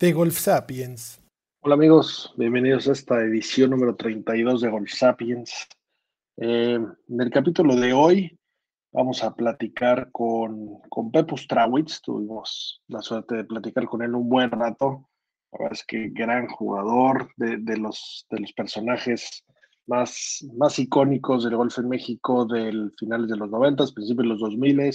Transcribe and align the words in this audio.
De 0.00 0.14
Golf 0.14 0.38
Sapiens. 0.38 1.20
Hola 1.62 1.74
amigos, 1.74 2.32
bienvenidos 2.38 2.88
a 2.88 2.92
esta 2.92 3.20
edición 3.20 3.68
número 3.68 3.94
32 3.96 4.62
de 4.62 4.70
Golf 4.70 4.90
Sapiens. 4.90 5.68
Eh, 6.38 6.78
en 7.06 7.20
el 7.20 7.30
capítulo 7.30 7.76
de 7.76 7.92
hoy 7.92 8.38
vamos 8.92 9.22
a 9.22 9.34
platicar 9.34 10.10
con, 10.10 10.80
con 10.88 11.12
Pepus 11.12 11.46
Trawitz. 11.46 12.00
Tuvimos 12.00 12.82
la 12.88 13.02
suerte 13.02 13.34
de 13.36 13.44
platicar 13.44 13.84
con 13.84 14.00
él 14.00 14.14
un 14.14 14.26
buen 14.26 14.50
rato. 14.50 15.06
La 15.52 15.58
verdad 15.58 15.72
es 15.74 15.84
que 15.84 16.08
gran 16.08 16.48
jugador 16.48 17.30
de, 17.36 17.58
de 17.58 17.76
los, 17.76 18.26
de 18.30 18.40
los 18.40 18.54
personajes 18.54 19.44
más, 19.86 20.42
más 20.56 20.78
icónicos 20.78 21.44
del 21.44 21.56
golf 21.56 21.76
en 21.76 21.90
México 21.90 22.46
del 22.46 22.90
finales 22.98 23.28
de 23.28 23.36
los 23.36 23.50
90, 23.50 23.84
principios 23.94 24.24
de 24.24 24.28
los 24.28 24.40
2000. 24.40 24.94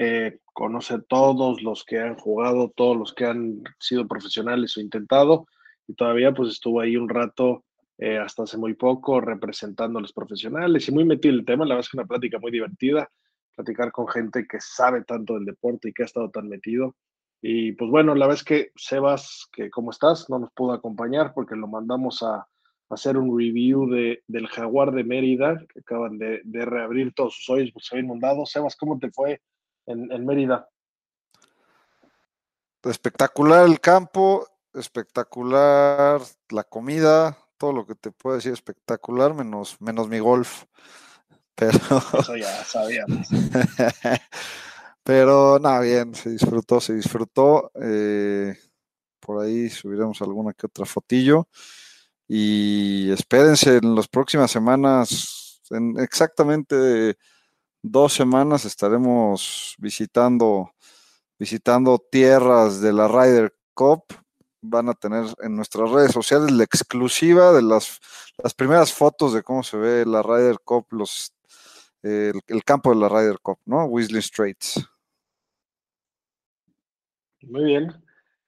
Eh, 0.00 0.38
conoce 0.54 0.94
a 0.94 1.02
todos 1.02 1.60
los 1.60 1.84
que 1.84 1.98
han 1.98 2.14
jugado, 2.14 2.72
todos 2.76 2.96
los 2.96 3.12
que 3.12 3.24
han 3.24 3.64
sido 3.80 4.06
profesionales 4.06 4.76
o 4.76 4.80
intentado, 4.80 5.48
y 5.88 5.94
todavía 5.94 6.32
pues 6.32 6.50
estuvo 6.50 6.80
ahí 6.80 6.96
un 6.96 7.08
rato, 7.08 7.64
eh, 7.98 8.16
hasta 8.16 8.44
hace 8.44 8.56
muy 8.58 8.74
poco, 8.74 9.20
representando 9.20 9.98
a 9.98 10.02
los 10.02 10.12
profesionales 10.12 10.88
y 10.88 10.92
muy 10.92 11.04
metido 11.04 11.34
en 11.34 11.40
el 11.40 11.44
tema. 11.44 11.64
La 11.64 11.74
verdad 11.74 11.86
es 11.86 11.90
que 11.90 11.96
una 11.96 12.06
plática 12.06 12.38
muy 12.38 12.52
divertida, 12.52 13.10
platicar 13.56 13.90
con 13.90 14.06
gente 14.06 14.46
que 14.48 14.60
sabe 14.60 15.02
tanto 15.02 15.34
del 15.34 15.44
deporte 15.44 15.88
y 15.88 15.92
que 15.92 16.04
ha 16.04 16.06
estado 16.06 16.30
tan 16.30 16.48
metido. 16.48 16.94
Y 17.42 17.72
pues 17.72 17.90
bueno, 17.90 18.14
la 18.14 18.26
verdad 18.26 18.40
es 18.40 18.44
que 18.44 18.70
Sebas, 18.76 19.48
que 19.50 19.68
cómo 19.68 19.90
estás, 19.90 20.30
no 20.30 20.38
nos 20.38 20.52
pudo 20.52 20.74
acompañar 20.74 21.32
porque 21.34 21.56
lo 21.56 21.66
mandamos 21.66 22.22
a, 22.22 22.46
hacer 22.90 23.16
un 23.18 23.36
review 23.36 23.90
de, 23.90 24.22
del 24.28 24.46
Jaguar 24.46 24.92
de 24.92 25.04
Mérida, 25.04 25.58
que 25.68 25.80
acaban 25.80 26.18
de, 26.18 26.40
de 26.44 26.64
reabrir 26.64 27.12
todos 27.14 27.34
sus 27.34 27.50
hoyos 27.50 27.70
porque 27.72 27.86
se 27.86 27.96
había 27.96 28.04
inundado. 28.04 28.46
Sebas, 28.46 28.76
¿cómo 28.76 28.98
te 28.98 29.10
fue 29.10 29.40
en, 29.88 30.12
en 30.12 30.26
Mérida? 30.26 30.68
Espectacular 32.84 33.66
el 33.66 33.80
campo, 33.80 34.46
espectacular 34.72 36.20
la 36.50 36.64
comida, 36.64 37.36
todo 37.56 37.72
lo 37.72 37.86
que 37.86 37.94
te 37.94 38.12
puedo 38.12 38.36
decir 38.36 38.52
espectacular, 38.52 39.34
menos, 39.34 39.80
menos 39.80 40.08
mi 40.08 40.20
golf. 40.20 40.64
Pero. 41.54 41.78
Eso 42.18 42.36
ya 42.36 42.64
sabíamos. 42.64 43.26
Pero 45.02 45.58
nada, 45.58 45.80
bien, 45.80 46.14
se 46.14 46.30
disfrutó, 46.30 46.80
se 46.80 46.94
disfrutó. 46.94 47.72
Eh, 47.80 48.54
por 49.18 49.42
ahí 49.42 49.68
subiremos 49.70 50.20
alguna 50.22 50.52
que 50.52 50.66
otra 50.66 50.84
fotillo. 50.84 51.48
Y 52.28 53.10
espérense 53.10 53.78
en 53.78 53.94
las 53.94 54.06
próximas 54.06 54.50
semanas, 54.50 55.62
en 55.70 55.98
exactamente 55.98 57.16
dos 57.90 58.12
semanas 58.12 58.64
estaremos 58.64 59.74
visitando, 59.78 60.72
visitando 61.38 61.98
tierras 61.98 62.80
de 62.80 62.92
la 62.92 63.08
Ryder 63.08 63.54
Cup. 63.74 64.04
Van 64.60 64.88
a 64.88 64.94
tener 64.94 65.24
en 65.42 65.54
nuestras 65.54 65.90
redes 65.90 66.12
sociales 66.12 66.50
la 66.50 66.64
exclusiva 66.64 67.52
de 67.52 67.62
las, 67.62 68.00
las 68.42 68.54
primeras 68.54 68.92
fotos 68.92 69.32
de 69.32 69.42
cómo 69.42 69.62
se 69.62 69.76
ve 69.76 70.04
la 70.04 70.22
Ryder 70.22 70.58
Cup, 70.64 70.86
los, 70.90 71.32
eh, 72.02 72.32
el, 72.46 72.64
campo 72.64 72.90
de 72.90 72.96
la 72.96 73.08
Ryder 73.08 73.38
Cup, 73.40 73.58
¿no? 73.66 73.84
Weasley 73.84 74.22
Straits. 74.22 74.84
Muy 77.42 77.64
bien. 77.64 77.92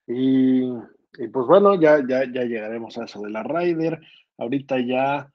Y, 0.06 0.64
y, 0.64 1.28
pues 1.32 1.46
bueno, 1.46 1.80
ya, 1.80 1.98
ya, 2.06 2.24
ya 2.24 2.42
llegaremos 2.42 2.98
a 2.98 3.04
eso 3.04 3.20
de 3.20 3.30
la 3.30 3.44
Ryder. 3.44 4.00
Ahorita 4.36 4.80
ya 4.80 5.32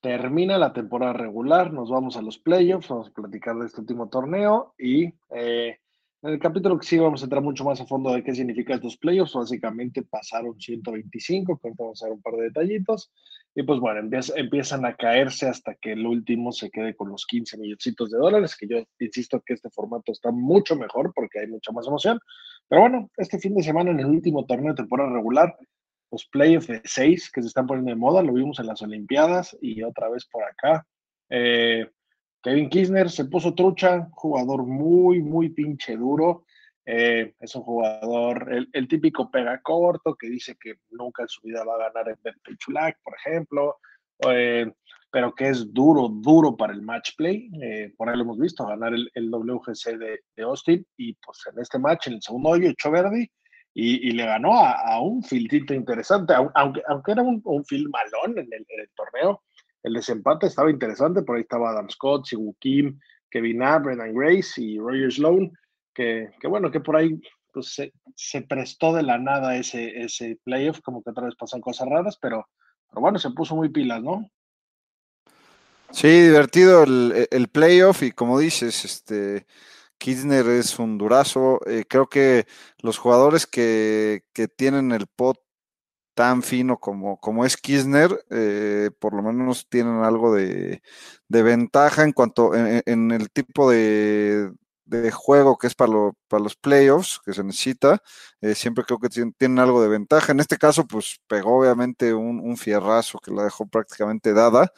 termina 0.00 0.58
la 0.58 0.72
temporada 0.72 1.12
regular, 1.12 1.72
nos 1.72 1.90
vamos 1.90 2.16
a 2.16 2.22
los 2.22 2.38
playoffs, 2.38 2.88
vamos 2.88 3.08
a 3.08 3.12
platicar 3.12 3.56
de 3.56 3.66
este 3.66 3.80
último 3.80 4.08
torneo 4.08 4.74
y 4.78 5.12
eh, 5.34 5.78
en 6.22 6.32
el 6.32 6.38
capítulo 6.40 6.78
que 6.78 6.86
sigue 6.86 7.02
vamos 7.02 7.22
a 7.22 7.26
entrar 7.26 7.42
mucho 7.42 7.62
más 7.62 7.80
a 7.80 7.86
fondo 7.86 8.12
de 8.12 8.24
qué 8.24 8.34
significa 8.34 8.74
estos 8.74 8.96
playoffs. 8.96 9.34
Básicamente 9.34 10.02
pasaron 10.02 10.58
125, 10.58 11.60
que 11.62 11.70
vamos 11.76 12.02
a 12.02 12.06
dar 12.06 12.14
un 12.14 12.22
par 12.22 12.34
de 12.34 12.44
detallitos. 12.44 13.12
Y 13.54 13.62
pues 13.62 13.78
bueno, 13.78 14.00
empieza, 14.00 14.32
empiezan 14.36 14.84
a 14.84 14.96
caerse 14.96 15.46
hasta 15.46 15.74
que 15.76 15.92
el 15.92 16.04
último 16.04 16.52
se 16.52 16.70
quede 16.70 16.96
con 16.96 17.10
los 17.10 17.26
15 17.26 17.58
milloncitos 17.58 18.10
de 18.10 18.18
dólares, 18.18 18.56
que 18.56 18.66
yo 18.66 18.78
insisto 18.98 19.40
que 19.40 19.54
este 19.54 19.70
formato 19.70 20.10
está 20.10 20.32
mucho 20.32 20.74
mejor 20.74 21.12
porque 21.14 21.40
hay 21.40 21.46
mucha 21.46 21.70
más 21.70 21.86
emoción. 21.86 22.18
Pero 22.68 22.82
bueno, 22.82 23.10
este 23.16 23.38
fin 23.38 23.54
de 23.54 23.62
semana 23.62 23.92
en 23.92 24.00
el 24.00 24.06
último 24.06 24.44
torneo 24.46 24.72
de 24.72 24.82
temporada 24.82 25.12
regular, 25.12 25.56
los 26.10 26.26
playoffs 26.26 26.68
de 26.68 26.80
6 26.84 27.30
que 27.30 27.42
se 27.42 27.48
están 27.48 27.66
poniendo 27.66 27.90
de 27.90 27.96
moda, 27.96 28.22
lo 28.22 28.32
vimos 28.32 28.58
en 28.58 28.66
las 28.66 28.82
Olimpiadas 28.82 29.56
y 29.60 29.82
otra 29.82 30.08
vez 30.08 30.26
por 30.26 30.44
acá. 30.44 30.86
Eh, 31.30 31.88
Kevin 32.42 32.68
Kirchner 32.68 33.10
se 33.10 33.24
puso 33.24 33.54
trucha, 33.54 34.08
jugador 34.12 34.64
muy, 34.64 35.20
muy 35.20 35.48
pinche 35.50 35.96
duro. 35.96 36.44
Eh, 36.84 37.34
es 37.40 37.54
un 37.56 37.62
jugador, 37.62 38.68
el, 38.72 38.88
típico 38.88 39.28
pega 39.28 39.60
corto 39.60 40.14
que 40.14 40.28
dice 40.28 40.56
que 40.60 40.74
nunca 40.90 41.22
en 41.22 41.28
su 41.28 41.42
vida 41.42 41.64
va 41.64 41.74
a 41.74 41.90
ganar 41.90 42.16
en 42.22 42.56
Chulac, 42.58 42.96
por 43.02 43.16
ejemplo, 43.16 43.78
eh, 44.30 44.70
pero 45.10 45.34
que 45.34 45.48
es 45.48 45.72
duro, 45.74 46.08
duro 46.08 46.56
para 46.56 46.72
el 46.72 46.82
match 46.82 47.16
play. 47.16 47.50
Por 47.96 48.08
ahí 48.08 48.16
lo 48.16 48.22
hemos 48.22 48.38
visto, 48.38 48.64
ganar 48.64 48.94
el, 48.94 49.10
el 49.14 49.28
WGC 49.28 49.98
de, 49.98 50.20
de, 50.36 50.42
Austin 50.44 50.86
y 50.96 51.14
pues 51.14 51.42
en 51.52 51.60
este 51.60 51.80
match, 51.80 52.06
en 52.06 52.14
el 52.14 52.22
segundo 52.22 52.50
hoyo, 52.50 52.68
echó 52.68 52.92
verde 52.92 53.32
y, 53.78 54.10
le 54.12 54.24
ganó 54.24 54.52
a, 54.54 55.00
un 55.02 55.22
filtito 55.22 55.74
interesante, 55.74 56.32
aunque, 56.54 56.82
aunque 56.88 57.12
era 57.12 57.22
un, 57.22 57.42
un 57.44 57.64
malón 57.90 58.38
en 58.38 58.50
el, 58.50 58.66
en 58.68 58.80
el 58.80 58.90
torneo 58.96 59.42
el 59.82 59.92
desempate 59.92 60.48
estaba 60.48 60.68
interesante, 60.70 61.22
por 61.22 61.36
ahí 61.36 61.42
estaba 61.42 61.70
Adam 61.70 61.88
Scott, 61.88 62.26
Siwoo 62.26 62.56
Kim, 62.58 62.98
Kevin 63.30 63.62
A, 63.62 63.78
Brendan 63.78 64.14
Grace 64.14 64.60
y 64.60 64.78
Roger 64.78 65.12
Sloan, 65.12 65.52
que, 65.94 66.30
que 66.40 66.48
bueno, 66.48 66.72
que 66.72 66.80
por 66.80 66.96
ahí 66.96 67.20
pues, 67.52 67.72
se, 67.72 67.92
se, 68.16 68.42
prestó 68.42 68.92
de 68.92 69.04
la 69.04 69.18
nada 69.18 69.56
ese, 69.56 70.02
ese 70.02 70.40
playoff, 70.42 70.80
como 70.80 71.04
que 71.04 71.10
otra 71.10 71.26
vez 71.26 71.36
pasan 71.36 71.60
cosas 71.60 71.88
raras, 71.88 72.18
pero, 72.20 72.48
pero 72.90 73.00
bueno, 73.00 73.20
se 73.20 73.30
puso 73.30 73.54
muy 73.54 73.68
pilas, 73.68 74.02
¿no? 74.02 74.28
Sí, 75.92 76.08
divertido 76.08 76.82
el, 76.82 77.28
el 77.30 77.46
playoff 77.46 78.02
y 78.02 78.10
como 78.10 78.40
dices, 78.40 78.84
este, 78.84 79.46
Kirchner 79.98 80.46
es 80.48 80.78
un 80.78 80.98
durazo. 80.98 81.60
Eh, 81.66 81.84
creo 81.88 82.08
que 82.08 82.46
los 82.82 82.98
jugadores 82.98 83.46
que, 83.46 84.24
que 84.32 84.48
tienen 84.48 84.92
el 84.92 85.06
pot 85.06 85.38
tan 86.16 86.42
fino 86.42 86.78
como, 86.80 87.18
como 87.20 87.44
es 87.44 87.58
Kirchner, 87.58 88.24
eh, 88.30 88.90
por 89.00 89.14
lo 89.14 89.22
menos 89.22 89.68
tienen 89.68 90.02
algo 90.02 90.34
de, 90.34 90.82
de 91.28 91.42
ventaja 91.42 92.04
en 92.04 92.12
cuanto 92.12 92.52
en, 92.54 93.10
el 93.12 93.30
tipo 93.30 93.70
de, 93.70 94.50
de, 94.86 95.10
juego 95.10 95.58
que 95.58 95.66
es 95.66 95.74
para, 95.74 95.92
lo, 95.92 96.16
para, 96.28 96.42
los 96.42 96.56
playoffs 96.56 97.20
que 97.24 97.34
se 97.34 97.44
necesita. 97.44 98.02
Eh, 98.40 98.54
siempre 98.54 98.84
creo 98.84 98.98
que 98.98 99.10
tienen, 99.10 99.58
algo 99.58 99.82
de 99.82 99.88
ventaja. 99.88 100.32
En 100.32 100.40
este 100.40 100.56
caso, 100.56 100.86
pues 100.86 101.20
pegó 101.26 101.58
obviamente 101.58 102.14
un, 102.14 102.40
un 102.40 102.56
fierrazo 102.56 103.18
que 103.18 103.30
la 103.30 103.44
dejó 103.44 103.66
prácticamente 103.66 104.32
dada, 104.32 104.72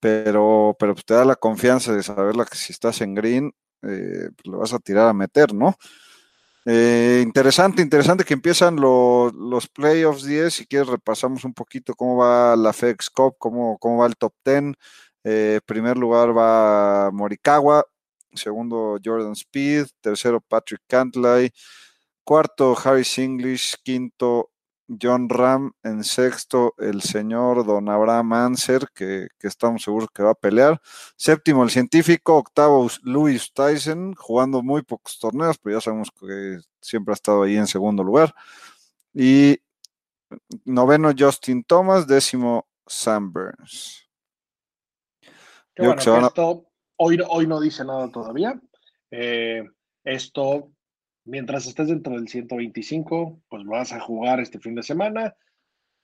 pero, 0.00 0.76
pero 0.78 0.94
pues, 0.94 1.06
te 1.06 1.14
da 1.14 1.24
la 1.24 1.36
confianza 1.36 1.94
de 1.94 2.02
saber 2.02 2.34
que 2.46 2.58
si 2.58 2.72
estás 2.74 3.00
en 3.00 3.14
green, 3.14 3.54
eh, 3.86 4.30
pues, 4.36 4.46
lo 4.46 4.58
vas 4.58 4.72
a 4.72 4.78
tirar 4.78 5.08
a 5.08 5.12
meter, 5.12 5.54
¿no? 5.54 5.76
Eh, 6.66 7.20
interesante, 7.22 7.82
interesante 7.82 8.24
que 8.24 8.34
empiezan 8.34 8.76
lo, 8.76 9.30
los 9.30 9.68
playoffs 9.68 10.24
10. 10.24 10.52
Si 10.52 10.66
quieres, 10.66 10.88
repasamos 10.88 11.44
un 11.44 11.52
poquito 11.54 11.94
cómo 11.94 12.16
va 12.16 12.56
la 12.56 12.72
FedEx 12.72 13.10
Cup, 13.10 13.36
cómo, 13.38 13.78
cómo 13.78 13.98
va 13.98 14.06
el 14.06 14.16
top 14.16 14.32
10. 14.44 14.74
Eh, 15.24 15.60
primer 15.66 15.96
lugar 15.96 16.36
va 16.36 17.10
Morikawa, 17.10 17.84
segundo 18.34 18.98
Jordan 19.02 19.32
Speed, 19.32 19.86
tercero 20.00 20.40
Patrick 20.40 20.82
Cantlay, 20.86 21.50
cuarto 22.24 22.76
Harris 22.82 23.18
English, 23.18 23.74
quinto 23.82 24.50
John 24.88 25.28
Ram, 25.28 25.72
en 25.82 26.04
sexto 26.04 26.74
el 26.78 27.02
señor 27.02 27.64
Don 27.64 27.88
Abraham 27.88 28.32
Anser, 28.32 28.88
que, 28.94 29.28
que, 29.38 29.48
estamos 29.48 29.82
seguros 29.82 30.08
que 30.12 30.22
va 30.22 30.30
a 30.30 30.34
pelear. 30.34 30.80
Séptimo 31.16 31.64
el 31.64 31.70
científico, 31.70 32.36
octavo 32.36 32.88
Louis 33.02 33.52
Tyson, 33.52 34.14
jugando 34.14 34.62
muy 34.62 34.82
pocos 34.82 35.18
torneos, 35.18 35.58
pero 35.58 35.76
ya 35.76 35.80
sabemos 35.80 36.10
que 36.10 36.58
siempre 36.80 37.12
ha 37.12 37.14
estado 37.14 37.42
ahí 37.42 37.56
en 37.56 37.66
segundo 37.66 38.02
lugar. 38.04 38.34
Y 39.12 39.58
noveno 40.64 41.12
Justin 41.16 41.64
Thomas, 41.64 42.06
décimo 42.06 42.66
Sam 42.86 43.32
Burns. 43.32 44.08
Qué 45.74 45.86
bueno, 45.86 45.96
que 45.96 46.26
esto 46.26 46.66
hoy, 46.96 47.18
hoy 47.28 47.46
no 47.46 47.60
dice 47.60 47.84
nada 47.84 48.10
todavía. 48.10 48.60
Eh, 49.10 49.64
Esto, 50.04 50.73
mientras 51.24 51.66
estés 51.66 51.88
dentro 51.88 52.14
del 52.14 52.28
125, 52.28 53.40
pues 53.48 53.64
vas 53.64 53.92
a 53.92 54.00
jugar 54.00 54.40
este 54.40 54.58
fin 54.58 54.74
de 54.74 54.82
semana. 54.82 55.34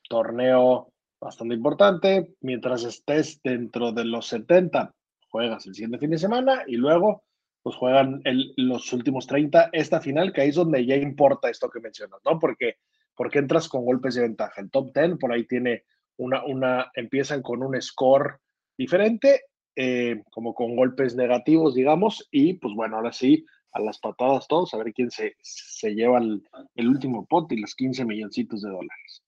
Torneo 0.08 0.92
bastante 1.20 1.54
importante. 1.54 2.34
Mientras 2.40 2.84
estés 2.84 3.40
dentro 3.42 3.92
de 3.92 4.04
los 4.04 4.26
70, 4.28 4.94
juegas 5.28 5.66
el 5.66 5.74
siguiente 5.74 5.98
fin 5.98 6.10
de 6.10 6.18
semana 6.18 6.64
y 6.66 6.76
luego 6.76 7.24
pues 7.62 7.76
juegan 7.76 8.22
los 8.56 8.90
últimos 8.92 9.26
30 9.26 9.68
esta 9.72 10.00
final, 10.00 10.32
que 10.32 10.40
ahí 10.40 10.48
es 10.48 10.54
donde 10.54 10.84
ya 10.86 10.96
importa 10.96 11.50
esto 11.50 11.68
que 11.68 11.80
mencionas, 11.80 12.20
¿no? 12.24 12.38
Porque, 12.38 12.76
porque 13.14 13.38
entras 13.38 13.68
con 13.68 13.84
golpes 13.84 14.14
de 14.14 14.22
ventaja. 14.22 14.62
El 14.62 14.70
top 14.70 14.92
10 14.94 15.18
por 15.18 15.30
ahí 15.30 15.44
tiene 15.44 15.84
una, 16.16 16.42
una 16.46 16.90
empiezan 16.94 17.42
con 17.42 17.62
un 17.62 17.80
score 17.80 18.38
diferente, 18.78 19.42
eh, 19.76 20.22
como 20.30 20.54
con 20.54 20.74
golpes 20.74 21.14
negativos, 21.14 21.74
digamos, 21.74 22.26
y 22.30 22.54
pues 22.54 22.74
bueno, 22.74 22.96
ahora 22.96 23.12
sí, 23.12 23.44
a 23.72 23.80
las 23.80 23.98
patadas 23.98 24.46
todos, 24.48 24.74
a 24.74 24.78
ver 24.78 24.92
quién 24.92 25.10
se, 25.10 25.36
se 25.42 25.90
lleva 25.94 26.18
el, 26.18 26.42
el 26.74 26.88
último 26.88 27.24
pot 27.26 27.50
y 27.52 27.56
los 27.56 27.74
15 27.74 28.04
milloncitos 28.04 28.62
de 28.62 28.70
dólares. 28.70 29.22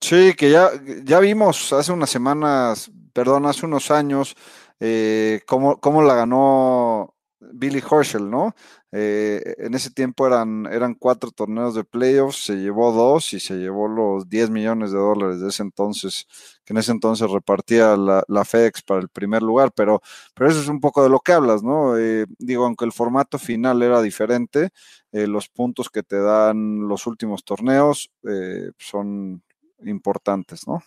Sí, 0.00 0.34
que 0.34 0.50
ya, 0.50 0.70
ya 1.04 1.18
vimos 1.18 1.72
hace 1.72 1.92
unas 1.92 2.10
semanas, 2.10 2.90
perdón, 3.12 3.46
hace 3.46 3.66
unos 3.66 3.90
años, 3.90 4.36
eh, 4.78 5.40
cómo, 5.46 5.80
cómo 5.80 6.02
la 6.02 6.14
ganó 6.14 7.14
Billy 7.40 7.82
Horschel, 7.88 8.28
¿no? 8.28 8.54
Eh, 8.90 9.54
en 9.58 9.74
ese 9.74 9.90
tiempo 9.90 10.26
eran, 10.26 10.66
eran 10.66 10.94
cuatro 10.94 11.30
torneos 11.30 11.74
de 11.74 11.84
playoffs, 11.84 12.44
se 12.44 12.56
llevó 12.56 12.92
dos 12.92 13.32
y 13.32 13.40
se 13.40 13.56
llevó 13.56 13.86
los 13.86 14.28
10 14.28 14.50
millones 14.50 14.92
de 14.92 14.98
dólares 14.98 15.40
de 15.40 15.48
ese 15.48 15.62
entonces, 15.62 16.26
que 16.64 16.72
en 16.72 16.78
ese 16.78 16.92
entonces 16.92 17.30
repartía 17.30 17.96
la, 17.96 18.24
la 18.28 18.44
FedEx 18.44 18.82
para 18.82 19.00
el 19.00 19.08
primer 19.08 19.42
lugar, 19.42 19.72
pero, 19.72 20.00
pero 20.34 20.50
eso 20.50 20.60
es 20.60 20.68
un 20.68 20.80
poco 20.80 21.02
de 21.02 21.10
lo 21.10 21.20
que 21.20 21.32
hablas, 21.32 21.62
¿no? 21.62 21.96
Eh, 21.96 22.26
digo, 22.38 22.64
aunque 22.64 22.84
el 22.84 22.92
formato 22.92 23.38
final 23.38 23.82
era 23.82 24.02
diferente, 24.02 24.70
eh, 25.12 25.26
los 25.26 25.48
puntos 25.48 25.90
que 25.90 26.02
te 26.02 26.20
dan 26.20 26.88
los 26.88 27.06
últimos 27.06 27.44
torneos 27.44 28.10
son 28.78 29.42
importantes, 29.84 30.66
¿no? 30.66 30.82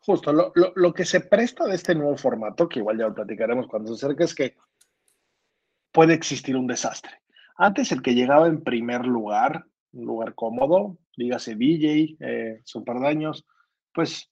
Justo, 0.00 0.32
lo, 0.32 0.52
lo, 0.54 0.72
lo, 0.74 0.94
que 0.94 1.04
se 1.04 1.20
presta 1.20 1.66
de 1.66 1.74
este 1.74 1.94
nuevo 1.94 2.16
formato, 2.16 2.66
que 2.66 2.78
igual 2.78 2.96
ya 2.96 3.08
lo 3.08 3.14
platicaremos 3.14 3.66
cuando 3.66 3.94
se 3.94 4.06
acerque, 4.06 4.24
es 4.24 4.34
que 4.34 4.56
puede 5.98 6.14
existir 6.14 6.56
un 6.56 6.68
desastre. 6.68 7.10
Antes 7.56 7.90
el 7.90 8.02
que 8.02 8.14
llegaba 8.14 8.46
en 8.46 8.62
primer 8.62 9.04
lugar, 9.04 9.64
un 9.90 10.06
lugar 10.06 10.36
cómodo, 10.36 10.96
dígase 11.16 11.56
DJ, 11.56 12.16
eh, 12.20 12.60
super 12.62 13.00
daños, 13.00 13.44
pues 13.92 14.30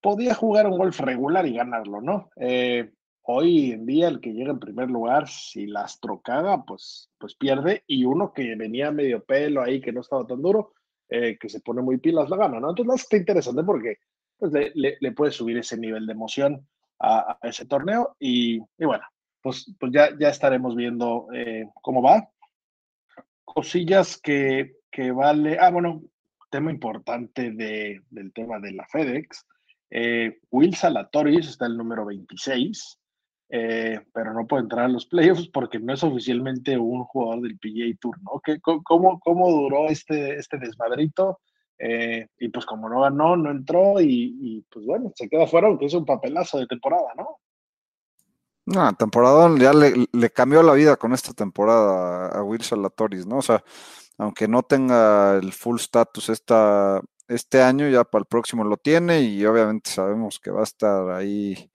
podía 0.00 0.32
jugar 0.32 0.68
un 0.68 0.78
golf 0.78 1.00
regular 1.00 1.44
y 1.44 1.54
ganarlo, 1.54 2.00
¿no? 2.00 2.30
Eh, 2.36 2.92
hoy 3.22 3.72
en 3.72 3.84
día 3.84 4.06
el 4.06 4.20
que 4.20 4.32
llega 4.32 4.52
en 4.52 4.60
primer 4.60 4.88
lugar, 4.90 5.26
si 5.26 5.66
las 5.66 5.98
trocaga, 5.98 6.64
pues, 6.64 7.10
pues 7.18 7.34
pierde, 7.34 7.82
y 7.88 8.04
uno 8.04 8.32
que 8.32 8.54
venía 8.54 8.92
medio 8.92 9.24
pelo 9.24 9.60
ahí, 9.60 9.80
que 9.80 9.92
no 9.92 10.02
estaba 10.02 10.24
tan 10.24 10.40
duro, 10.40 10.74
eh, 11.08 11.36
que 11.36 11.48
se 11.48 11.62
pone 11.62 11.82
muy 11.82 11.98
pilas, 11.98 12.30
lo 12.30 12.36
gana, 12.36 12.60
¿no? 12.60 12.70
Entonces 12.70 13.02
está 13.02 13.16
interesante 13.16 13.64
porque 13.64 13.96
pues, 14.38 14.52
le, 14.52 14.70
le, 14.76 14.98
le, 15.00 15.10
puede 15.10 15.32
subir 15.32 15.58
ese 15.58 15.76
nivel 15.76 16.06
de 16.06 16.12
emoción 16.12 16.64
a, 17.00 17.38
a 17.42 17.48
ese 17.48 17.66
torneo, 17.66 18.14
y, 18.20 18.60
y 18.78 18.84
bueno, 18.84 19.04
pues, 19.44 19.70
pues 19.78 19.92
ya, 19.92 20.08
ya 20.18 20.30
estaremos 20.30 20.74
viendo 20.74 21.26
eh, 21.34 21.66
cómo 21.82 22.00
va. 22.00 22.30
Cosillas 23.44 24.16
que, 24.16 24.76
que, 24.90 25.12
vale. 25.12 25.58
Ah, 25.60 25.70
bueno, 25.70 26.02
tema 26.50 26.70
importante 26.70 27.50
de, 27.50 28.00
del 28.08 28.32
tema 28.32 28.58
de 28.58 28.72
la 28.72 28.86
FedEx. 28.86 29.46
Eh, 29.90 30.38
Will 30.50 30.74
Salatoris 30.74 31.46
está 31.46 31.66
el 31.66 31.76
número 31.76 32.06
26, 32.06 32.98
eh, 33.50 34.00
pero 34.14 34.32
no 34.32 34.46
puede 34.46 34.62
entrar 34.62 34.86
a 34.86 34.88
los 34.88 35.04
playoffs 35.04 35.46
porque 35.48 35.78
no 35.78 35.92
es 35.92 36.02
oficialmente 36.02 36.78
un 36.78 37.04
jugador 37.04 37.42
del 37.42 37.58
PGA 37.58 37.94
Tour, 38.00 38.16
¿no? 38.22 38.40
¿Qué, 38.42 38.58
cómo, 38.62 39.20
¿Cómo 39.20 39.50
duró 39.50 39.88
este, 39.90 40.36
este 40.36 40.56
desmadrito? 40.56 41.40
Y 42.38 42.48
pues 42.48 42.64
como 42.64 42.88
no 42.88 43.02
ganó, 43.02 43.36
no 43.36 43.50
entró 43.50 44.00
y, 44.00 44.38
y, 44.40 44.62
pues 44.70 44.86
bueno, 44.86 45.12
se 45.14 45.28
queda 45.28 45.46
fuera 45.46 45.66
aunque 45.66 45.84
es 45.84 45.92
un 45.92 46.06
papelazo 46.06 46.58
de 46.58 46.66
temporada, 46.66 47.12
¿no? 47.14 47.40
No, 48.66 48.94
temporada 48.96 49.54
ya 49.58 49.72
le, 49.74 50.30
cambió 50.30 50.62
la 50.62 50.72
vida 50.72 50.96
con 50.96 51.12
esta 51.12 51.34
temporada 51.34 52.28
a 52.28 52.42
Will 52.42 52.62
Salatoris, 52.62 53.26
¿no? 53.26 53.38
O 53.38 53.42
sea, 53.42 53.62
aunque 54.16 54.48
no 54.48 54.62
tenga 54.62 55.36
el 55.36 55.52
full 55.52 55.78
status 55.78 56.30
esta, 56.30 57.02
este 57.28 57.62
año, 57.62 57.88
ya 57.90 58.04
para 58.04 58.20
el 58.20 58.26
próximo 58.26 58.64
lo 58.64 58.78
tiene 58.78 59.20
y 59.22 59.44
obviamente 59.44 59.90
sabemos 59.90 60.40
que 60.40 60.50
va 60.50 60.60
a 60.60 60.64
estar 60.64 61.10
ahí 61.10 61.70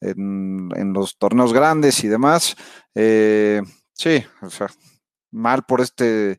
en, 0.00 0.70
en 0.76 0.92
los 0.92 1.18
torneos 1.18 1.52
grandes 1.52 2.04
y 2.04 2.08
demás. 2.08 2.56
Eh, 2.94 3.62
sí, 3.92 4.24
o 4.42 4.50
sea, 4.50 4.68
mal 5.32 5.64
por 5.64 5.80
este 5.80 6.38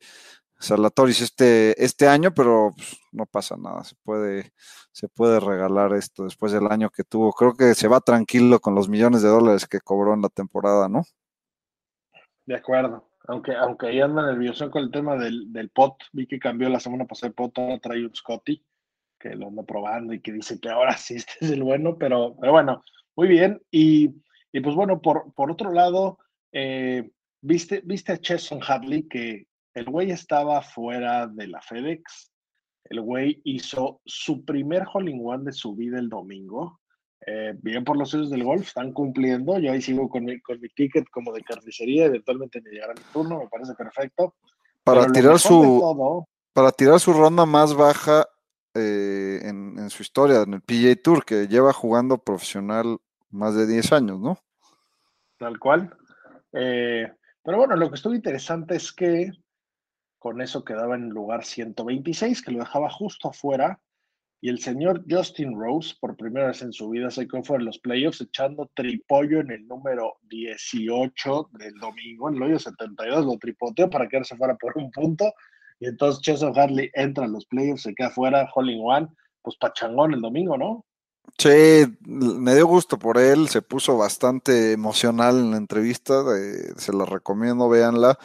Salatoris 0.62 1.22
este, 1.22 1.84
este 1.84 2.08
año, 2.08 2.34
pero 2.34 2.72
pues, 2.76 3.00
no 3.12 3.26
pasa 3.26 3.58
nada, 3.58 3.84
se 3.84 3.96
puede, 4.04 4.54
se 4.92 5.08
puede 5.08 5.40
regalar 5.40 5.94
esto 5.94 6.24
después 6.24 6.52
del 6.52 6.68
año 6.68 6.92
que 6.92 7.04
tuvo. 7.04 7.34
Creo 7.34 7.56
que 7.56 7.74
se 7.74 7.88
va 7.88 8.00
tranquilo 8.00 8.60
con 8.60 8.76
los 8.76 8.88
millones 8.88 9.24
de 9.24 9.30
dólares 9.30 9.68
que 9.68 9.80
cobró 9.80 10.14
en 10.14 10.22
la 10.22 10.30
temporada, 10.30 10.88
¿no? 10.88 11.04
De 12.46 12.56
acuerdo, 12.56 13.10
aunque, 13.28 13.56
aunque 13.56 13.88
ahí 13.88 14.02
anda 14.02 14.26
nervioso 14.26 14.70
con 14.70 14.84
el 14.84 14.92
tema 14.92 15.16
del, 15.16 15.52
del 15.52 15.70
pot, 15.70 15.96
vi 16.14 16.28
que 16.28 16.40
cambió 16.40 16.70
la 16.70 16.80
semana 16.80 17.06
pasada 17.06 17.30
el 17.30 17.34
pot, 17.34 17.58
ahora 17.58 17.80
trae 17.80 18.06
un 18.06 18.16
Scotty, 18.16 18.64
que 19.20 19.36
lo 19.36 19.48
anda 19.48 19.64
probando 19.64 20.14
y 20.14 20.22
que 20.22 20.32
dice 20.32 20.60
que 20.60 20.70
ahora 20.70 20.96
sí 20.96 21.16
este 21.18 21.34
es 21.42 21.52
el 21.52 21.64
bueno, 21.64 21.98
pero, 21.98 22.36
pero 22.40 22.52
bueno, 22.52 22.84
muy 23.16 23.28
bien. 23.28 23.62
Y, 23.72 24.16
y 24.52 24.60
pues 24.60 24.76
bueno, 24.76 25.02
por, 25.02 25.34
por 25.34 25.50
otro 25.50 25.72
lado, 25.72 26.20
eh, 26.52 27.10
viste, 27.42 27.82
viste 27.84 28.12
a 28.12 28.18
Chesson 28.18 28.60
Hadley 28.62 29.08
que 29.08 29.48
el 29.74 29.86
güey 29.86 30.12
estaba 30.12 30.62
fuera 30.62 31.28
de 31.28 31.48
la 31.48 31.62
FedEx. 31.62 32.32
El 32.86 33.02
güey 33.02 33.42
hizo 33.44 34.02
su 34.06 34.44
primer 34.44 34.84
hole 34.92 35.12
in 35.12 35.22
one 35.24 35.46
de 35.46 35.54
su 35.54 35.76
vida 35.76 36.00
el 36.00 36.10
domingo. 36.10 36.80
Eh, 37.26 37.54
bien 37.62 37.84
por 37.84 37.98
los 37.98 38.10
sellos 38.10 38.32
del 38.32 38.44
golf, 38.44 38.68
están 38.68 38.92
cumpliendo. 38.92 39.60
Yo 39.60 39.72
ahí 39.72 39.82
sigo 39.82 40.10
con 40.10 40.26
mi, 40.26 40.42
con 40.42 40.60
mi 40.60 40.70
ticket 40.70 41.08
como 41.10 41.32
de 41.32 41.44
carnicería. 41.44 42.06
Eventualmente 42.06 42.62
me 42.62 42.72
llegará 42.72 42.94
mi 42.94 43.04
turno, 43.14 43.40
me 43.40 43.48
parece 43.48 43.74
perfecto. 43.76 44.36
Para 44.84 45.06
tirar 45.08 45.38
su 45.38 45.50
todo, 45.50 46.28
para 46.54 46.72
tirar 46.72 47.00
su 47.00 47.14
ronda 47.14 47.46
más 47.46 47.76
baja 47.76 48.26
eh, 48.74 49.40
en, 49.44 49.78
en, 49.78 49.90
su 49.92 50.02
historia, 50.02 50.42
en 50.42 50.56
el 50.56 50.62
PGA 50.62 50.96
Tour, 51.02 51.24
que 51.24 51.48
lleva 51.48 51.72
jugando 51.72 52.18
profesional 52.18 52.98
más 53.30 53.56
de 53.56 53.68
10 53.68 53.94
años, 53.94 54.20
¿no? 54.20 54.40
Tal 55.38 55.60
cual. 55.60 55.96
Eh, 56.54 57.12
pero 57.44 57.58
bueno, 57.58 57.76
lo 57.76 57.90
que 57.90 57.96
estuvo 57.96 58.14
interesante 58.14 58.76
es 58.76 58.92
que 58.92 59.32
con 60.22 60.40
eso 60.40 60.64
quedaba 60.64 60.94
en 60.94 61.10
lugar 61.10 61.44
126, 61.44 62.44
que 62.44 62.52
lo 62.52 62.60
dejaba 62.60 62.92
justo 62.92 63.30
afuera. 63.30 63.82
Y 64.40 64.50
el 64.50 64.60
señor 64.60 65.04
Justin 65.10 65.60
Rose, 65.60 65.96
por 66.00 66.16
primera 66.16 66.46
vez 66.48 66.62
en 66.62 66.72
su 66.72 66.90
vida, 66.90 67.10
se 67.10 67.28
fuera 67.28 67.60
en 67.60 67.66
los 67.66 67.80
playoffs, 67.80 68.22
echando 68.22 68.70
tripollo 68.76 69.40
en 69.40 69.50
el 69.50 69.68
número 69.68 70.18
18 70.30 71.50
del 71.54 71.74
domingo, 71.74 72.30
en 72.30 72.36
el 72.36 72.44
hoyo 72.44 72.60
72, 72.60 73.26
lo 73.26 73.40
tripoteó 73.40 73.90
para 73.90 74.08
quedarse 74.08 74.38
fuera 74.38 74.56
por 74.58 74.78
un 74.78 74.92
punto. 74.92 75.34
Y 75.80 75.88
entonces 75.88 76.22
Chesson 76.22 76.56
Hadley 76.56 76.92
entra 76.94 77.26
en 77.26 77.32
los 77.32 77.48
playoffs, 77.48 77.82
se 77.82 77.96
queda 77.96 78.12
fuera, 78.12 78.48
Holling 78.54 78.82
One, 78.84 79.08
pues 79.42 79.58
pachangón 79.58 80.14
el 80.14 80.22
domingo, 80.22 80.56
¿no? 80.56 80.86
Sí, 81.40 81.98
me 82.06 82.54
dio 82.54 82.68
gusto 82.68 83.00
por 83.00 83.18
él, 83.18 83.50
se 83.50 83.64
puso 83.64 83.98
bastante 83.98 84.74
emocional 84.74 85.40
en 85.40 85.50
la 85.50 85.58
entrevista, 85.58 86.14
eh, 86.38 86.74
se 86.78 86.94
la 86.94 87.06
recomiendo, 87.06 87.70
véanla. 87.70 88.20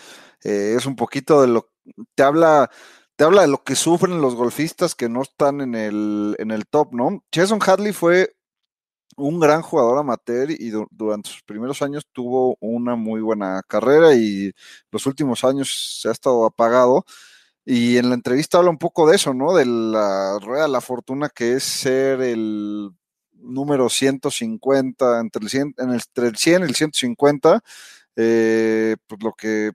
Eh, 0.44 0.74
es 0.76 0.84
un 0.84 0.94
poquito 0.94 1.40
de 1.40 1.48
lo 1.48 1.70
te 2.14 2.22
habla, 2.22 2.70
te 3.16 3.24
habla 3.24 3.42
de 3.42 3.48
lo 3.48 3.62
que 3.64 3.76
sufren 3.76 4.20
los 4.20 4.34
golfistas 4.34 4.94
que 4.94 5.08
no 5.08 5.22
están 5.22 5.60
en 5.60 5.74
el, 5.74 6.36
en 6.38 6.50
el 6.50 6.66
top, 6.66 6.92
¿no? 6.94 7.24
Jason 7.32 7.60
Hadley 7.64 7.92
fue 7.92 8.36
un 9.16 9.40
gran 9.40 9.62
jugador 9.62 9.98
amateur 9.98 10.50
y 10.50 10.70
du 10.70 10.86
durante 10.90 11.30
sus 11.30 11.42
primeros 11.42 11.82
años 11.82 12.06
tuvo 12.12 12.56
una 12.60 12.96
muy 12.96 13.20
buena 13.22 13.62
carrera 13.66 14.14
y 14.14 14.52
los 14.90 15.06
últimos 15.06 15.44
años 15.44 16.00
se 16.02 16.08
ha 16.08 16.12
estado 16.12 16.44
apagado. 16.46 17.04
Y 17.64 17.96
en 17.98 18.10
la 18.10 18.14
entrevista 18.14 18.58
habla 18.58 18.70
un 18.70 18.78
poco 18.78 19.08
de 19.08 19.16
eso, 19.16 19.34
¿no? 19.34 19.54
De 19.54 19.66
la 19.66 20.38
rueda 20.40 20.64
de 20.64 20.68
la 20.70 20.80
fortuna 20.80 21.28
que 21.30 21.54
es 21.54 21.64
ser 21.64 22.20
el 22.22 22.90
número 23.32 23.88
150, 23.88 25.20
entre 25.20 25.42
el 25.42 25.50
100, 25.50 25.74
entre 25.78 26.28
el 26.28 26.36
100 26.36 26.62
y 26.62 26.64
el 26.66 26.74
150, 26.74 27.60
eh, 28.16 28.96
pues 29.06 29.22
lo 29.22 29.32
que 29.32 29.72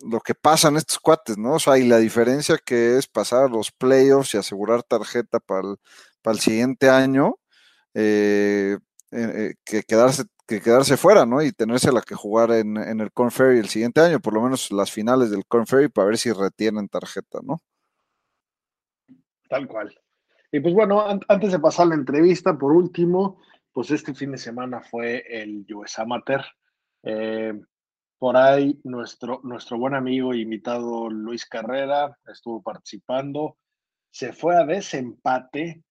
lo 0.00 0.20
que 0.20 0.34
pasa 0.34 0.68
en 0.68 0.76
estos 0.76 0.98
cuates, 0.98 1.38
¿no? 1.38 1.54
O 1.54 1.58
sea, 1.58 1.78
y 1.78 1.86
la 1.86 1.98
diferencia 1.98 2.58
que 2.64 2.96
es 2.98 3.06
pasar 3.06 3.50
los 3.50 3.72
playoffs 3.72 4.34
y 4.34 4.38
asegurar 4.38 4.82
tarjeta 4.82 5.40
para 5.40 5.68
el, 5.68 5.76
para 6.22 6.34
el 6.34 6.40
siguiente 6.40 6.88
año, 6.88 7.36
eh, 7.94 8.78
eh, 9.12 9.54
que, 9.64 9.82
quedarse, 9.82 10.24
que 10.46 10.60
quedarse 10.60 10.96
fuera, 10.96 11.26
¿no? 11.26 11.42
Y 11.42 11.52
tenerse 11.52 11.92
la 11.92 12.02
que 12.02 12.14
jugar 12.14 12.50
en, 12.50 12.76
en 12.76 13.00
el 13.00 13.12
Corn 13.12 13.30
Ferry 13.30 13.58
el 13.58 13.68
siguiente 13.68 14.00
año, 14.00 14.20
por 14.20 14.34
lo 14.34 14.42
menos 14.42 14.70
las 14.72 14.90
finales 14.90 15.30
del 15.30 15.46
Corn 15.46 15.66
Ferry, 15.66 15.88
para 15.88 16.08
ver 16.08 16.18
si 16.18 16.32
retienen 16.32 16.88
tarjeta, 16.88 17.40
¿no? 17.42 17.58
Tal 19.48 19.68
cual. 19.68 19.98
Y 20.52 20.60
pues 20.60 20.74
bueno, 20.74 21.06
an 21.06 21.20
antes 21.28 21.52
de 21.52 21.58
pasar 21.58 21.88
la 21.88 21.94
entrevista, 21.94 22.56
por 22.56 22.72
último, 22.72 23.40
pues 23.72 23.90
este 23.90 24.14
fin 24.14 24.32
de 24.32 24.38
semana 24.38 24.80
fue 24.80 25.24
el 25.28 25.66
US 25.74 25.98
Amateur. 25.98 26.44
Eh, 27.02 27.52
Por 28.18 28.36
ahí 28.36 28.80
nuestro, 28.84 29.40
nuestro 29.44 29.78
buen 29.78 29.94
amigo 29.94 30.32
e 30.32 30.38
invitado 30.38 31.10
Luis 31.10 31.44
Carrera 31.44 32.16
estuvo 32.26 32.62
participando. 32.62 33.58
Se 34.10 34.32
fue 34.32 34.56
a 34.56 34.64
desempate 34.64 35.82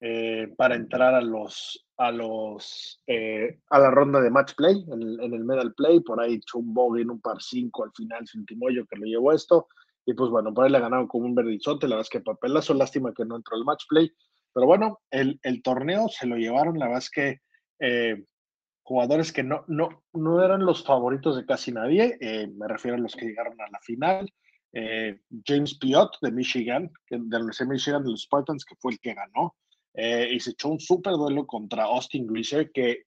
eh, 0.00 0.52
para 0.56 0.76
entrar 0.76 1.14
a 1.14 1.20
los 1.20 1.86
a 1.96 2.10
los 2.10 3.00
eh, 3.06 3.60
a 3.70 3.78
la 3.78 3.90
ronda 3.90 4.20
de 4.20 4.30
match 4.30 4.54
play 4.54 4.84
en 4.90 5.02
el, 5.02 5.44
medal 5.44 5.74
play. 5.74 6.00
Por 6.00 6.20
ahí 6.20 6.34
echó 6.34 6.58
un 6.58 6.72
bogey 6.72 7.02
en 7.02 7.10
un 7.10 7.20
par 7.20 7.42
5 7.42 7.84
al 7.84 7.92
final, 7.92 8.26
su 8.26 8.38
último 8.38 8.70
yo 8.70 8.86
que 8.86 8.96
lo 8.96 9.04
llevó 9.04 9.32
esto. 9.32 9.68
Y 10.06 10.14
pues 10.14 10.30
bueno, 10.30 10.54
por 10.54 10.64
ahí 10.64 10.70
le 10.70 10.80
ganaron 10.80 11.06
como 11.06 11.26
un 11.26 11.34
verdizote. 11.34 11.86
La 11.86 11.96
verdad 11.96 12.06
es 12.06 12.10
que 12.10 12.20
papelazo, 12.20 12.74
lástima 12.74 13.12
que 13.14 13.24
no 13.26 13.36
entró 13.36 13.56
el 13.56 13.64
match 13.64 13.84
play. 13.88 14.10
Pero 14.54 14.66
bueno, 14.66 15.00
el, 15.10 15.38
el 15.42 15.62
torneo 15.62 16.08
se 16.08 16.26
lo 16.26 16.36
llevaron. 16.36 16.78
La 16.78 16.86
verdad 16.86 17.02
es 17.02 17.10
que 17.10 17.40
eh, 17.78 18.24
jugadores 18.84 19.32
que 19.32 19.42
no, 19.42 19.64
no, 19.66 20.04
no 20.12 20.44
eran 20.44 20.64
los 20.64 20.84
favoritos 20.84 21.36
de 21.36 21.46
casi 21.46 21.72
nadie, 21.72 22.18
eh, 22.20 22.46
me 22.46 22.68
refiero 22.68 22.96
a 22.96 23.00
los 23.00 23.16
que 23.16 23.26
llegaron 23.26 23.58
a 23.60 23.70
la 23.70 23.80
final. 23.80 24.30
Eh, 24.72 25.20
James 25.44 25.78
Piot 25.78 26.18
de 26.20 26.30
Michigan, 26.30 26.92
de 27.08 27.18
la 27.18 27.38
Universidad 27.38 27.66
de 27.66 27.72
Michigan 27.72 28.04
de 28.04 28.10
los 28.10 28.22
Spartans, 28.22 28.64
que 28.64 28.76
fue 28.76 28.92
el 28.92 29.00
que 29.00 29.14
ganó, 29.14 29.56
eh, 29.94 30.28
y 30.32 30.38
se 30.38 30.50
echó 30.50 30.68
un 30.68 30.80
súper 30.80 31.14
duelo 31.14 31.46
contra 31.46 31.84
Austin 31.84 32.26
Grisher, 32.26 32.70
que 32.72 33.04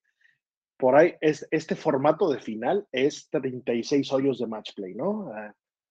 por 0.78 0.96
ahí 0.96 1.14
es, 1.22 1.48
este 1.52 1.76
formato 1.76 2.30
de 2.30 2.40
final 2.40 2.88
es 2.92 3.30
36 3.30 4.12
hoyos 4.12 4.40
de 4.40 4.48
match 4.48 4.74
play, 4.76 4.96
¿no? 4.96 5.32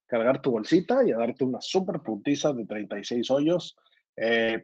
cargar 0.09 0.40
tu 0.40 0.52
bolsita 0.52 1.05
y 1.05 1.11
a 1.11 1.16
darte 1.16 1.43
una 1.43 1.61
súper 1.61 2.00
puntiza 2.00 2.52
de 2.52 2.64
36 2.64 3.31
hoyos. 3.31 3.76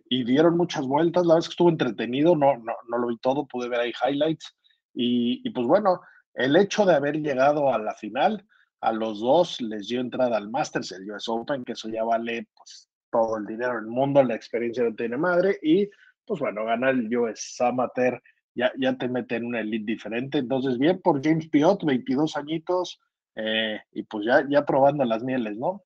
y 0.08 0.24
dieron 0.24 0.56
muchas 0.56 0.86
vueltas, 0.86 1.26
la 1.26 1.34
vez 1.34 1.46
que 1.46 1.52
estuvo 1.52 1.68
entretenido, 1.68 2.34
no, 2.34 2.56
no, 2.58 2.74
no 2.88 2.98
lo 2.98 3.08
vi 3.08 3.18
todo, 3.18 3.46
pude 3.46 3.68
ver 3.68 3.80
ahí 3.80 3.92
highlights. 4.04 4.56
Y, 4.94 5.48
pues 5.50 5.66
bueno, 5.66 6.00
el 6.34 6.56
hecho 6.56 6.84
de 6.84 6.94
haber 6.94 7.16
llegado 7.16 7.72
a 7.72 7.78
la 7.78 7.94
final, 7.94 8.46
a 8.80 8.92
los 8.92 9.20
dos 9.20 9.60
les 9.60 9.88
dio 9.88 10.00
entrada 10.00 10.36
al 10.36 10.50
Masters, 10.50 10.92
el 10.92 11.10
US 11.10 11.28
Open, 11.28 11.64
que 11.64 11.72
eso 11.72 11.88
ya 11.88 12.04
vale 12.04 12.48
pues 12.54 12.88
todo 13.10 13.36
el 13.36 13.46
dinero 13.46 13.74
del 13.74 13.86
mundo, 13.86 14.22
la 14.22 14.34
experiencia 14.34 14.82
no 14.82 14.94
tiene 14.94 15.16
madre, 15.16 15.58
y 15.62 15.88
pues 16.24 16.40
bueno, 16.40 16.64
ganar 16.64 16.94
el 16.94 17.16
US 17.16 17.60
Amateur 17.60 18.22
ya, 18.54 18.72
ya 18.78 18.96
te 18.96 19.08
mete 19.08 19.36
en 19.36 19.46
una 19.46 19.60
elite 19.60 19.92
diferente. 19.92 20.38
Entonces, 20.38 20.78
bien 20.78 21.00
por 21.00 21.22
James 21.22 21.48
Piot, 21.48 21.84
22 21.84 22.36
añitos, 22.36 23.00
eh, 23.34 23.80
y 23.92 24.02
pues 24.02 24.26
ya, 24.26 24.46
ya 24.48 24.64
probando 24.64 25.04
las 25.04 25.22
mieles, 25.22 25.56
¿no? 25.56 25.82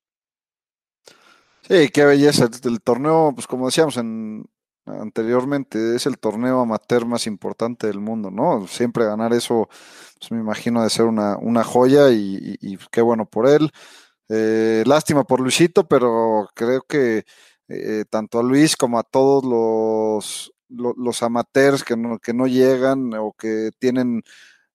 Sí, 1.62 1.88
qué 1.92 2.04
belleza. 2.04 2.48
El 2.64 2.80
torneo, 2.80 3.32
pues 3.34 3.46
como 3.46 3.66
decíamos 3.66 3.96
en, 3.96 4.44
anteriormente, 4.86 5.96
es 5.96 6.06
el 6.06 6.18
torneo 6.18 6.60
amateur 6.60 7.06
más 7.06 7.26
importante 7.26 7.86
del 7.88 8.00
mundo, 8.00 8.30
¿no? 8.30 8.66
Siempre 8.68 9.04
ganar 9.04 9.32
eso, 9.32 9.68
pues 10.18 10.30
me 10.30 10.38
imagino 10.38 10.82
de 10.82 10.90
ser 10.90 11.06
una, 11.06 11.36
una 11.38 11.64
joya 11.64 12.10
y, 12.10 12.56
qué 12.90 13.02
bueno 13.02 13.26
por 13.26 13.48
él. 13.48 13.70
Eh, 14.28 14.84
lástima 14.86 15.24
por 15.24 15.40
Luisito, 15.40 15.86
pero 15.88 16.48
creo 16.54 16.82
que 16.82 17.24
eh, 17.68 18.04
tanto 18.10 18.38
a 18.38 18.42
Luis 18.42 18.76
como 18.76 18.98
a 18.98 19.02
todos 19.04 19.44
los, 19.44 20.52
los, 20.68 21.22
amateurs 21.22 21.84
que 21.84 21.96
no, 21.96 22.18
que 22.18 22.32
no 22.34 22.46
llegan 22.46 23.12
o 23.14 23.32
que 23.32 23.70
tienen 23.78 24.22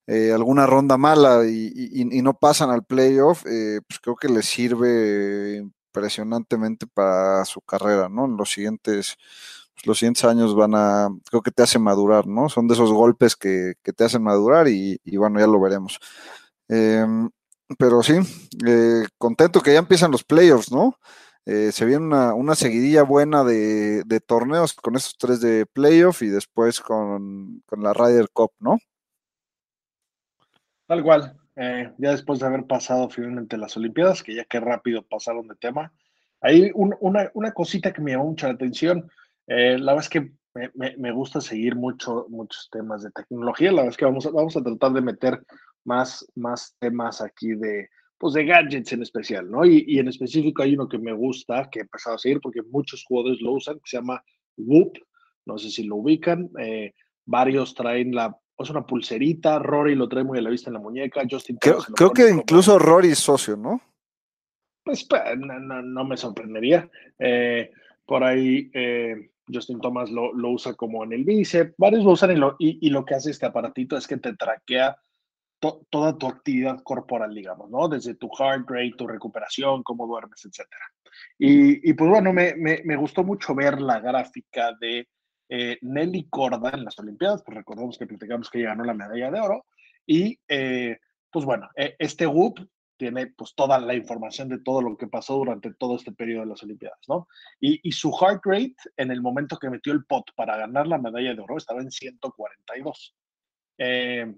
eh, 0.08 0.32
alguna 0.34 0.68
ronda 0.68 0.98
mala 0.98 1.46
y, 1.48 2.22
no 2.22 2.34
pasan 2.39 2.70
al 2.70 2.84
playoff, 2.86 3.44
pues 3.44 4.00
creo 4.01 4.15
que 4.15 4.30
les 4.30 4.46
sirve 4.46 5.58
impresionantemente 5.58 6.88
para 6.88 7.46
su 7.46 7.62
carrera, 7.62 8.10
¿no? 8.10 8.25
En 8.25 8.38
los 8.38 8.51
siguientes 8.51 9.18
pues, 9.73 9.85
los 9.87 9.99
siguientes 9.99 10.23
años 10.25 10.55
van 10.55 10.73
a, 10.75 11.09
creo 11.29 11.41
que 11.41 11.51
te 11.51 11.63
hacen 11.63 11.81
madurar, 11.81 12.27
¿no? 12.27 12.49
Son 12.49 12.67
de 12.67 12.73
esos 12.73 12.91
golpes 12.91 13.35
que, 13.35 13.73
te 13.83 14.03
hacen 14.03 14.23
madurar 14.23 14.67
y, 14.67 14.99
bueno, 15.17 15.39
ya 15.39 15.47
lo 15.47 15.59
veremos. 15.59 15.99
Em, 16.67 17.29
pero 17.77 18.03
sí, 18.03 18.15
eh, 18.65 19.05
contento 19.17 19.61
que 19.61 19.73
ya 19.73 19.79
empiezan 19.79 20.11
los 20.11 20.23
playoffs, 20.23 20.71
¿no? 20.71 20.97
Eh, 21.45 21.71
se 21.71 21.85
viene 21.85 22.05
una, 22.05 22.55
seguidilla 22.55 23.03
buena 23.03 23.43
de, 23.43 24.21
torneos 24.25 24.73
con 24.73 24.95
estos 24.95 25.17
tres 25.17 25.41
de 25.41 25.65
playoff 25.65 26.21
y 26.21 26.27
después 26.27 26.79
con, 26.79 27.63
la 27.77 27.93
Ryder 27.93 28.29
Cup, 28.31 28.51
¿no? 28.59 28.77
Tal 30.87 31.03
cual. 31.03 31.37
Eh, 31.55 31.91
ya 31.97 32.11
después 32.11 32.39
de 32.39 32.45
haber 32.45 32.65
pasado 32.65 33.09
finalmente 33.09 33.57
las 33.57 33.75
Olimpiadas, 33.75 34.23
que 34.23 34.35
ya 34.35 34.45
que 34.45 34.59
rápido 34.59 35.03
pasaron 35.03 35.47
de 35.47 35.55
tema, 35.55 35.91
hay 36.39 36.71
una, 36.73 37.29
una, 37.33 37.51
cosita 37.51 37.91
que 37.91 38.01
me 38.01 38.11
llamó 38.11 38.25
mucho 38.25 38.47
la 38.47 38.53
atención. 38.53 39.09
Eh, 39.48 39.77
la 39.77 39.93
verdad 39.93 40.03
es 40.03 40.10
que 40.10 40.31
me, 40.74 41.12
gusta 41.12 41.39
seguir 41.41 41.75
mucho, 41.75 42.25
muchos 42.29 42.69
temas 42.71 43.03
de 43.03 43.12
tecnología. 43.12 43.71
La 43.71 43.83
verdad 43.83 43.91
es 43.91 43.98
que 43.98 44.05
vamos 44.05 44.25
a, 44.25 44.31
vamos 44.31 44.55
a 44.57 44.63
tratar 44.63 44.93
de 44.93 45.01
meter 45.01 45.41
más, 45.86 46.25
más 46.36 46.75
temas 46.79 47.21
aquí 47.21 47.55
de, 47.55 47.89
pues 48.17 48.33
de 48.33 48.45
gadgets 48.45 48.91
en 48.93 49.01
especial, 49.01 49.50
¿no? 49.50 49.65
Y, 49.65 49.98
en 49.98 50.07
específico 50.07 50.62
hay 50.62 50.75
uno 50.75 50.88
que 50.88 51.00
me 51.00 51.13
gusta, 51.13 51.69
que 51.71 51.79
he 51.79 51.81
empezado 51.83 52.15
a 52.15 52.19
seguir 52.19 52.39
porque 52.41 52.62
muchos 52.63 53.03
jugadores 53.07 53.41
lo 53.41 53.53
usan, 53.53 53.75
que 53.75 53.89
se 53.89 53.98
llama 53.98 54.21
Whoop. 54.57 54.98
No 55.45 55.57
sé 55.57 55.71
si 55.71 55.83
lo 55.83 55.95
ubican. 55.95 56.50
Eh, 56.60 56.93
varios 57.25 57.74
traen 57.74 58.13
la, 58.13 58.38
es 58.60 58.69
una 58.69 58.86
pulserita. 58.86 59.57
Rory 59.57 59.95
lo 59.95 60.07
trae 60.07 60.24
muy 60.24 60.38
a 60.38 60.41
la 60.41 60.50
vista 60.50 60.69
en 60.69 60.75
la 60.75 60.79
muñeca. 60.79 61.24
Justin 61.29 61.57
creo, 61.57 62.12
que 62.12 62.29
incluso 62.29 62.77
Rory 62.77 63.10
es 63.10 63.19
socio, 63.19 63.57
¿no? 63.57 63.81
Pues 64.83 65.07
no, 65.38 65.81
no, 65.81 66.05
me 66.05 66.17
sorprendería. 66.17 66.89
Eh, 67.19 67.71
por 68.05 68.24
ahí 68.24 68.70
eh, 68.74 69.31
Justin 69.51 69.79
Thomas 69.79 70.10
lo, 70.10 70.31
usa 70.50 70.74
como 70.74 71.03
en 71.03 71.13
el 71.13 71.24
bíceps, 71.24 71.74
varios 71.77 72.03
lo 72.03 72.12
usan 72.12 72.31
y 72.60 72.89
lo, 72.89 73.05
que 73.05 73.15
hace 73.15 73.31
este 73.31 73.46
aparatito 73.46 73.98
es 73.98 74.08
que 74.08 74.17
te 74.17 74.36
traquea 74.36 74.98
toda 75.89 76.17
tu 76.17 76.27
actividad 76.27 76.81
corporal, 76.81 77.36
digamos, 77.36 77.70
¿no? 77.70 77.88
Desde 77.88 78.15
tu 78.15 78.29
heart 78.29 78.67
rate, 78.67 78.96
tu 78.98 79.08
recuperación, 79.08 79.84
cómo 79.84 80.08
duermes, 80.08 80.43
etc. 80.43 80.67
Y, 81.38 81.93
pues 81.93 82.10
bueno, 82.10 82.34
me, 82.34 82.96
gustó 82.96 83.24
mucho 83.24 83.53
ver 83.53 83.79
la 83.79 84.00
gráfica 84.00 84.75
de 84.79 85.08
eh, 85.50 85.77
Nelly 85.81 86.29
Corda 86.29 86.72
en 86.72 86.84
las 86.84 86.98
Olimpiadas, 86.98 87.43
pues 87.43 87.58
recordemos 87.58 87.98
que 87.98 88.08
platicamos 88.08 88.50
que 88.50 88.60
ella 88.60 88.70
ganó 88.70 88.86
la 88.86 88.96
medalla 88.96 89.29
de 89.29 89.39
oro, 89.39 89.65
y 90.08 90.39
eh, 90.48 90.98
pues 91.29 91.46
bueno, 91.46 91.70
e, 91.75 91.96
este 92.00 92.25
WHOOP 92.25 92.60
tiene 93.01 93.25
pues 93.36 93.55
toda 93.55 93.79
la 93.79 93.96
información 93.96 94.48
de 94.48 94.60
todo 94.60 94.79
lo 94.79 94.96
que 94.96 95.08
pasó 95.08 95.34
durante 95.34 95.74
todo 95.74 95.96
este 95.96 96.12
periodo 96.12 96.41
de 96.41 96.50
las 96.50 96.62
Olimpiadas, 96.62 97.00
¿no? 97.08 97.27
Y, 97.60 97.91
su 97.91 98.12
heart 98.12 98.41
rate 98.46 98.75
en 98.96 99.10
el 99.10 99.24
momento 99.24 99.58
que 99.58 99.72
metió 99.72 99.91
el 99.91 100.05
pot 100.05 100.25
para 100.36 100.55
ganar 100.55 100.86
la 100.86 101.00
medalla 101.00 101.34
de 101.34 101.41
oro 101.41 101.58
estaba 101.58 101.81
en 101.81 101.89
142. 101.89 103.15
Eh, 103.79 104.36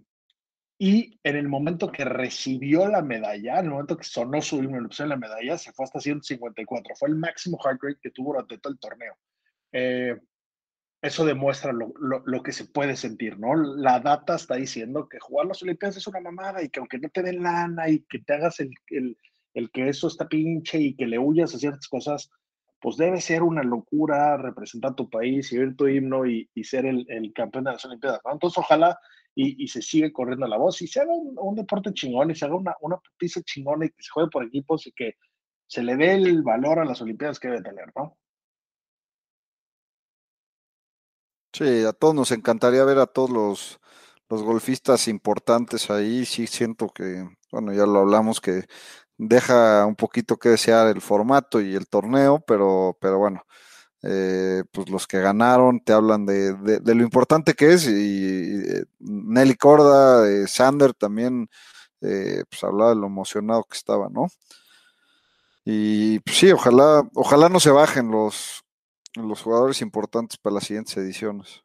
y 0.79 1.20
en 1.24 1.36
el 1.36 1.50
momento 1.50 1.91
que 1.91 2.05
recibió 2.05 2.88
la 2.88 3.01
medalla, 3.01 3.60
en 3.60 3.65
el 3.65 3.72
momento 3.72 3.98
que 3.98 4.05
sonó 4.05 4.41
su 4.41 4.63
himno 4.63 4.77
en 4.98 5.10
la 5.10 5.17
medalla, 5.17 5.58
se 5.58 5.74
fue 5.74 5.84
hasta 5.84 6.00
154. 6.00 6.96
Fue 6.96 7.10
el 7.10 7.17
máximo 7.17 7.60
heart 7.62 7.84
rate 7.84 8.00
que 8.01 8.12
tuvo 8.12 8.32
durante 8.32 8.60
todo 8.60 8.72
el 8.72 8.79
torneo. 8.79 9.17
Eh, 9.74 10.17
eso 11.03 11.25
demuestra 11.25 11.74
lo, 11.74 12.43
que 12.43 12.53
se 12.53 12.63
puede 12.63 12.95
sentir, 12.95 13.38
¿no? 13.38 13.55
La 13.55 14.00
data 14.00 14.36
está 14.36 14.55
diciendo 14.55 15.10
que 15.10 15.19
jugar 15.19 15.48
las 15.48 15.62
Olimpiadas 15.62 15.98
es 15.98 16.07
una 16.07 16.22
mamada 16.22 16.63
y 16.63 16.69
que 16.69 16.79
aunque 16.79 16.98
no 16.98 17.10
te 17.10 17.22
den 17.22 17.43
lana 17.43 17.89
y 17.89 18.05
que 18.10 18.19
te 18.19 18.33
hagas 18.33 18.62
el, 18.62 18.72
el, 19.53 19.69
que 19.72 19.89
eso 19.89 20.07
está 20.07 20.29
pinche 20.29 20.79
y 20.79 20.95
que 20.95 21.05
le 21.05 21.19
huyas 21.19 21.53
a 21.53 21.60
ciertas 21.60 21.89
cosas, 21.89 22.29
pues 22.79 22.95
debe 22.95 23.19
ser 23.19 23.43
una 23.43 23.63
locura 23.63 24.38
representar 24.38 24.95
tu 24.95 25.10
país 25.10 25.51
y 25.51 25.57
ver 25.57 25.75
tu 25.75 25.89
himno 25.89 26.25
y, 26.25 26.48
ser 26.63 26.86
el, 26.86 27.05
campeón 27.36 27.65
de 27.65 27.74
las 27.74 27.83
Olimpiadas, 27.83 28.22
¿no? 28.24 28.31
Entonces, 28.31 28.57
ojalá 28.60 28.98
y, 29.36 29.67
se 29.67 29.81
sigue 29.81 30.13
corriendo 30.13 30.48
la 30.48 30.57
voz 30.57 30.81
y 30.81 30.88
se 30.88 31.01
haga 31.01 31.12
un, 31.13 31.55
deporte 31.55 31.91
chingón 31.91 32.31
y 32.31 32.36
se 32.36 32.45
haga 32.45 32.55
una, 32.55 32.75
una 32.79 32.95
putiza 32.95 33.41
chingona 33.41 33.88
y 33.88 33.89
que 33.89 34.03
se 34.03 34.10
juegue 34.10 34.29
por 34.29 34.45
equipos 34.45 34.88
y 34.88 34.93
que 34.93 35.15
se 35.67 35.83
le 35.83 35.98
dé 35.98 36.13
el 36.13 36.43
valor 36.43 36.79
a 36.79 36.86
las 36.86 37.01
Olimpiadas 37.01 37.41
que 37.41 37.50
debe 37.50 37.62
tener, 37.62 37.91
¿no? 37.93 38.17
Sí, 41.53 41.86
a 41.86 41.93
todos 41.93 42.15
nos 42.15 42.31
encantaría 42.31 42.83
ver 42.83 42.98
a 42.98 43.05
todos 43.05 43.29
los, 43.29 43.79
los 44.29 44.41
golfistas 44.41 45.07
importantes 45.07 45.91
ahí. 45.91 46.25
Sí, 46.25 46.48
siento 46.48 46.89
que, 46.89 47.27
bueno, 47.51 47.72
ya 47.74 47.86
lo 47.86 48.00
hablamos, 48.00 48.41
que 48.41 48.65
deja 49.17 49.86
un 49.86 49.95
poquito 49.95 50.38
que 50.38 50.50
desear 50.50 50.88
el 50.88 51.01
formato 51.01 51.62
y 51.62 51.75
el 51.75 51.88
torneo, 51.88 52.39
pero, 52.48 52.98
pero 53.00 53.19
bueno, 53.19 53.45
eh, 54.03 54.63
pues 54.72 54.89
los 54.89 55.07
que 55.07 55.22
ganaron 55.22 55.79
te 55.81 55.93
hablan 55.93 56.25
de, 56.25 56.53
de, 56.55 56.95
lo 56.95 57.03
importante 57.03 57.53
que 57.53 57.74
es. 57.74 57.88
Y, 57.88 58.63
eh, 58.79 58.86
Nelly 59.00 59.55
Corda, 59.55 60.29
eh, 60.29 60.48
Sander 60.48 60.93
también, 60.93 61.50
pues 62.00 62.63
hablaba 62.63 62.91
de 62.91 62.98
lo 62.98 63.07
emocionado 63.07 63.63
que 63.65 63.77
estaba, 63.77 64.10
¿no? 64.10 64.27
Y 65.65 66.19
pues 66.19 66.38
sí, 66.38 66.51
ojalá, 66.51 67.07
ojalá 67.15 67.50
no 67.50 67.60
se 67.60 67.72
bajen 67.72 68.12
los, 68.12 68.62
los 69.15 69.41
jugadores 69.41 69.82
importantes 69.82 70.38
para 70.38 70.55
las 70.55 70.65
siguientes 70.65 70.96
ediciones. 70.98 71.63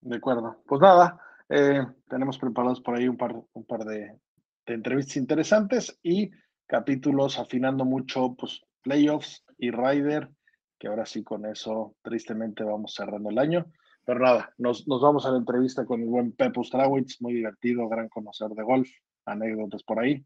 De 0.00 0.16
acuerdo. 0.16 0.62
Pues 0.66 0.80
nada, 0.80 1.20
eh, 1.48 1.84
tenemos 2.08 2.38
preparados 2.38 2.80
por 2.80 2.96
ahí 2.96 3.08
un 3.08 3.16
par, 3.16 3.34
un 3.52 3.64
par 3.64 3.84
de, 3.84 4.18
entrevistas 4.66 5.16
interesantes 5.16 5.98
y 6.02 6.30
capítulos 6.66 7.38
afinando 7.38 7.84
mucho, 7.84 8.34
pues, 8.34 8.62
playoffs 8.82 9.44
y 9.58 9.70
Ryder, 9.70 10.30
que 10.78 10.88
ahora 10.88 11.06
sí 11.06 11.22
con 11.22 11.46
eso 11.46 11.96
tristemente 12.02 12.64
vamos 12.64 12.94
cerrando 12.94 13.30
el 13.30 13.38
año. 13.38 13.66
Pero 14.04 14.20
nada, 14.20 14.52
nos, 14.58 14.84
vamos 14.86 15.26
a 15.26 15.30
la 15.30 15.38
entrevista 15.38 15.84
con 15.84 16.00
el 16.00 16.08
buen 16.08 16.32
Pepe 16.32 16.62
Strawitz, 16.62 17.20
muy 17.20 17.34
divertido, 17.34 17.88
gran 17.88 18.08
conocedor 18.08 18.54
de 18.54 18.62
golf. 18.62 18.88
anécdotas 19.24 19.82
por 19.82 19.98
ahí. 19.98 20.24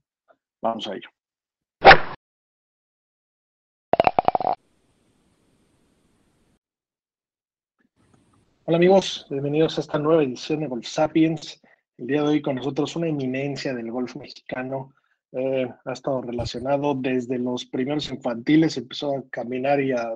Vamos 0.61 0.87
a 0.87 0.95
ello. 0.95 1.09
Hola 8.71 8.77
amigos, 8.77 9.27
bienvenidos 9.29 9.77
a 9.77 9.81
esta 9.81 9.99
nueva 9.99 10.23
edición 10.23 10.61
de 10.61 10.69
Golf 10.69 10.87
Sapiens. 10.87 11.61
El 11.99 12.07
día 12.07 12.23
de 12.23 12.29
hoy 12.29 12.41
con 12.41 12.55
nosotros 12.55 12.95
una 12.95 13.09
eminencia 13.09 13.75
del 13.75 13.91
golf 13.91 14.15
mexicano. 14.15 14.95
Eh, 15.33 15.69
ha 15.85 15.93
estado 15.93 16.23
relacionado 16.23 16.95
desde 16.95 17.37
los 17.41 17.65
primeros 17.65 18.09
infantiles, 18.13 18.77
empezó 18.77 19.17
a 19.17 19.25
caminar 19.29 19.81
y 19.81 19.91
a 19.91 20.15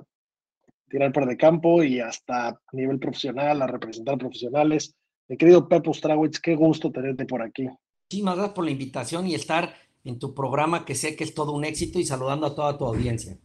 tirar 0.87 1.11
por 1.11 1.25
de 1.25 1.35
campo 1.35 1.83
y 1.83 1.99
hasta 1.99 2.47
a 2.47 2.59
nivel 2.71 2.97
profesional, 2.97 3.61
a 3.61 3.67
representar 3.67 4.17
profesionales. 4.17 4.95
Mi 5.27 5.35
querido 5.35 5.67
Pepo 5.67 5.93
Strawitz, 5.93 6.39
qué 6.39 6.55
gusto 6.55 6.93
tenerte 6.93 7.25
por 7.25 7.41
aquí. 7.41 7.67
Muchísimas 8.05 8.37
gracias 8.37 8.55
por 8.55 8.63
la 8.63 8.71
invitación 8.71 9.27
y 9.27 9.35
estar 9.35 9.73
en 10.05 10.17
tu 10.17 10.33
programa, 10.33 10.85
que 10.85 10.95
sé 10.95 11.17
que 11.17 11.25
es 11.25 11.33
todo 11.33 11.51
un 11.51 11.65
éxito, 11.65 11.99
y 11.99 12.05
saludando 12.05 12.47
a 12.47 12.55
toda 12.55 12.77
tu 12.77 12.85
audiencia. 12.85 13.37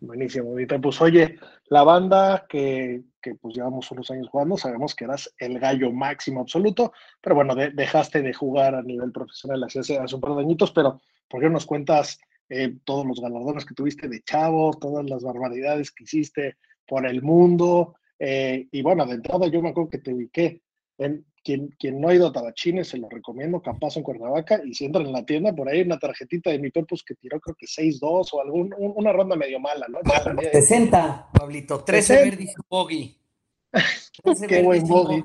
Buenísimo, 0.00 0.54
mi 0.54 0.64
Pues 0.64 1.02
oye, 1.02 1.36
la 1.68 1.82
banda 1.82 2.46
que, 2.48 3.02
que, 3.20 3.34
pues 3.34 3.54
llevamos 3.54 3.90
unos 3.90 4.10
años 4.10 4.28
jugando, 4.28 4.56
sabemos 4.56 4.94
que 4.94 5.04
eras 5.04 5.32
el 5.38 5.58
gallo 5.58 5.92
máximo 5.92 6.40
absoluto, 6.40 6.92
pero 7.20 7.34
bueno, 7.34 7.54
dejaste 7.54 8.22
de 8.22 8.34
jugar 8.34 8.74
a 8.74 8.82
nivel 8.82 9.12
profesional 9.12 9.62
hace, 9.64 9.80
hace 9.80 10.14
un 10.14 10.20
par 10.20 10.34
de 10.34 10.42
añitos, 10.42 10.72
pero 10.72 11.00
¿por 11.28 11.40
qué 11.40 11.46
no 11.46 11.54
nos 11.54 11.66
cuentas 11.66 12.18
eh, 12.48 12.76
todos 12.84 13.06
los 13.06 13.20
galardones 13.20 13.64
que 13.64 13.74
tuviste 13.74 14.08
de 14.08 14.22
chavo, 14.22 14.72
todas 14.72 15.08
las 15.08 15.22
barbaridades 15.22 15.90
que 15.92 16.04
hiciste 16.04 16.56
por 16.86 17.06
el 17.06 17.22
mundo? 17.22 17.94
Eh, 18.18 18.68
y 18.70 18.82
bueno, 18.82 19.06
de 19.06 19.14
entrada 19.14 19.46
yo 19.46 19.62
me 19.62 19.70
acuerdo 19.70 19.90
que 19.90 19.98
te 19.98 20.12
ubiqué 20.12 20.62
en 20.98 21.24
quien, 21.42 21.68
quien 21.78 22.00
no 22.00 22.08
ha 22.08 22.14
ido 22.14 22.28
a 22.28 22.32
Tabachines, 22.32 22.88
se 22.88 22.98
lo 22.98 23.08
recomiendo, 23.08 23.60
capaz 23.62 23.96
en 23.96 24.02
Cuernavaca, 24.02 24.60
y 24.64 24.74
si 24.74 24.84
entran 24.84 25.06
en 25.06 25.12
la 25.12 25.24
tienda, 25.24 25.54
por 25.54 25.68
ahí 25.68 25.82
una 25.82 25.98
tarjetita 25.98 26.50
de 26.50 26.58
mi 26.58 26.70
Pepus 26.70 27.02
que 27.02 27.14
tiró 27.14 27.40
creo 27.40 27.56
que 27.56 27.66
6-2 27.66 28.28
o 28.32 28.40
algún, 28.40 28.74
una 28.78 29.12
ronda 29.12 29.36
medio 29.36 29.58
mala, 29.58 29.86
¿no? 29.88 30.00
60, 30.52 31.30
Pablito, 31.32 31.82
13 31.82 32.14
verdes 32.14 32.54
bogey. 32.68 33.16
Qué 34.48 34.62
buen 34.62 34.86
bogey. 34.86 35.24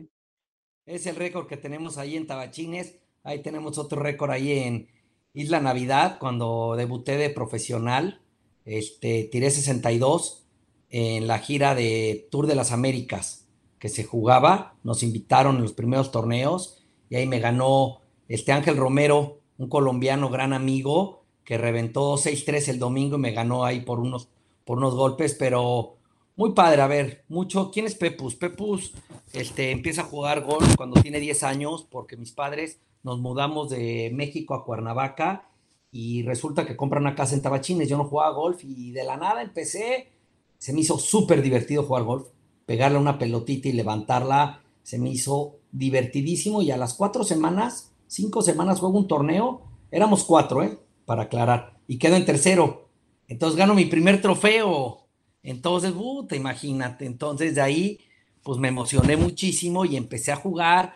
Es 0.86 1.08
el 1.08 1.16
récord 1.16 1.48
que 1.48 1.58
tenemos 1.58 1.98
ahí 1.98 2.16
en 2.16 2.28
Tabachines. 2.28 2.96
Ahí 3.24 3.42
tenemos 3.42 3.78
otro 3.80 4.02
récord 4.02 4.30
ahí 4.30 4.52
en 4.60 4.88
Isla 5.34 5.60
Navidad, 5.60 6.18
cuando 6.20 6.76
debuté 6.78 7.18
de 7.18 7.32
profesional. 7.32 8.22
Este, 8.66 9.28
tiré 9.32 9.50
62 9.50 10.48
en 10.90 11.28
la 11.28 11.40
gira 11.40 11.74
de 11.76 12.28
Tour 12.32 12.46
de 12.48 12.56
las 12.56 12.72
Américas 12.72 13.45
que 13.86 13.90
se 13.90 14.04
jugaba, 14.04 14.74
nos 14.82 15.04
invitaron 15.04 15.58
en 15.58 15.62
los 15.62 15.74
primeros 15.74 16.12
torneos 16.12 16.84
y 17.08 17.18
ahí 17.18 17.28
me 17.28 17.40
ganó 17.40 18.02
este 18.28 18.52
Ángel 18.52 18.78
Romero, 18.78 19.42
un 19.60 19.70
colombiano 19.70 20.32
gran 20.32 20.54
amigo, 20.54 21.22
que 21.44 21.60
reventó 21.60 22.16
6-3 22.16 22.70
el 22.70 22.80
domingo 22.80 23.18
y 23.18 23.20
me 23.20 23.32
ganó 23.32 23.64
ahí 23.64 23.82
por 23.82 24.00
unos, 24.00 24.28
por 24.64 24.80
unos 24.80 24.96
golpes, 24.96 25.36
pero 25.38 25.98
muy 26.36 26.54
padre, 26.54 26.82
a 26.82 26.88
ver, 26.88 27.26
mucho. 27.28 27.70
¿Quién 27.70 27.86
es 27.86 27.94
Pepus? 27.94 28.34
Pepus 28.34 28.96
este, 29.34 29.70
empieza 29.70 30.02
a 30.02 30.06
jugar 30.06 30.44
golf 30.44 30.76
cuando 30.76 31.00
tiene 31.00 31.20
10 31.20 31.44
años 31.44 31.86
porque 31.88 32.18
mis 32.18 32.32
padres 32.32 32.80
nos 33.04 33.20
mudamos 33.20 33.70
de 33.70 34.12
México 34.16 34.56
a 34.56 34.66
Cuernavaca 34.66 35.48
y 35.92 36.24
resulta 36.24 36.66
que 36.66 36.76
compran 36.76 37.04
una 37.04 37.14
casa 37.14 37.36
en 37.36 37.44
Tabachines. 37.44 37.88
Yo 37.88 37.98
no 37.98 38.06
jugaba 38.06 38.36
golf 38.36 38.64
y 38.64 38.94
de 38.94 39.04
la 39.04 39.16
nada 39.16 39.44
empecé. 39.44 40.10
Se 40.58 40.74
me 40.74 40.80
hizo 40.80 40.98
súper 40.98 41.44
divertido 41.44 41.84
jugar 41.84 42.02
golf 42.02 42.30
pegarle 42.66 42.98
una 42.98 43.18
pelotita 43.18 43.70
y 43.70 43.74
levantarla, 43.74 44.62
se 44.84 45.00
me 45.00 45.10
hizo 45.10 45.60
divertidísimo 45.72 46.62
y 46.62 46.72
a 46.72 46.78
las 46.78 46.94
cuatro 46.94 47.24
semanas, 47.24 47.92
cinco 48.08 48.42
semanas 48.42 48.80
juego 48.80 48.98
un 48.98 49.08
torneo, 49.08 49.64
éramos 49.92 50.24
cuatro, 50.24 50.64
¿eh? 50.64 50.78
Para 51.06 51.24
aclarar, 51.24 51.78
y 51.88 51.98
quedo 51.98 52.16
en 52.16 52.26
tercero. 52.26 52.90
Entonces 53.28 53.58
gano 53.58 53.74
mi 53.74 53.86
primer 53.86 54.22
trofeo. 54.22 55.08
Entonces, 55.44 55.94
te 56.28 56.36
imagínate, 56.36 57.06
entonces 57.06 57.56
de 57.56 57.62
ahí, 57.62 58.00
pues 58.42 58.60
me 58.60 58.68
emocioné 58.68 59.18
muchísimo 59.18 59.86
y 59.86 59.96
empecé 59.96 60.32
a 60.32 60.38
jugar. 60.38 60.96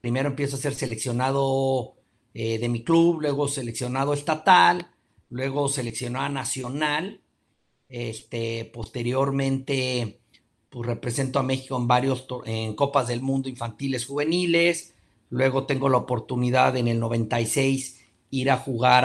Primero 0.00 0.28
empiezo 0.28 0.56
a 0.56 0.60
ser 0.60 0.74
seleccionado 0.74 1.94
eh, 2.34 2.58
de 2.58 2.68
mi 2.68 2.82
club, 2.82 3.20
luego 3.20 3.48
seleccionado 3.48 4.12
estatal, 4.14 4.90
luego 5.30 5.68
seleccionado 5.68 6.28
nacional. 6.28 7.20
Este, 7.88 8.66
posteriormente 8.66 10.17
pues 10.78 10.86
represento 10.86 11.40
a 11.40 11.42
México 11.42 11.76
en 11.76 11.88
varios 11.88 12.24
en 12.44 12.74
Copas 12.74 13.08
del 13.08 13.20
Mundo 13.20 13.48
infantiles 13.48 14.06
juveniles. 14.06 14.94
Luego 15.28 15.66
tengo 15.66 15.88
la 15.88 15.96
oportunidad 15.96 16.76
en 16.76 16.86
el 16.86 17.00
96 17.00 18.00
ir 18.30 18.48
a 18.48 18.58
jugar 18.58 19.04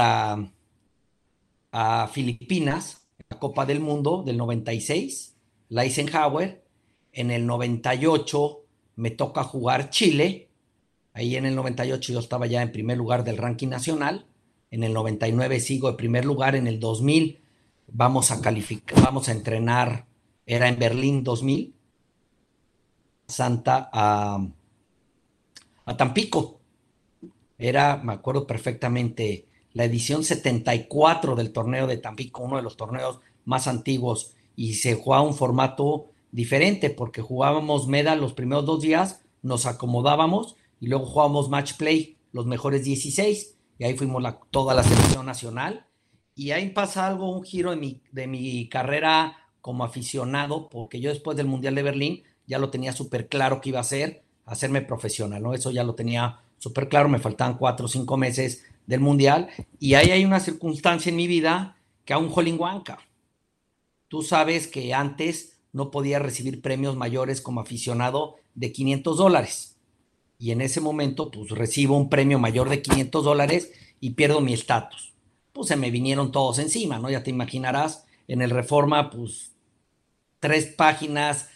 a, 1.71 2.07
Filipinas, 2.11 3.07
la 3.27 3.39
Copa 3.39 3.65
del 3.65 3.79
Mundo 3.79 4.21
del 4.23 4.37
96, 4.37 5.33
la 5.69 5.83
Eisenhower. 5.83 6.63
En 7.11 7.31
el 7.31 7.47
98 7.47 8.59
me 8.97 9.09
toca 9.09 9.43
jugar 9.43 9.89
Chile. 9.89 10.49
Ahí 11.13 11.37
en 11.37 11.47
el 11.47 11.55
98 11.55 12.13
yo 12.13 12.19
estaba 12.19 12.45
ya 12.45 12.61
en 12.61 12.71
primer 12.71 12.99
lugar 12.99 13.23
del 13.23 13.37
ranking 13.37 13.69
nacional. 13.69 14.27
En 14.69 14.83
el 14.83 14.93
99 14.93 15.59
sigo 15.59 15.89
en 15.89 15.97
primer 15.97 16.23
lugar. 16.23 16.55
En 16.55 16.67
el 16.67 16.79
2000 16.79 17.41
vamos 17.87 18.29
a 18.29 18.41
calificar, 18.41 19.01
vamos 19.01 19.27
a 19.27 19.31
entrenar 19.31 20.12
era 20.45 20.67
en 20.67 20.79
Berlín 20.79 21.23
2000, 21.23 21.73
Santa 23.27 23.89
a, 23.91 24.45
a 25.85 25.97
Tampico. 25.97 26.59
Era, 27.57 27.97
me 27.97 28.13
acuerdo 28.13 28.45
perfectamente, 28.45 29.47
la 29.73 29.85
edición 29.85 30.23
74 30.23 31.35
del 31.35 31.51
torneo 31.51 31.87
de 31.87 31.97
Tampico, 31.97 32.43
uno 32.43 32.57
de 32.57 32.63
los 32.63 32.77
torneos 32.77 33.19
más 33.45 33.67
antiguos, 33.67 34.33
y 34.55 34.75
se 34.75 34.95
jugaba 34.95 35.23
un 35.23 35.33
formato 35.33 36.11
diferente 36.31 36.89
porque 36.89 37.21
jugábamos 37.21 37.87
medal 37.87 38.19
los 38.19 38.33
primeros 38.33 38.65
dos 38.65 38.81
días, 38.81 39.21
nos 39.41 39.65
acomodábamos 39.65 40.55
y 40.79 40.87
luego 40.87 41.05
jugábamos 41.05 41.49
match 41.49 41.73
play, 41.77 42.17
los 42.31 42.45
mejores 42.45 42.83
16, 42.83 43.55
y 43.79 43.83
ahí 43.83 43.95
fuimos 43.95 44.23
toda 44.51 44.73
la 44.73 44.83
selección 44.83 45.25
nacional. 45.25 45.87
Y 46.35 46.51
ahí 46.51 46.69
pasa 46.69 47.05
algo, 47.07 47.29
un 47.29 47.43
giro 47.43 47.71
de 47.71 47.77
mi, 47.77 48.01
de 48.11 48.27
mi 48.27 48.67
carrera 48.67 49.37
como 49.63 49.85
aficionado, 49.85 50.67
porque 50.67 50.99
yo 50.99 51.09
después 51.09 51.37
del 51.37 51.47
Mundial 51.47 51.73
de 51.73 51.83
Berlín 51.83 52.23
ya 52.45 52.59
lo 52.59 52.69
tenía 52.69 52.91
súper 52.91 53.29
claro 53.29 53.61
que 53.61 53.69
iba 53.69 53.79
a 53.79 53.85
ser 53.85 54.21
hacerme 54.45 54.81
profesional, 54.81 55.41
¿no? 55.41 55.53
Eso 55.53 55.71
ya 55.71 55.85
lo 55.85 55.95
tenía 55.95 56.41
súper 56.57 56.89
claro, 56.89 57.07
me 57.07 57.17
faltaban 57.17 57.57
cuatro 57.57 57.85
o 57.85 57.87
cinco 57.87 58.17
meses 58.17 58.65
del 58.87 58.99
Mundial, 58.99 59.47
y 59.79 59.93
ahí 59.93 60.11
hay 60.11 60.25
una 60.25 60.41
circunstancia 60.41 61.11
en 61.11 61.15
mi 61.15 61.27
vida 61.27 61.77
que 62.03 62.11
a 62.11 62.17
un 62.17 62.29
Huanca. 62.59 62.99
Tú 64.09 64.21
sabes 64.21 64.67
que 64.67 64.93
antes 64.93 65.57
no 65.71 65.91
podía 65.91 66.19
recibir 66.19 66.61
premios 66.61 66.97
mayores 66.97 67.39
como 67.39 67.61
aficionado 67.61 68.35
de 68.55 68.73
500 68.73 69.17
dólares. 69.17 69.77
Y 70.37 70.51
en 70.51 70.59
ese 70.59 70.81
momento, 70.81 71.31
pues 71.31 71.51
recibo 71.51 71.95
un 71.95 72.09
premio 72.09 72.37
mayor 72.37 72.67
de 72.67 72.81
500 72.81 73.23
dólares 73.23 73.71
y 74.01 74.09
pierdo 74.09 74.41
mi 74.41 74.51
estatus. 74.51 75.13
Pues 75.53 75.69
se 75.69 75.77
me 75.77 75.89
vinieron 75.89 76.33
todos 76.33 76.59
encima, 76.59 76.99
¿no? 76.99 77.09
Ya 77.09 77.23
te 77.23 77.29
imaginarás, 77.29 78.05
en 78.27 78.41
el 78.41 78.49
Reforma, 78.49 79.09
pues 79.09 79.52
tres 80.43 80.65
páginas 80.65 81.47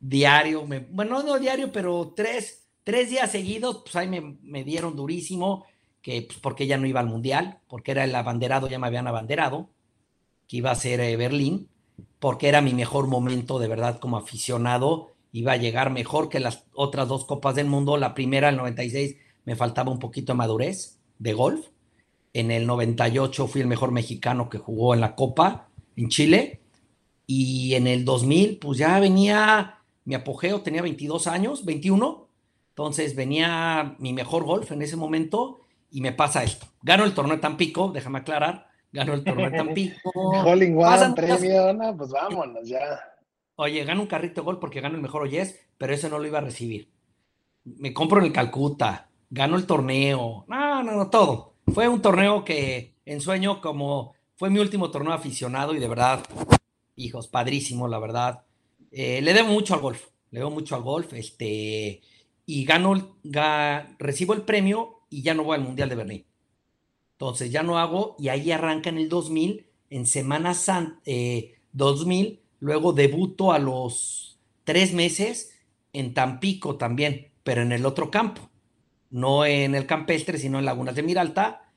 diario, 0.00 0.66
bueno, 0.90 1.22
no 1.22 1.38
diario, 1.38 1.70
pero 1.70 2.12
tres, 2.16 2.66
tres 2.82 3.08
días 3.08 3.30
seguidos, 3.30 3.82
pues 3.84 3.94
ahí 3.94 4.08
me, 4.08 4.64
dieron 4.64 4.96
durísimo, 4.96 5.64
que 6.00 6.22
pues 6.22 6.40
porque 6.40 6.66
ya 6.66 6.76
no 6.76 6.88
iba 6.88 6.98
al 6.98 7.06
Mundial, 7.06 7.60
porque 7.68 7.92
era 7.92 8.02
el 8.02 8.12
abanderado, 8.16 8.66
ya 8.66 8.80
me 8.80 8.88
habían 8.88 9.06
abanderado, 9.06 9.70
que 10.48 10.56
iba 10.56 10.72
a 10.72 10.74
ser 10.74 10.98
eh, 10.98 11.16
Berlín, 11.16 11.68
porque 12.18 12.48
era 12.48 12.60
mi 12.62 12.74
mejor 12.74 13.06
momento 13.06 13.60
de 13.60 13.68
verdad 13.68 14.00
como 14.00 14.16
aficionado, 14.16 15.12
iba 15.30 15.52
a 15.52 15.56
llegar 15.56 15.92
mejor 15.92 16.28
que 16.28 16.40
las 16.40 16.64
otras 16.74 17.06
dos 17.06 17.24
Copas 17.24 17.54
del 17.54 17.68
Mundo, 17.68 17.96
la 17.96 18.12
primera, 18.12 18.48
el 18.48 18.56
96, 18.56 19.18
me 19.44 19.54
faltaba 19.54 19.92
un 19.92 20.00
poquito 20.00 20.32
de 20.32 20.38
madurez 20.38 20.98
de 21.20 21.32
golf, 21.32 21.68
en 22.32 22.50
el 22.50 22.66
98 22.66 23.46
fui 23.46 23.60
el 23.60 23.68
mejor 23.68 23.92
mexicano 23.92 24.48
que 24.50 24.58
jugó 24.58 24.94
en 24.94 25.00
la 25.00 25.14
Copa 25.14 25.68
en 25.94 26.08
Chile, 26.08 26.61
y 27.34 27.74
en 27.76 27.86
el 27.86 28.04
2000, 28.04 28.58
pues 28.58 28.76
ya 28.76 29.00
venía 29.00 29.78
mi 30.04 30.14
apogeo, 30.14 30.60
tenía 30.60 30.82
22 30.82 31.26
años, 31.26 31.64
21. 31.64 32.28
Entonces 32.68 33.16
venía 33.16 33.96
mi 33.98 34.12
mejor 34.12 34.44
golf 34.44 34.70
en 34.70 34.82
ese 34.82 34.96
momento 34.96 35.60
y 35.90 36.02
me 36.02 36.12
pasa 36.12 36.44
esto. 36.44 36.66
Gano 36.82 37.04
el 37.04 37.14
torneo 37.14 37.36
de 37.36 37.40
Tampico, 37.40 37.90
déjame 37.90 38.18
aclarar. 38.18 38.68
Gano 38.92 39.14
el 39.14 39.24
torneo 39.24 39.48
de 39.48 39.56
Tampico. 39.56 40.10
Holling 40.14 40.76
One, 40.76 41.14
premio, 41.14 41.72
no, 41.72 41.96
pues 41.96 42.10
vámonos 42.10 42.68
ya. 42.68 43.00
Oye, 43.56 43.82
gano 43.84 44.02
un 44.02 44.08
carrito 44.08 44.42
de 44.42 44.44
golf 44.44 44.58
porque 44.58 44.82
gano 44.82 44.96
el 44.96 45.02
mejor 45.02 45.22
Oyes, 45.22 45.58
pero 45.78 45.94
ese 45.94 46.10
no 46.10 46.18
lo 46.18 46.26
iba 46.26 46.36
a 46.38 46.42
recibir. 46.42 46.90
Me 47.64 47.94
compro 47.94 48.18
en 48.18 48.26
el 48.26 48.32
Calcuta, 48.32 49.08
gano 49.30 49.56
el 49.56 49.64
torneo. 49.64 50.44
No, 50.48 50.82
no, 50.82 50.92
no, 50.92 51.08
todo. 51.08 51.54
Fue 51.72 51.88
un 51.88 52.02
torneo 52.02 52.44
que 52.44 52.96
en 53.06 53.22
sueño 53.22 53.62
como 53.62 54.12
fue 54.36 54.50
mi 54.50 54.58
último 54.58 54.90
torneo 54.90 55.14
aficionado 55.14 55.74
y 55.74 55.78
de 55.78 55.88
verdad 55.88 56.20
hijos, 56.96 57.28
padrísimo, 57.28 57.88
la 57.88 57.98
verdad. 57.98 58.44
Eh, 58.90 59.20
le 59.22 59.32
debo 59.32 59.48
mucho 59.48 59.74
al 59.74 59.80
golf, 59.80 60.08
le 60.30 60.40
debo 60.40 60.50
mucho 60.50 60.74
al 60.74 60.82
golf, 60.82 61.12
este, 61.14 62.02
y 62.46 62.64
gano, 62.64 63.16
recibo 63.98 64.34
el 64.34 64.42
premio 64.42 65.00
y 65.08 65.22
ya 65.22 65.34
no 65.34 65.44
voy 65.44 65.56
al 65.56 65.64
Mundial 65.64 65.88
de 65.88 65.94
Berlín. 65.94 66.26
Entonces 67.12 67.50
ya 67.50 67.62
no 67.62 67.78
hago 67.78 68.16
y 68.18 68.28
ahí 68.28 68.50
arranca 68.50 68.90
en 68.90 68.98
el 68.98 69.08
2000, 69.08 69.66
en 69.90 70.06
Semana 70.06 70.54
Santa, 70.54 71.00
eh, 71.06 71.54
2000, 71.72 72.40
luego 72.60 72.92
debuto 72.92 73.52
a 73.52 73.58
los 73.58 74.38
tres 74.64 74.92
meses 74.92 75.56
en 75.92 76.14
Tampico 76.14 76.76
también, 76.76 77.28
pero 77.42 77.62
en 77.62 77.72
el 77.72 77.86
otro 77.86 78.10
campo, 78.10 78.50
no 79.10 79.44
en 79.44 79.74
el 79.74 79.86
campestre, 79.86 80.38
sino 80.38 80.58
en 80.58 80.64
Lagunas 80.64 80.94
de 80.94 81.02
Miralta, 81.02 81.72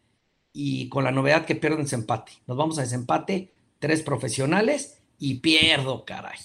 y 0.53 0.87
con 0.87 1.03
la 1.03 1.11
novedad 1.11 1.45
que 1.45 1.55
pierdo 1.55 1.77
en 1.77 1.83
desempate. 1.83 2.31
Nos 2.47 2.55
vamos 2.55 2.77
a 2.77 2.81
desempate, 2.81 3.51
tres 3.79 4.01
profesionales 4.01 5.01
y 5.19 5.35
pierdo, 5.35 6.05
caray. 6.05 6.39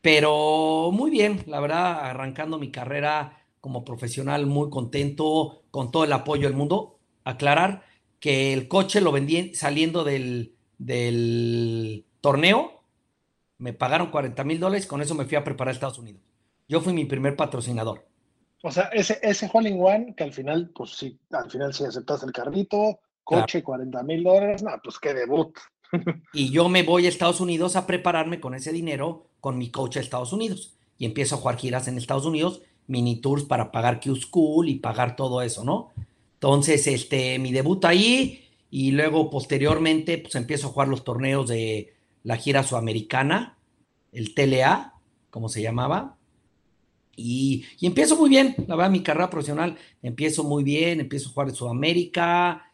Pero 0.00 0.90
muy 0.92 1.10
bien, 1.10 1.42
la 1.46 1.60
verdad, 1.60 2.00
arrancando 2.00 2.58
mi 2.58 2.70
carrera 2.70 3.44
como 3.60 3.84
profesional, 3.84 4.46
muy 4.46 4.70
contento, 4.70 5.64
con 5.70 5.90
todo 5.90 6.04
el 6.04 6.12
apoyo 6.12 6.46
del 6.46 6.56
mundo. 6.56 6.98
Aclarar 7.24 7.82
que 8.20 8.52
el 8.52 8.68
coche 8.68 9.00
lo 9.00 9.10
vendí 9.10 9.54
saliendo 9.54 10.04
del, 10.04 10.54
del 10.78 12.04
torneo, 12.20 12.82
me 13.58 13.72
pagaron 13.72 14.10
40 14.10 14.44
mil 14.44 14.60
dólares, 14.60 14.86
con 14.86 15.02
eso 15.02 15.14
me 15.14 15.24
fui 15.24 15.36
a 15.36 15.44
preparar 15.44 15.70
a 15.70 15.74
Estados 15.74 15.98
Unidos. 15.98 16.22
Yo 16.68 16.80
fui 16.80 16.92
mi 16.92 17.04
primer 17.04 17.36
patrocinador. 17.36 18.06
O 18.62 18.70
sea, 18.70 18.84
ese, 18.92 19.18
ese 19.22 19.50
hole 19.52 19.70
in 19.70 19.80
one 19.80 20.14
que 20.16 20.24
al 20.24 20.32
final, 20.32 20.70
pues 20.74 20.90
sí, 20.90 21.18
al 21.30 21.50
final 21.50 21.72
sí 21.72 21.84
aceptas 21.84 22.22
el 22.22 22.32
carrito, 22.32 23.00
coche, 23.22 23.62
40 23.62 24.02
mil 24.02 24.24
dólares, 24.24 24.62
no, 24.62 24.70
pues 24.82 24.98
qué 24.98 25.14
debut. 25.14 25.56
y 26.32 26.50
yo 26.50 26.68
me 26.68 26.82
voy 26.82 27.06
a 27.06 27.08
Estados 27.08 27.40
Unidos 27.40 27.76
a 27.76 27.86
prepararme 27.86 28.40
con 28.40 28.54
ese 28.54 28.72
dinero 28.72 29.26
con 29.40 29.58
mi 29.58 29.70
coach 29.70 29.96
a 29.96 30.00
Estados 30.00 30.32
Unidos. 30.32 30.74
Y 30.98 31.04
empiezo 31.04 31.34
a 31.34 31.38
jugar 31.38 31.56
giras 31.56 31.88
en 31.88 31.98
Estados 31.98 32.26
Unidos, 32.26 32.62
mini 32.86 33.16
tours 33.16 33.44
para 33.44 33.70
pagar 33.70 34.00
Q 34.00 34.16
School 34.16 34.68
y 34.68 34.76
pagar 34.76 35.16
todo 35.16 35.42
eso, 35.42 35.64
¿no? 35.64 35.92
Entonces, 36.34 36.86
este, 36.86 37.38
mi 37.38 37.52
debut 37.52 37.84
ahí 37.84 38.44
y 38.70 38.90
luego 38.92 39.30
posteriormente, 39.30 40.18
pues 40.18 40.34
empiezo 40.34 40.68
a 40.68 40.70
jugar 40.70 40.88
los 40.88 41.04
torneos 41.04 41.48
de 41.48 41.94
la 42.24 42.36
gira 42.36 42.62
sudamericana, 42.62 43.58
el 44.12 44.34
TLA, 44.34 44.94
como 45.30 45.48
se 45.48 45.62
llamaba. 45.62 46.16
Y, 47.14 47.64
y, 47.78 47.86
empiezo 47.86 48.16
muy 48.16 48.28
bien, 48.28 48.54
la 48.66 48.76
verdad, 48.76 48.90
mi 48.90 49.02
carrera 49.02 49.30
profesional 49.30 49.76
empiezo 50.02 50.44
muy 50.44 50.62
bien, 50.62 51.00
empiezo 51.00 51.28
a 51.28 51.32
jugar 51.32 51.48
en 51.48 51.54
Sudamérica, 51.54 52.65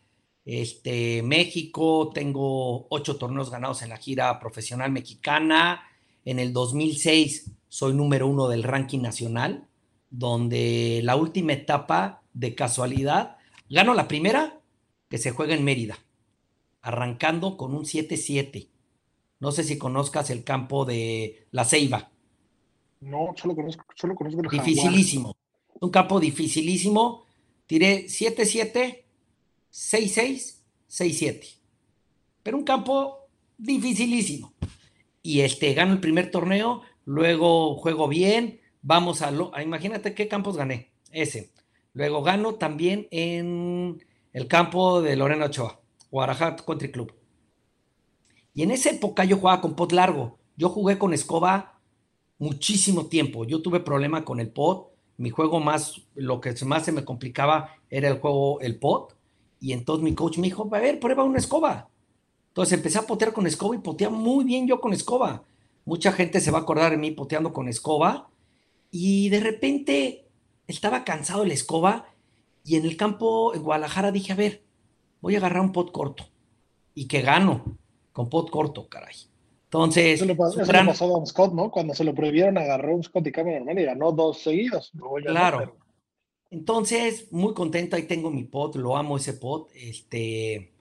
este, 0.44 1.22
México, 1.22 2.11
tengo 2.12 2.87
ocho 2.88 3.16
torneos 3.16 3.50
ganados 3.50 3.83
en 3.83 3.90
la 3.90 3.98
gira 3.98 4.38
profesional 4.40 4.90
mexicana. 4.90 5.83
En 6.24 6.38
el 6.38 6.52
2006 6.52 7.52
soy 7.68 7.94
número 7.94 8.26
uno 8.26 8.48
del 8.48 8.62
ranking 8.62 9.00
nacional, 9.00 9.66
donde 10.11 11.00
la 11.05 11.16
última 11.16 11.52
etapa 11.52 12.22
de 12.35 12.55
casualidad, 12.55 13.37
gano 13.68 13.94
la 13.94 14.09
primera 14.09 14.61
que 15.09 15.18
se 15.18 15.31
juega 15.31 15.55
en 15.55 15.64
Mérida, 15.64 15.98
arrancando 16.81 17.57
con 17.57 17.74
un 17.74 17.85
7-7. 17.85 18.68
No 19.40 19.52
sé 19.52 19.64
si 19.64 19.78
conozcas 19.78 20.31
el 20.31 20.44
campo 20.44 20.85
de 20.85 21.46
La 21.50 21.64
Ceiba. 21.64 22.11
No, 23.00 23.35
solo 23.37 23.55
conozco, 23.55 23.85
solo 23.96 24.14
conozco 24.14 24.40
el 24.42 24.48
Dificilísimo. 24.48 25.37
Un 25.81 25.90
campo 25.90 26.20
dificilísimo. 26.20 27.26
Tiré 27.66 28.05
7-7, 28.07 29.02
6-6, 29.72 30.61
6-7. 30.88 31.58
Pero 32.42 32.58
un 32.58 32.64
campo 32.64 33.28
dificilísimo. 33.58 34.52
Y 35.22 35.40
este, 35.40 35.72
gano 35.74 35.92
el 35.92 36.00
primer 36.00 36.30
torneo, 36.30 36.82
luego 37.04 37.76
juego 37.76 38.08
bien, 38.08 38.61
vamos 38.82 39.22
a, 39.22 39.30
lo, 39.30 39.52
imagínate 39.61 40.14
qué 40.14 40.28
campos 40.28 40.56
gané, 40.56 40.92
ese. 41.11 41.52
Luego 41.94 42.22
gano 42.22 42.54
también 42.54 43.06
en 43.11 44.04
el 44.32 44.48
campo 44.48 45.02
de 45.02 45.16
Lorena 45.16 45.46
Ochoa, 45.46 45.80
Guadalajara 46.11 46.56
Country 46.56 46.90
Club. 46.90 47.14
Y 48.54 48.62
en 48.62 48.70
esa 48.70 48.90
época 48.90 49.24
yo 49.24 49.37
jugaba 49.37 49.61
con 49.61 49.74
pot 49.74 49.92
largo. 49.92 50.38
Yo 50.56 50.68
jugué 50.68 50.98
con 50.98 51.14
escoba 51.14 51.80
muchísimo 52.38 53.06
tiempo. 53.06 53.44
Yo 53.44 53.62
tuve 53.62 53.80
problema 53.80 54.24
con 54.24 54.40
el 54.40 54.50
pot. 54.50 54.92
Mi 55.16 55.30
juego 55.30 55.61
más, 55.61 56.02
lo 56.14 56.40
que 56.40 56.54
más 56.64 56.85
se 56.85 56.92
me 56.92 57.04
complicaba 57.04 57.76
era 57.88 58.08
el 58.08 58.18
juego, 58.18 58.61
el 58.61 58.78
pot. 58.78 59.16
Y 59.62 59.72
entonces 59.72 60.03
mi 60.03 60.12
coach 60.12 60.38
me 60.38 60.48
dijo, 60.48 60.68
a 60.72 60.81
ver, 60.81 60.98
prueba 60.98 61.22
una 61.22 61.38
escoba. 61.38 61.88
Entonces 62.48 62.77
empecé 62.77 62.98
a 62.98 63.03
potear 63.03 63.33
con 63.33 63.46
escoba 63.46 63.77
y 63.77 63.79
poteaba 63.79 64.12
muy 64.12 64.44
bien 64.44 64.66
yo 64.66 64.81
con 64.81 64.92
escoba. 64.92 65.44
Mucha 65.85 66.11
gente 66.11 66.40
se 66.40 66.51
va 66.51 66.59
a 66.59 66.62
acordar 66.62 66.90
de 66.90 66.96
mí 66.96 67.12
poteando 67.12 67.53
con 67.53 67.68
escoba. 67.68 68.29
Y 68.90 69.29
de 69.29 69.38
repente 69.38 70.27
estaba 70.66 71.05
cansado 71.05 71.42
de 71.42 71.48
la 71.48 71.55
escoba 71.55 72.07
y 72.64 72.75
en 72.75 72.85
el 72.85 72.96
campo 72.96 73.55
en 73.55 73.62
Guadalajara 73.62 74.11
dije, 74.11 74.33
a 74.33 74.37
ver, 74.37 74.64
voy 75.20 75.37
a 75.37 75.38
agarrar 75.38 75.62
un 75.62 75.70
pot 75.70 75.92
corto. 75.92 76.25
Y 76.92 77.07
que 77.07 77.22
gano 77.22 77.79
con 78.12 78.29
pot 78.29 78.51
corto, 78.51 78.88
caray. 78.88 79.14
Entonces. 79.66 80.14
Eso 80.14 80.25
le 80.25 80.35
pasó, 80.35 80.61
eso 80.61 80.68
gran... 80.68 80.87
le 80.87 80.90
pasó 80.90 81.05
a 81.05 81.09
Don 81.09 81.27
Scott, 81.27 81.55
¿no? 81.55 81.70
Cuando 81.70 81.94
se 81.94 82.03
lo 82.03 82.16
prohibieron, 82.16 82.59
agarró 82.59 82.96
un 82.96 83.05
Scott 83.05 83.29
y 83.29 83.31
cambio 83.31 83.57
normal 83.59 83.79
y 83.79 83.85
ganó 83.85 84.11
dos 84.11 84.40
seguidos. 84.40 84.90
Claro. 85.25 85.77
Entonces, 86.53 87.33
muy 87.33 87.55
contento, 87.55 87.97
ahí 87.97 88.03
tengo 88.03 88.31
mi 88.31 88.45
pot, 88.45 88.77
lo 88.77 88.99
amo 88.99 89.17
ese 89.17 89.33
pot. 89.33 89.71
Este, 89.75 90.75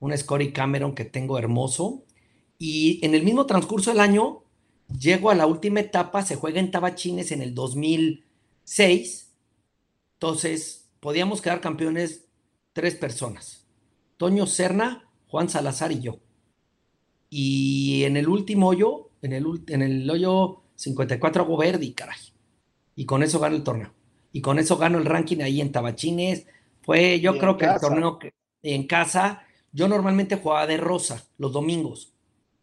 un 0.00 0.16
Scotty 0.18 0.52
Cameron 0.52 0.92
que 0.92 1.04
tengo 1.04 1.38
hermoso. 1.38 2.04
Y 2.58 2.98
en 3.06 3.14
el 3.14 3.22
mismo 3.22 3.46
transcurso 3.46 3.92
del 3.92 4.00
año, 4.00 4.42
llego 4.98 5.30
a 5.30 5.36
la 5.36 5.46
última 5.46 5.78
etapa, 5.78 6.22
se 6.22 6.34
juega 6.34 6.58
en 6.58 6.72
Tabachines 6.72 7.30
en 7.30 7.42
el 7.42 7.54
2006. 7.54 9.32
Entonces, 10.14 10.90
podíamos 10.98 11.40
quedar 11.40 11.60
campeones 11.60 12.24
tres 12.72 12.96
personas. 12.96 13.68
Toño 14.16 14.48
Serna, 14.48 15.08
Juan 15.28 15.48
Salazar 15.48 15.92
y 15.92 16.00
yo. 16.00 16.18
Y 17.30 18.02
en 18.02 18.16
el 18.16 18.28
último 18.28 18.66
hoyo, 18.66 19.10
en 19.22 19.32
el, 19.32 19.46
en 19.68 19.82
el 19.82 20.10
hoyo 20.10 20.64
54 20.74 21.44
hago 21.44 21.56
verde, 21.56 21.94
caray. 21.94 22.18
Y 22.96 23.06
con 23.06 23.22
eso 23.22 23.38
gano 23.38 23.54
el 23.54 23.62
torneo. 23.62 23.92
Y 24.34 24.40
con 24.40 24.58
eso 24.58 24.76
gano 24.76 24.98
el 24.98 25.04
ranking 25.04 25.42
ahí 25.42 25.60
en 25.60 25.70
Tabachines. 25.70 26.44
Fue, 26.82 27.20
yo 27.20 27.38
creo 27.38 27.56
que 27.56 27.66
casa. 27.66 27.74
el 27.76 27.80
torneo 27.80 28.18
que, 28.18 28.34
en 28.64 28.88
casa, 28.88 29.44
yo 29.70 29.86
normalmente 29.86 30.34
jugaba 30.34 30.66
de 30.66 30.76
rosa 30.76 31.24
los 31.38 31.52
domingos, 31.52 32.14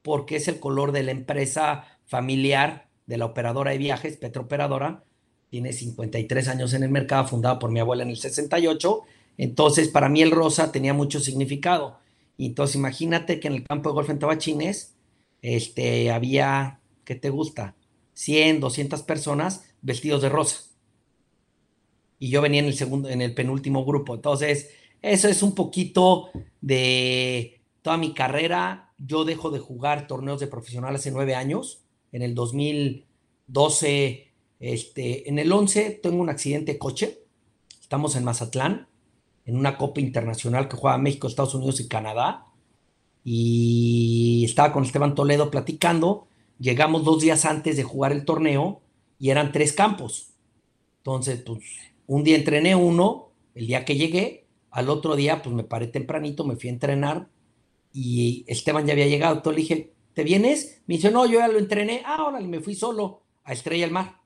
porque 0.01 0.35
es 0.35 0.49
el 0.49 0.59
color 0.59 0.91
de 0.91 1.03
la 1.03 1.11
empresa 1.11 1.85
familiar 2.03 2.89
de 3.05 3.17
la 3.17 3.23
operadora 3.23 3.71
de 3.71 3.77
viajes, 3.77 4.17
Petrooperadora. 4.17 5.05
Tiene 5.49 5.71
53 5.71 6.49
años 6.49 6.73
en 6.73 6.83
el 6.83 6.89
mercado, 6.89 7.25
fundada 7.29 7.57
por 7.57 7.71
mi 7.71 7.79
abuela 7.79 8.03
en 8.03 8.09
el 8.09 8.17
68. 8.17 9.03
Entonces, 9.37 9.87
para 9.87 10.09
mí 10.09 10.21
el 10.21 10.31
rosa 10.31 10.73
tenía 10.73 10.93
mucho 10.93 11.21
significado. 11.21 11.99
Y 12.35 12.47
entonces, 12.47 12.75
imagínate 12.75 13.39
que 13.39 13.47
en 13.47 13.53
el 13.53 13.63
campo 13.63 13.87
de 13.89 13.93
golf 13.93 14.09
en 14.09 14.19
Tabachines, 14.19 14.97
este, 15.41 16.11
había, 16.11 16.81
¿qué 17.05 17.15
te 17.15 17.29
gusta? 17.29 17.75
100, 18.13 18.59
200 18.59 19.03
personas 19.03 19.63
vestidos 19.81 20.21
de 20.21 20.27
rosa. 20.27 20.70
Y 22.21 22.29
yo 22.29 22.39
venía 22.39 22.59
en 22.59 22.67
el 22.67 22.75
segundo, 22.75 23.09
en 23.09 23.19
el 23.19 23.33
penúltimo 23.33 23.83
grupo. 23.83 24.13
Entonces, 24.13 24.69
eso 25.01 25.27
es 25.27 25.41
un 25.41 25.55
poquito 25.55 26.29
de 26.61 27.63
toda 27.81 27.97
mi 27.97 28.13
carrera. 28.13 28.93
Yo 28.99 29.25
dejo 29.25 29.49
de 29.49 29.57
jugar 29.57 30.05
torneos 30.05 30.39
de 30.39 30.45
profesional 30.45 30.93
hace 30.93 31.09
nueve 31.09 31.33
años. 31.33 31.81
En 32.11 32.21
el 32.21 32.35
2012, 32.35 34.27
este, 34.59 35.29
en 35.29 35.39
el 35.39 35.51
11 35.51 35.99
tengo 36.03 36.21
un 36.21 36.29
accidente 36.29 36.73
de 36.73 36.77
coche. 36.77 37.23
Estamos 37.81 38.15
en 38.15 38.23
Mazatlán, 38.23 38.87
en 39.47 39.55
una 39.55 39.75
Copa 39.79 39.99
Internacional 39.99 40.69
que 40.69 40.77
juega 40.77 40.99
México, 40.99 41.27
Estados 41.27 41.55
Unidos 41.55 41.79
y 41.79 41.87
Canadá. 41.87 42.45
Y 43.23 44.45
estaba 44.45 44.71
con 44.71 44.83
Esteban 44.83 45.15
Toledo 45.15 45.49
platicando. 45.49 46.27
Llegamos 46.59 47.03
dos 47.03 47.19
días 47.19 47.45
antes 47.45 47.77
de 47.77 47.83
jugar 47.83 48.11
el 48.11 48.25
torneo 48.25 48.83
y 49.17 49.31
eran 49.31 49.51
tres 49.51 49.73
campos. 49.73 50.27
Entonces, 50.99 51.41
pues, 51.41 51.63
un 52.11 52.25
día 52.25 52.35
entrené 52.35 52.75
uno, 52.75 53.31
el 53.55 53.67
día 53.67 53.85
que 53.85 53.95
llegué, 53.95 54.45
al 54.69 54.89
otro 54.89 55.15
día, 55.15 55.41
pues 55.41 55.55
me 55.55 55.63
paré 55.63 55.87
tempranito, 55.87 56.43
me 56.43 56.57
fui 56.57 56.69
a 56.69 56.73
entrenar 56.73 57.29
y 57.93 58.43
Esteban 58.47 58.85
ya 58.85 58.91
había 58.91 59.07
llegado. 59.07 59.35
Entonces 59.35 59.55
le 59.55 59.61
dije, 59.61 59.93
¿te 60.13 60.25
vienes? 60.25 60.81
Me 60.87 60.95
dice, 60.95 61.09
no, 61.09 61.25
yo 61.25 61.39
ya 61.39 61.47
lo 61.47 61.57
entrené. 61.57 62.03
Ah, 62.05 62.25
órale, 62.25 62.49
me 62.49 62.59
fui 62.59 62.75
solo 62.75 63.21
a 63.45 63.53
Estrella 63.53 63.85
del 63.85 63.93
Mar. 63.93 64.19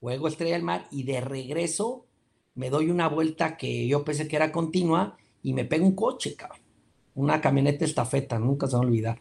Juego 0.00 0.28
Estrella 0.28 0.52
del 0.52 0.64
Mar 0.64 0.86
y 0.90 1.04
de 1.04 1.22
regreso 1.22 2.04
me 2.54 2.68
doy 2.68 2.90
una 2.90 3.08
vuelta 3.08 3.56
que 3.56 3.86
yo 3.86 4.04
pensé 4.04 4.28
que 4.28 4.36
era 4.36 4.52
continua 4.52 5.16
y 5.42 5.54
me 5.54 5.64
pega 5.64 5.82
un 5.82 5.94
coche, 5.94 6.36
cabrón. 6.36 6.60
Una 7.14 7.40
camioneta 7.40 7.86
estafeta, 7.86 8.38
nunca 8.38 8.66
se 8.66 8.76
va 8.76 8.82
a 8.82 8.86
olvidar. 8.86 9.18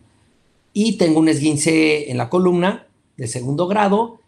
Y 0.73 0.97
tengo 0.97 1.21
un 1.21 1.29
esguince 1.29 2.11
en 2.11 2.17
la 2.17 2.29
columna 2.29 2.85
de 3.15 3.27
segundo 3.27 3.65
grado 3.65 4.19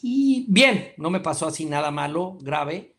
y 0.00 0.46
bien, 0.48 0.92
no 0.96 1.10
me 1.10 1.20
pasó 1.20 1.46
así 1.46 1.66
nada 1.66 1.90
malo, 1.90 2.38
grave, 2.40 2.94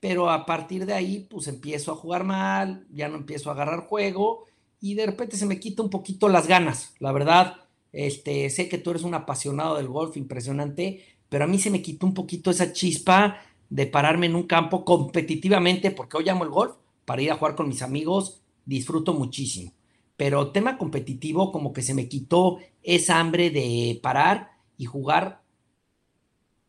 pero 0.00 0.30
a 0.30 0.46
partir 0.46 0.86
de 0.86 0.94
ahí 0.94 1.26
pues 1.30 1.46
empiezo 1.46 1.92
a 1.92 1.96
jugar 1.96 2.24
mal, 2.24 2.86
ya 2.90 3.08
no 3.08 3.16
empiezo 3.16 3.50
a 3.50 3.52
agarrar 3.52 3.86
juego 3.86 4.46
y 4.80 4.94
de 4.94 5.06
repente 5.06 5.36
se 5.36 5.46
me 5.46 5.60
quita 5.60 5.82
un 5.82 5.90
poquito 5.90 6.28
las 6.28 6.46
ganas, 6.46 6.94
la 6.98 7.12
verdad, 7.12 7.56
este, 7.92 8.48
sé 8.50 8.68
que 8.68 8.78
tú 8.78 8.90
eres 8.90 9.02
un 9.02 9.14
apasionado 9.14 9.76
del 9.76 9.88
golf, 9.88 10.16
impresionante, 10.16 11.04
pero 11.28 11.44
a 11.44 11.46
mí 11.46 11.58
se 11.58 11.70
me 11.70 11.82
quitó 11.82 12.06
un 12.06 12.14
poquito 12.14 12.50
esa 12.50 12.72
chispa 12.72 13.42
de 13.68 13.86
pararme 13.86 14.26
en 14.26 14.34
un 14.34 14.44
campo 14.44 14.84
competitivamente, 14.84 15.90
porque 15.90 16.16
hoy 16.16 16.28
amo 16.28 16.44
el 16.44 16.50
golf, 16.50 16.74
para 17.04 17.22
ir 17.22 17.30
a 17.30 17.36
jugar 17.36 17.54
con 17.54 17.68
mis 17.68 17.82
amigos 17.82 18.42
disfruto 18.64 19.14
muchísimo. 19.14 19.72
Pero 20.16 20.52
tema 20.52 20.76
competitivo, 20.76 21.50
como 21.50 21.72
que 21.72 21.82
se 21.82 21.94
me 21.94 22.08
quitó 22.08 22.58
esa 22.82 23.18
hambre 23.18 23.50
de 23.50 23.98
parar 24.02 24.52
y 24.76 24.84
jugar 24.84 25.42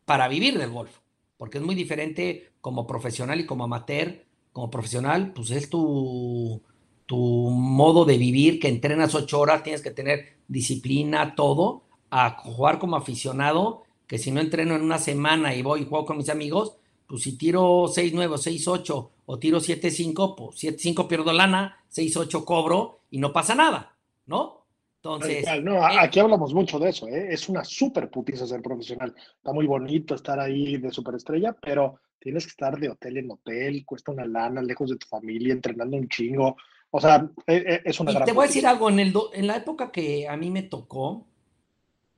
para 0.04 0.28
vivir 0.28 0.58
del 0.58 0.70
golf, 0.70 0.90
porque 1.36 1.58
es 1.58 1.64
muy 1.64 1.74
diferente 1.74 2.51
como 2.62 2.86
profesional 2.86 3.38
y 3.40 3.44
como 3.44 3.64
amateur. 3.64 4.24
Como 4.52 4.70
profesional, 4.70 5.32
pues 5.34 5.50
es 5.50 5.68
tu, 5.70 6.62
tu 7.06 7.16
modo 7.16 8.04
de 8.04 8.18
vivir, 8.18 8.60
que 8.60 8.68
entrenas 8.68 9.14
ocho 9.14 9.40
horas, 9.40 9.62
tienes 9.62 9.82
que 9.82 9.90
tener 9.90 10.36
disciplina, 10.46 11.34
todo, 11.34 11.82
a 12.10 12.38
jugar 12.38 12.78
como 12.78 12.96
aficionado, 12.96 13.84
que 14.06 14.18
si 14.18 14.30
no 14.30 14.40
entreno 14.40 14.76
en 14.76 14.82
una 14.82 14.98
semana 14.98 15.54
y 15.54 15.62
voy 15.62 15.82
y 15.82 15.84
juego 15.86 16.04
con 16.04 16.18
mis 16.18 16.28
amigos, 16.28 16.76
pues 17.06 17.22
si 17.22 17.36
tiro 17.36 17.84
6-9, 17.84 18.28
6-8 18.36 19.08
o 19.24 19.38
tiro 19.38 19.58
7-5, 19.58 20.34
pues 20.36 20.62
7-5 20.62 21.08
pierdo 21.08 21.32
lana, 21.32 21.78
6-8 21.90 22.44
cobro 22.44 23.00
y 23.10 23.18
no 23.18 23.32
pasa 23.32 23.54
nada, 23.54 23.96
¿no? 24.26 24.66
Entonces. 24.96 25.44
No, 25.62 25.76
eh, 25.88 25.96
aquí 25.98 26.20
hablamos 26.20 26.54
mucho 26.54 26.78
de 26.78 26.90
eso, 26.90 27.08
¿eh? 27.08 27.28
es 27.30 27.48
una 27.48 27.64
súper 27.64 28.08
putiza 28.10 28.46
ser 28.46 28.62
profesional. 28.62 29.14
Está 29.36 29.52
muy 29.52 29.66
bonito 29.66 30.14
estar 30.14 30.38
ahí 30.38 30.76
de 30.76 30.90
superestrella, 30.92 31.56
pero 31.60 31.98
tienes 32.22 32.44
que 32.44 32.50
estar 32.50 32.78
de 32.78 32.88
hotel 32.88 33.18
en 33.18 33.30
hotel, 33.30 33.84
cuesta 33.84 34.12
una 34.12 34.24
lana, 34.24 34.62
lejos 34.62 34.90
de 34.90 34.96
tu 34.96 35.06
familia, 35.06 35.52
entrenando 35.52 35.96
un 35.96 36.08
chingo. 36.08 36.56
O 36.90 37.00
sea, 37.00 37.28
e, 37.46 37.56
e, 37.56 37.82
es 37.84 37.98
una 37.98 38.12
y 38.12 38.24
Te 38.24 38.32
voy 38.32 38.44
a 38.44 38.46
decir 38.46 38.66
algo, 38.66 38.88
en, 38.88 39.00
el 39.00 39.12
en 39.32 39.46
la 39.46 39.56
época 39.56 39.90
que 39.90 40.28
a 40.28 40.36
mí 40.36 40.50
me 40.50 40.62
tocó, 40.62 41.26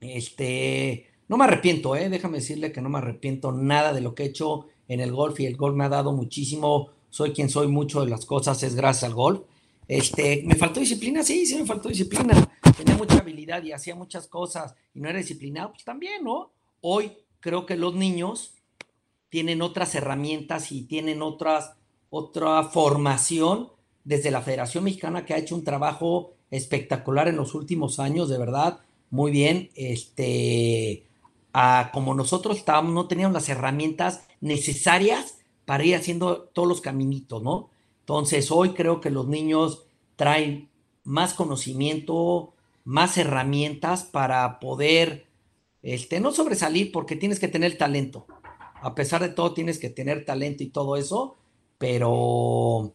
este, 0.01 1.07
no 1.29 1.39
me 1.39 1.45
arrepiento, 1.45 1.97
¿eh? 1.97 2.11
déjame 2.11 2.39
decirle 2.39 2.71
que 2.71 2.83
no 2.83 2.91
me 2.91 2.99
arrepiento 2.99 3.51
nada 3.51 3.95
de 3.95 4.03
lo 4.03 4.15
que 4.15 4.25
he 4.25 4.27
hecho 4.27 4.67
en 4.89 5.01
el 5.01 5.13
golf 5.13 5.41
y 5.41 5.47
el 5.47 5.57
golf 5.57 5.75
me 5.75 5.85
ha 5.85 5.89
dado 5.89 6.13
muchísimo, 6.13 6.91
soy 7.09 7.33
quien 7.33 7.49
soy, 7.49 7.69
mucho 7.69 8.05
de 8.05 8.11
las 8.11 8.27
cosas 8.27 8.63
es 8.63 8.75
gracias 8.75 9.05
al 9.05 9.15
golf. 9.15 9.41
Este, 9.89 10.43
¿me 10.45 10.55
faltó 10.55 10.81
disciplina? 10.81 11.23
Sí, 11.23 11.47
sí 11.47 11.57
me 11.57 11.67
faltó 11.67 11.89
disciplina. 11.89 12.35
Tenía 12.77 12.97
mucha 12.97 13.19
habilidad 13.19 13.63
y 13.63 13.73
hacía 13.73 13.95
muchas 13.95 14.27
cosas 14.27 14.75
y 14.95 15.01
no 15.01 15.09
era 15.09 15.19
disciplinado, 15.19 15.71
pues 15.73 15.85
también, 15.85 16.25
¿no? 16.25 16.53
Hoy 16.81 17.13
creo 17.41 17.65
que 17.65 17.77
los 17.77 17.95
niños 17.95 18.55
tienen 19.35 19.63
otras 19.63 19.97
herramientas 19.97 20.71
y 20.71 20.83
tienen 20.83 21.21
otras, 21.21 21.73
otra 22.09 22.63
formación 22.63 23.71
desde 24.05 24.31
la 24.31 24.43
Federación 24.43 24.85
Mexicana 24.85 25.27
que 25.27 25.35
ha 25.35 25.39
hecho 25.39 25.57
un 25.57 25.65
trabajo 25.65 26.35
espectacular 26.53 27.27
en 27.27 27.35
los 27.35 27.53
últimos 27.57 27.99
años, 27.99 28.29
de 28.29 28.39
verdad, 28.39 28.79
muy 29.11 29.33
bien. 29.33 29.71
Este, 29.75 31.03
como 31.93 32.15
nosotros 32.15 32.59
estábamos, 32.59 32.95
no 32.95 33.09
teníamos 33.09 33.35
las 33.35 33.49
herramientas 33.49 34.23
necesarias 34.41 35.39
para 35.65 35.85
ir 35.85 35.97
haciendo 35.97 36.43
todos 36.53 36.69
los 36.69 36.81
caminitos, 36.81 37.43
¿no? 37.43 37.71
Entonces, 38.03 38.53
hoy 38.53 38.69
creo 38.69 39.01
que 39.01 39.11
los 39.11 39.27
niños 39.27 39.83
traen 40.15 40.69
más 41.03 41.35
conocimiento, 41.35 42.55
más 42.85 43.19
herramientas 43.19 44.05
para 44.05 44.61
poder, 44.61 45.27
este, 45.83 46.21
no 46.21 46.31
sobresalir, 46.31 46.93
porque 46.93 47.17
tienes 47.17 47.41
que 47.41 47.49
tener 47.49 47.77
talento. 47.77 48.29
A 48.85 48.95
pesar 48.95 49.23
de 49.23 49.31
todo, 49.31 49.55
tienes 49.55 49.79
que 49.79 49.89
tener 49.89 50.27
talento 50.27 50.63
y 50.63 50.69
todo 50.69 50.97
eso, 50.99 51.37
pero 51.79 52.93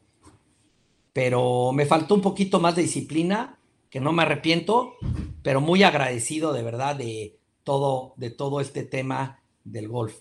pero 1.14 1.72
me 1.72 1.88
faltó 1.88 2.14
un 2.14 2.22
poquito 2.22 2.60
más 2.60 2.76
de 2.76 2.84
disciplina, 2.84 3.58
que 3.90 4.00
no 4.00 4.14
me 4.14 4.22
arrepiento, 4.22 4.94
pero 5.42 5.62
muy 5.62 5.82
agradecido 5.82 6.54
de 6.54 6.62
verdad 6.62 6.96
de 6.96 7.40
todo, 7.64 8.14
de 8.18 8.30
todo 8.30 8.62
este 8.62 8.84
tema 8.84 9.42
del 9.64 9.88
golf, 9.88 10.14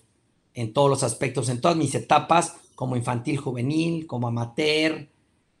en 0.55 0.73
todos 0.73 0.89
los 0.89 1.03
aspectos, 1.03 1.49
en 1.49 1.61
todas 1.61 1.77
mis 1.77 1.93
etapas, 1.93 2.55
como 2.73 2.95
infantil 2.95 3.37
juvenil, 3.37 4.07
como 4.07 4.27
amateur, 4.27 5.07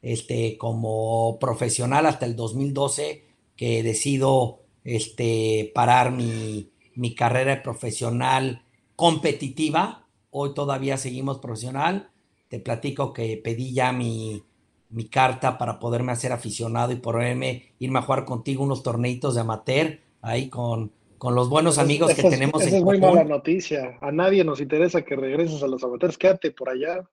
este, 0.01 0.57
como 0.57 1.37
profesional 1.39 2.07
hasta 2.07 2.25
el 2.25 2.35
2012, 2.35 3.25
que 3.55 3.83
decido 3.83 4.61
este, 4.83 5.71
parar 5.75 6.11
mi, 6.11 6.71
mi 6.95 7.13
carrera 7.13 7.61
profesional 7.61 8.63
competitiva. 8.99 10.05
Hoy 10.29 10.53
todavía 10.53 10.97
seguimos 10.97 11.39
profesional. 11.39 12.11
Te 12.49 12.59
platico 12.59 13.13
que 13.13 13.39
pedí 13.41 13.73
ya 13.73 13.93
mi, 13.93 14.43
mi 14.89 15.05
carta 15.05 15.57
para 15.57 15.79
poderme 15.79 16.11
hacer 16.11 16.33
aficionado 16.33 16.91
y 16.91 16.97
poderme 16.97 17.71
irme 17.79 17.99
a 17.99 18.01
jugar 18.01 18.25
contigo 18.25 18.61
unos 18.61 18.83
torneitos 18.83 19.35
de 19.35 19.41
amateur 19.41 20.01
ahí 20.21 20.49
con, 20.49 20.91
con 21.17 21.33
los 21.33 21.47
buenos 21.47 21.77
amigos 21.77 22.13
que 22.13 22.23
tenemos. 22.23 22.61
Esa 22.61 22.75
es 22.75 22.83
muy 22.83 22.99
mala 22.99 23.23
noticia. 23.23 23.97
A 24.01 24.11
nadie 24.11 24.43
nos 24.43 24.59
interesa 24.59 25.01
que 25.01 25.15
regreses 25.15 25.63
a 25.63 25.67
los 25.67 25.81
amateurs. 25.81 26.17
Quédate 26.17 26.51
por 26.51 26.67
allá. 26.67 27.09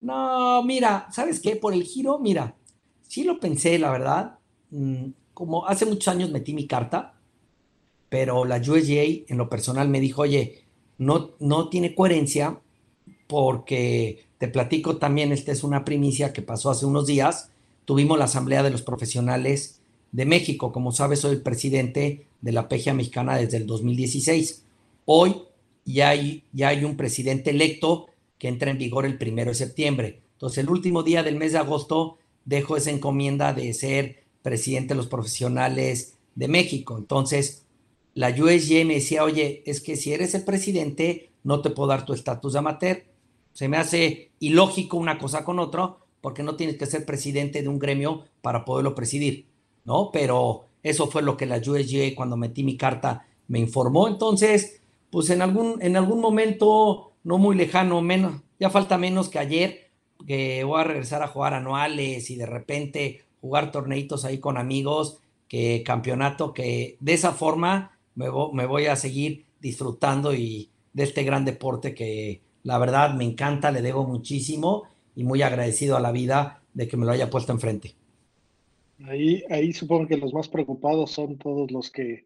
No, 0.00 0.62
mira, 0.62 1.08
¿sabes 1.10 1.40
qué? 1.40 1.56
Por 1.56 1.74
el 1.74 1.82
giro, 1.82 2.20
mira, 2.20 2.54
sí 3.02 3.24
lo 3.24 3.40
pensé, 3.40 3.80
la 3.80 3.90
verdad. 3.90 4.38
Mm, 4.70 5.06
como 5.34 5.66
hace 5.66 5.86
muchos 5.86 6.06
años 6.06 6.30
metí 6.30 6.54
mi 6.54 6.68
carta, 6.68 7.18
pero 8.08 8.44
la 8.44 8.58
USGA 8.58 9.24
en 9.26 9.36
lo 9.36 9.48
personal 9.48 9.88
me 9.88 9.98
dijo, 9.98 10.22
oye, 10.22 10.65
no, 10.98 11.30
no 11.38 11.68
tiene 11.68 11.94
coherencia 11.94 12.60
porque 13.26 14.24
te 14.38 14.48
platico 14.48 14.98
también, 14.98 15.32
esta 15.32 15.52
es 15.52 15.64
una 15.64 15.84
primicia 15.84 16.32
que 16.32 16.42
pasó 16.42 16.70
hace 16.70 16.86
unos 16.86 17.06
días. 17.06 17.50
Tuvimos 17.84 18.18
la 18.18 18.24
Asamblea 18.24 18.62
de 18.62 18.70
los 18.70 18.82
Profesionales 18.82 19.80
de 20.12 20.26
México. 20.26 20.72
Como 20.72 20.92
sabes, 20.92 21.20
soy 21.20 21.32
el 21.32 21.42
presidente 21.42 22.26
de 22.40 22.52
la 22.52 22.68
PGA 22.68 22.94
Mexicana 22.94 23.36
desde 23.36 23.56
el 23.58 23.66
2016. 23.66 24.64
Hoy 25.04 25.42
ya 25.84 26.10
hay, 26.10 26.44
ya 26.52 26.68
hay 26.68 26.84
un 26.84 26.96
presidente 26.96 27.50
electo 27.50 28.06
que 28.38 28.48
entra 28.48 28.70
en 28.70 28.78
vigor 28.78 29.06
el 29.06 29.18
primero 29.18 29.50
de 29.50 29.54
septiembre. 29.54 30.20
Entonces, 30.32 30.58
el 30.58 30.70
último 30.70 31.02
día 31.02 31.22
del 31.22 31.36
mes 31.36 31.52
de 31.52 31.58
agosto 31.58 32.18
dejo 32.44 32.76
esa 32.76 32.90
encomienda 32.90 33.52
de 33.52 33.72
ser 33.72 34.24
presidente 34.42 34.94
de 34.94 34.98
los 34.98 35.06
profesionales 35.06 36.14
de 36.34 36.48
México. 36.48 36.98
Entonces, 36.98 37.65
la 38.16 38.30
USG 38.30 38.84
me 38.84 38.94
decía, 38.94 39.22
oye, 39.22 39.62
es 39.64 39.80
que 39.80 39.94
si 39.94 40.12
eres 40.12 40.34
el 40.34 40.42
presidente, 40.42 41.30
no 41.44 41.60
te 41.60 41.70
puedo 41.70 41.90
dar 41.90 42.04
tu 42.04 42.12
estatus 42.12 42.54
de 42.54 42.58
amateur 42.58 43.04
se 43.56 43.70
me 43.70 43.78
hace 43.78 44.32
ilógico 44.38 44.98
una 44.98 45.16
cosa 45.16 45.42
con 45.42 45.58
otra, 45.58 45.96
porque 46.20 46.42
no 46.42 46.56
tienes 46.56 46.76
que 46.76 46.84
ser 46.84 47.06
presidente 47.06 47.62
de 47.62 47.68
un 47.68 47.78
gremio 47.78 48.24
para 48.42 48.66
poderlo 48.66 48.94
presidir, 48.94 49.46
¿no? 49.86 50.10
Pero 50.12 50.66
eso 50.82 51.06
fue 51.06 51.22
lo 51.22 51.38
que 51.38 51.46
la 51.46 51.56
USGA 51.56 52.14
cuando 52.14 52.36
metí 52.36 52.62
mi 52.64 52.76
carta 52.76 53.26
me 53.48 53.58
informó. 53.58 54.08
Entonces, 54.08 54.82
pues 55.08 55.30
en 55.30 55.40
algún, 55.40 55.80
en 55.80 55.96
algún 55.96 56.20
momento 56.20 57.14
no 57.24 57.38
muy 57.38 57.56
lejano, 57.56 58.02
menos, 58.02 58.42
ya 58.60 58.68
falta 58.68 58.98
menos 58.98 59.30
que 59.30 59.38
ayer, 59.38 59.90
que 60.26 60.62
voy 60.62 60.78
a 60.78 60.84
regresar 60.84 61.22
a 61.22 61.28
jugar 61.28 61.54
anuales 61.54 62.28
y 62.28 62.36
de 62.36 62.44
repente 62.44 63.22
jugar 63.40 63.70
torneitos 63.70 64.26
ahí 64.26 64.36
con 64.36 64.58
amigos, 64.58 65.20
que 65.48 65.82
campeonato, 65.82 66.52
que 66.52 66.98
de 67.00 67.14
esa 67.14 67.32
forma 67.32 67.95
me, 68.16 68.26
me 68.52 68.66
voy 68.66 68.86
a 68.86 68.96
seguir 68.96 69.46
disfrutando 69.60 70.34
y 70.34 70.70
de 70.92 71.04
este 71.04 71.22
gran 71.22 71.44
deporte 71.44 71.94
que, 71.94 72.42
la 72.64 72.78
verdad, 72.78 73.14
me 73.14 73.24
encanta, 73.24 73.70
le 73.70 73.82
debo 73.82 74.04
muchísimo 74.04 74.84
y 75.14 75.22
muy 75.24 75.42
agradecido 75.42 75.96
a 75.96 76.00
la 76.00 76.10
vida 76.10 76.62
de 76.74 76.88
que 76.88 76.96
me 76.96 77.06
lo 77.06 77.12
haya 77.12 77.30
puesto 77.30 77.52
enfrente. 77.52 77.94
Ahí, 79.04 79.44
ahí 79.50 79.72
supongo 79.72 80.08
que 80.08 80.16
los 80.16 80.32
más 80.32 80.48
preocupados 80.48 81.12
son 81.12 81.36
todos 81.36 81.70
los 81.70 81.90
que 81.90 82.24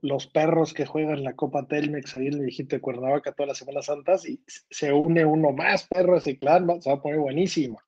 los 0.00 0.26
perros 0.26 0.72
que 0.72 0.86
juegan 0.86 1.22
la 1.22 1.34
Copa 1.34 1.66
Telmex 1.66 2.16
ahí 2.16 2.28
en 2.28 2.34
el 2.34 2.40
viejito 2.40 2.76
de 2.76 2.80
Cuernavaca 2.80 3.32
todas 3.32 3.48
las 3.48 3.58
Semanas 3.58 3.86
Santas 3.86 4.26
y 4.26 4.40
se 4.46 4.92
une 4.92 5.24
uno 5.24 5.52
más, 5.52 5.86
perro, 5.86 6.16
ese 6.16 6.38
clan, 6.38 6.80
se 6.80 6.88
va 6.88 6.96
a 6.96 7.02
poner 7.02 7.18
buenísimo. 7.18 7.78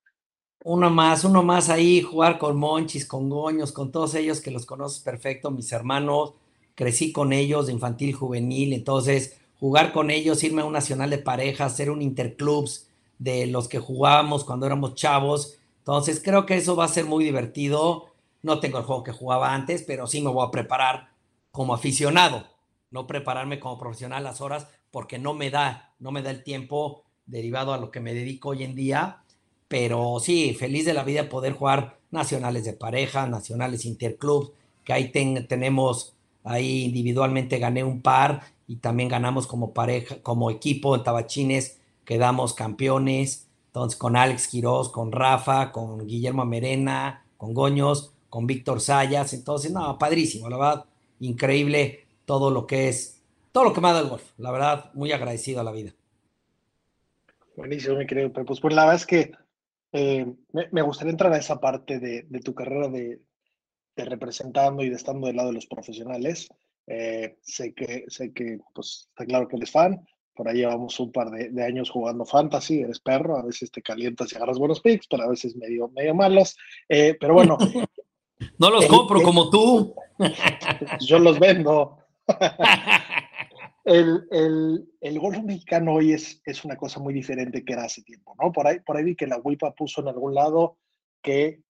Uno 0.65 0.89
más, 0.89 1.23
uno 1.23 1.41
más 1.41 1.69
ahí, 1.69 2.01
jugar 2.01 2.37
con 2.37 2.57
Monchis, 2.57 3.05
con 3.05 3.29
Goños, 3.29 3.71
con 3.71 3.91
todos 3.91 4.13
ellos 4.15 4.41
que 4.41 4.51
los 4.51 4.65
conoces 4.65 5.01
perfecto, 5.01 5.51
mis 5.51 5.71
hermanos, 5.71 6.33
crecí 6.79 7.11
con 7.11 7.33
ellos 7.33 7.67
de 7.67 7.73
infantil, 7.73 8.13
juvenil, 8.15 8.71
entonces 8.71 9.37
jugar 9.59 9.91
con 9.91 10.09
ellos, 10.09 10.41
irme 10.45 10.61
a 10.61 10.65
un 10.65 10.71
nacional 10.71 11.09
de 11.09 11.17
parejas, 11.17 11.73
hacer 11.73 11.91
un 11.91 12.01
interclubs 12.01 12.87
de 13.17 13.47
los 13.47 13.67
que 13.67 13.79
jugábamos 13.79 14.45
cuando 14.45 14.65
éramos 14.65 14.95
chavos. 14.95 15.57
Entonces 15.79 16.21
creo 16.23 16.45
que 16.45 16.55
eso 16.55 16.77
va 16.77 16.85
a 16.85 16.87
ser 16.87 17.03
muy 17.03 17.25
divertido. 17.25 18.05
No 18.43 18.61
tengo 18.61 18.77
el 18.77 18.85
juego 18.85 19.03
que 19.03 19.11
jugaba 19.11 19.53
antes, 19.53 19.83
pero 19.83 20.07
sí 20.07 20.21
me 20.21 20.29
voy 20.29 20.47
a 20.47 20.51
preparar 20.51 21.09
como 21.51 21.73
aficionado, 21.73 22.45
no 22.91 23.07
prepararme 23.07 23.59
como 23.59 23.77
profesional 23.77 24.23
las 24.23 24.39
horas 24.39 24.67
porque 24.89 25.19
no 25.19 25.33
me 25.33 25.49
da, 25.49 25.93
no 25.99 26.13
me 26.13 26.21
da 26.21 26.31
el 26.31 26.45
tiempo 26.45 27.03
derivado 27.25 27.73
a 27.73 27.77
lo 27.77 27.91
que 27.91 27.99
me 27.99 28.13
dedico 28.13 28.51
hoy 28.51 28.63
en 28.63 28.75
día. 28.75 29.23
Pero 29.67 30.21
sí, 30.21 30.53
feliz 30.53 30.85
de 30.85 30.93
la 30.93 31.03
vida 31.03 31.27
poder 31.27 31.51
jugar 31.51 31.99
nacionales 32.09 32.63
de 32.63 32.71
pareja, 32.71 33.27
nacionales 33.27 33.83
interclubs, 33.83 34.53
que 34.85 34.93
ahí 34.93 35.11
tenemos, 35.11 36.15
ahí 36.43 36.85
individualmente 36.85 37.59
gané 37.59 37.83
un 37.83 38.01
par 38.01 38.41
y 38.67 38.77
también 38.77 39.09
ganamos 39.09 39.47
como 39.47 39.73
pareja, 39.73 40.21
como 40.21 40.51
equipo 40.51 40.95
en 40.95 41.03
Tabachines, 41.03 41.79
quedamos 42.05 42.53
campeones. 42.53 43.47
Entonces, 43.67 43.99
con 43.99 44.15
Alex 44.15 44.47
Quiroz, 44.47 44.91
con 44.91 45.11
Rafa, 45.11 45.71
con 45.71 46.07
Guillermo 46.07 46.43
Merena, 46.45 47.25
con 47.37 47.53
Goños, 47.53 48.13
con 48.29 48.47
Víctor 48.47 48.81
Sayas. 48.81 49.33
Entonces, 49.33 49.71
no, 49.71 49.97
padrísimo, 49.97 50.49
la 50.49 50.57
verdad, 50.57 50.85
increíble 51.19 52.05
todo 52.25 52.51
lo 52.51 52.65
que 52.65 52.89
es, 52.89 53.21
todo 53.51 53.63
lo 53.63 53.73
que 53.73 53.81
me 53.81 53.89
ha 53.89 53.93
dado 53.93 54.05
el 54.05 54.09
golf. 54.09 54.31
La 54.37 54.51
verdad, 54.51 54.91
muy 54.93 55.11
agradecido 55.11 55.61
a 55.61 55.63
la 55.63 55.71
vida. 55.71 55.93
Buenísimo, 57.55 57.97
mi 57.97 58.07
querido 58.07 58.31
Pues, 58.31 58.59
pues 58.59 58.73
la 58.73 58.85
verdad 58.85 58.95
es 58.95 59.05
que 59.05 59.31
eh, 59.91 60.25
me, 60.51 60.81
gustaría 60.81 61.11
entrar 61.11 61.33
a 61.33 61.37
esa 61.37 61.59
parte 61.59 61.99
de, 61.99 62.23
tu 62.41 62.53
carrera 62.53 62.87
de, 62.87 63.19
representando 64.05 64.83
y 64.83 64.89
de 64.89 64.95
estando 64.95 65.27
del 65.27 65.35
lado 65.35 65.49
de 65.49 65.55
los 65.55 65.67
profesionales. 65.67 66.47
Eh, 66.87 67.37
sé 67.41 67.73
que, 67.73 68.05
sé 68.07 68.33
que 68.33 68.59
pues, 68.73 69.07
está 69.09 69.25
claro 69.25 69.47
que 69.47 69.57
eres 69.57 69.71
fan, 69.71 70.03
por 70.39 70.47
ahí 70.47 70.59
llevamos 70.59 70.97
un 71.01 71.11
par 71.11 71.29
de, 71.29 71.63
años 71.65 71.89
jugando 71.89 72.25
fantasy, 72.25 72.79
eres 72.79 73.01
perro, 73.01 73.37
a 73.37 73.43
veces 73.43 73.69
te 73.71 73.81
calientas 73.81 74.31
y 74.31 74.37
agarras 74.37 74.57
buenos 74.57 74.79
picks, 74.79 75.05
pero 75.07 75.23
a 75.23 75.27
veces 75.27 75.53
medio, 75.57 75.89
medio 75.89 76.15
malos. 76.15 76.55
Eh, 76.87 77.17
pero 77.19 77.33
bueno. 77.33 77.57
no 78.57 78.69
los 78.69 78.85
compro 78.85 79.21
como 79.21 79.49
tú. 79.49 79.93
yo 81.01 81.19
los 81.19 81.39
vendo. 81.39 81.97
el, 83.83 84.23
el, 84.31 84.89
el, 85.01 85.19
golf 85.19 85.43
mexicano 85.43 85.95
hoy 85.95 86.13
es, 86.13 86.41
es 86.45 86.63
una 86.63 86.77
cosa 86.77 87.01
muy 87.01 87.13
diferente 87.13 87.65
que 87.65 87.73
era 87.73 87.83
hace 87.83 88.01
tiempo, 88.03 88.33
¿no? 88.41 88.53
Por 88.53 88.65
ahí, 88.65 88.79
por 88.79 88.95
ahí 88.95 89.03
vi 89.03 89.15
que 89.17 89.27
la 89.27 89.39
WIPA 89.39 89.75
puso 89.75 89.99
en 89.99 90.07
algún 90.07 90.35
lado 90.35 90.77
que 91.21 91.63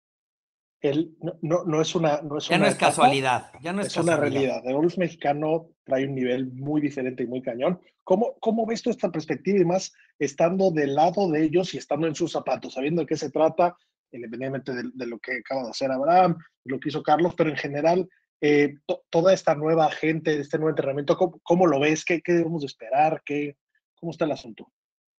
no, 1.43 1.64
no, 1.64 1.81
es 1.81 1.95
una. 1.95 2.23
No 2.23 2.38
es 2.38 2.49
ya 2.49 2.59
no 2.59 2.67
es 2.67 2.77
casualidad, 2.77 3.51
ya 3.61 3.73
no 3.73 3.81
es, 3.81 3.88
es 3.88 3.97
una 3.97 4.17
realidad. 4.17 4.62
El 4.64 4.75
golf 4.75 4.97
mexicano 4.97 5.71
trae 5.85 6.07
un 6.07 6.14
nivel 6.14 6.53
muy 6.53 6.81
diferente 6.81 7.25
y 7.25 7.27
muy 7.27 7.43
cañón. 7.43 7.81
¿Cómo, 8.05 8.37
¿Cómo 8.41 8.64
ves 8.64 8.83
tú 8.83 8.91
esta 8.91 9.11
perspectiva 9.11 9.59
y 9.59 9.64
más 9.64 9.93
estando 10.19 10.71
del 10.71 10.95
lado 10.95 11.31
de 11.31 11.45
ellos 11.45 11.75
y 11.75 11.79
estando 11.79 12.07
en 12.07 12.14
sus 12.14 12.33
zapatos, 12.33 12.75
sabiendo 12.75 13.03
de 13.03 13.07
qué 13.07 13.17
se 13.17 13.31
trata, 13.31 13.77
independientemente 14.12 14.73
de, 14.95 15.07
lo 15.07 15.19
que 15.19 15.38
acaba 15.38 15.64
de 15.64 15.71
hacer 15.71 15.91
Abraham, 15.91 16.38
lo 16.64 16.81
que 16.81 16.88
hizo 16.88 17.03
Carlos, 17.03 17.35
pero 17.37 17.51
en 17.51 17.57
general, 17.57 18.09
eh, 18.41 18.77
toda 19.11 19.35
esta 19.35 19.55
nueva 19.55 19.91
gente, 19.91 20.38
este 20.38 20.59
nuevo 20.59 20.71
entrenamiento, 20.71 21.19
¿cómo, 21.43 21.67
lo 21.67 21.81
ves? 21.81 22.05
¿Qué, 22.05 22.23
¿Qué, 22.23 22.33
debemos 22.33 22.62
de 22.62 22.69
esperar? 22.69 23.23
¿Qué, 23.25 23.57
¿Cómo 23.97 24.12
está 24.12 24.25
el 24.25 24.33
asunto? 24.33 24.71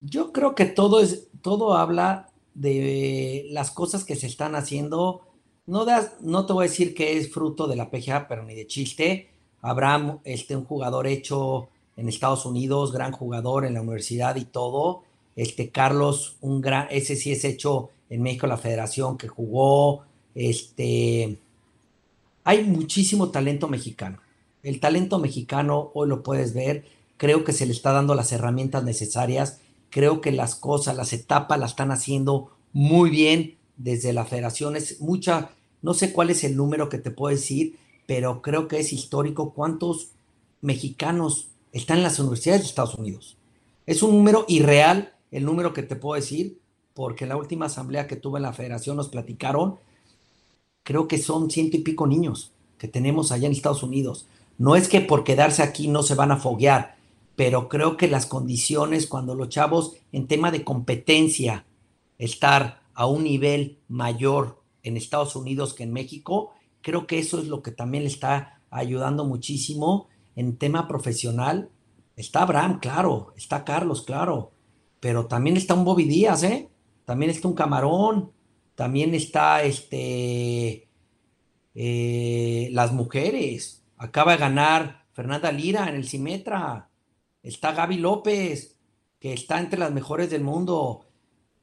Yo 0.02 0.32
creo 0.32 0.56
que 0.56 0.66
todo, 0.66 1.02
es, 1.02 1.30
todo 1.42 1.76
habla 1.76 2.30
de 2.54 3.46
las 3.52 3.72
cosas 3.72 4.06
que 4.06 4.16
se 4.16 4.28
están 4.28 4.56
haciendo. 4.56 5.29
No, 5.70 5.86
das, 5.86 6.16
no 6.22 6.48
te 6.48 6.54
voy 6.54 6.66
a 6.66 6.68
decir 6.68 6.96
que 6.96 7.16
es 7.16 7.32
fruto 7.32 7.68
de 7.68 7.76
la 7.76 7.92
PGA, 7.92 8.28
pero 8.28 8.44
ni 8.44 8.56
de 8.56 8.66
chiste. 8.66 9.30
Abraham, 9.62 10.20
este, 10.24 10.56
un 10.56 10.66
jugador 10.66 11.06
hecho 11.06 11.70
en 11.96 12.10
Estados 12.10 12.48
Unidos, 12.48 12.92
gran 12.92 13.12
jugador 13.12 13.66
en 13.66 13.76
la 13.76 13.82
universidad 13.82 14.36
y 14.38 14.46
todo. 14.46 15.04
Este 15.36 15.70
Carlos, 15.70 16.38
un 16.42 16.60
gran, 16.60 16.88
ese 16.90 17.16
sí 17.16 17.32
es 17.32 17.46
hecho 17.46 17.92
en 18.10 18.24
México 18.24 18.48
la 18.48 18.58
federación 18.58 19.16
que 19.16 19.28
jugó. 19.28 20.06
Este, 20.34 21.38
hay 22.44 22.64
muchísimo 22.64 23.30
talento 23.30 23.68
mexicano. 23.68 24.18
El 24.64 24.80
talento 24.80 25.20
mexicano 25.20 25.92
hoy 25.94 26.10
lo 26.10 26.24
puedes 26.24 26.56
ver. 26.56 26.86
Creo 27.18 27.44
que 27.44 27.54
se 27.54 27.68
le 27.68 27.74
está 27.74 27.92
dando 27.92 28.16
las 28.16 28.32
herramientas 28.32 28.84
necesarias. 28.84 29.62
Creo 29.92 30.20
que 30.20 30.32
las 30.32 30.56
cosas, 30.56 30.96
las 30.96 31.14
etapas 31.14 31.60
las 31.60 31.72
están 31.72 31.92
haciendo 31.92 32.50
muy 32.74 33.12
bien 33.12 33.60
desde 33.78 34.14
la 34.14 34.26
federación. 34.26 34.76
Es 34.76 35.00
mucha, 35.00 35.52
no 35.82 35.94
sé 35.94 36.12
cuál 36.12 36.30
es 36.30 36.44
el 36.44 36.56
número 36.56 36.90
que 36.90 36.98
te 36.98 37.12
puedo 37.12 37.36
decir, 37.36 37.78
pero 38.06 38.42
creo 38.42 38.68
que 38.68 38.80
es 38.80 38.92
histórico 38.92 39.54
cuántos 39.54 40.10
mexicanos 40.62 41.48
están 41.72 41.98
en 41.98 42.04
las 42.04 42.20
universidades 42.20 42.62
de 42.62 42.68
Estados 42.68 42.96
Unidos. 42.96 43.38
Es 43.86 44.04
un 44.04 44.12
número 44.12 44.46
irreal 44.48 45.14
el 45.32 45.46
número 45.46 45.74
que 45.74 45.84
te 45.84 45.96
puedo 45.96 46.20
decir, 46.20 46.60
porque 46.94 47.26
la 47.26 47.38
última 47.38 47.68
asamblea 47.68 48.08
que 48.08 48.16
tuve 48.16 48.40
en 48.40 48.44
la 48.44 48.54
federación 48.54 48.98
nos 48.98 49.10
platicaron, 49.10 49.76
creo 50.84 51.08
que 51.08 51.18
son 51.18 51.52
ciento 51.52 51.78
y 51.78 51.82
pico 51.82 52.08
niños 52.08 52.52
que 52.78 52.88
tenemos 52.88 53.32
allá 53.32 53.46
en 53.46 53.54
Estados 53.54 53.84
Unidos. 53.84 54.28
No 54.58 54.76
es 54.76 54.90
que 54.90 55.02
por 55.02 55.24
quedarse 55.24 55.62
aquí 55.62 55.88
no 55.88 56.04
se 56.04 56.16
van 56.16 56.32
a 56.32 56.38
foguear, 56.38 56.96
pero 57.36 57.70
creo 57.70 57.96
que 57.96 58.08
las 58.08 58.26
condiciones 58.26 59.08
cuando 59.08 59.36
los 59.36 59.50
chavos 59.50 59.94
en 60.12 60.28
tema 60.28 60.52
de 60.52 60.64
competencia, 60.64 61.66
estar 62.18 62.82
a 62.94 63.06
un 63.06 63.24
nivel 63.24 63.78
mayor 63.88 64.59
en 64.84 64.98
Estados 64.98 65.36
Unidos 65.36 65.74
que 65.74 65.84
en 65.84 65.94
México, 65.94 66.52
creo 66.82 67.08
que 67.08 67.20
eso 67.20 67.40
es 67.40 67.48
lo 67.48 67.62
que 67.62 67.72
también 67.72 68.04
le 68.04 68.10
está 68.10 68.62
ayudando 68.70 69.26
muchísimo 69.26 70.08
en 70.36 70.58
tema 70.58 70.88
profesional. 70.88 71.70
Está 72.16 72.44
Abraham, 72.44 72.80
claro, 72.80 73.34
está 73.36 73.64
Carlos, 73.64 74.04
claro, 74.04 74.52
pero 75.00 75.28
también 75.28 75.58
está 75.58 75.74
un 75.74 75.86
Bobby 75.86 76.06
Díaz, 76.06 76.44
¿eh? 76.44 76.70
También 77.06 77.32
está 77.32 77.48
un 77.48 77.56
Camarón, 77.56 78.32
también 78.76 79.16
está 79.16 79.64
este, 79.64 80.88
eh, 81.76 82.70
las 82.72 82.92
mujeres. 82.94 83.84
Acaba 83.98 84.34
de 84.34 84.38
ganar 84.38 85.06
Fernanda 85.14 85.52
Lira 85.52 85.90
en 85.90 85.96
el 85.96 86.08
Simetra. 86.08 86.90
Está 87.44 87.74
Gaby 87.74 87.98
López, 87.98 88.78
que 89.20 89.34
está 89.34 89.60
entre 89.60 89.80
las 89.80 89.92
mejores 89.92 90.30
del 90.30 90.44
mundo. 90.44 91.08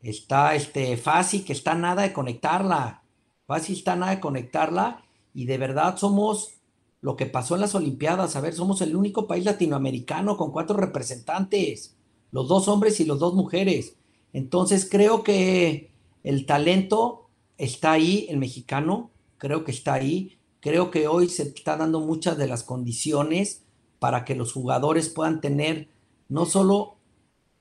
Está 0.00 0.54
este 0.54 0.96
Fácil, 0.96 1.44
que 1.44 1.52
está 1.52 1.74
nada 1.74 2.02
de 2.02 2.12
conectarla. 2.12 3.02
Fácil 3.46 3.76
está 3.76 3.96
nada 3.96 4.12
de 4.12 4.20
conectarla 4.20 5.04
y 5.32 5.46
de 5.46 5.58
verdad 5.58 5.96
somos 5.96 6.54
lo 7.00 7.16
que 7.16 7.26
pasó 7.26 7.54
en 7.54 7.60
las 7.60 7.74
Olimpiadas. 7.74 8.34
A 8.34 8.40
ver, 8.40 8.54
somos 8.54 8.80
el 8.80 8.96
único 8.96 9.26
país 9.26 9.44
latinoamericano 9.44 10.36
con 10.36 10.50
cuatro 10.50 10.76
representantes, 10.76 11.96
los 12.32 12.48
dos 12.48 12.66
hombres 12.68 12.98
y 13.00 13.04
los 13.04 13.20
dos 13.20 13.34
mujeres. 13.34 13.96
Entonces 14.32 14.88
creo 14.90 15.22
que 15.22 15.92
el 16.24 16.46
talento 16.46 17.28
está 17.58 17.92
ahí, 17.92 18.26
el 18.28 18.38
mexicano, 18.38 19.10
creo 19.38 19.64
que 19.64 19.70
está 19.70 19.94
ahí. 19.94 20.38
Creo 20.60 20.90
que 20.90 21.06
hoy 21.06 21.28
se 21.28 21.44
está 21.44 21.76
dando 21.76 22.00
muchas 22.00 22.36
de 22.36 22.48
las 22.48 22.64
condiciones 22.64 23.62
para 24.00 24.24
que 24.24 24.34
los 24.34 24.52
jugadores 24.52 25.08
puedan 25.08 25.40
tener 25.40 25.88
no 26.28 26.44
solo 26.44 26.96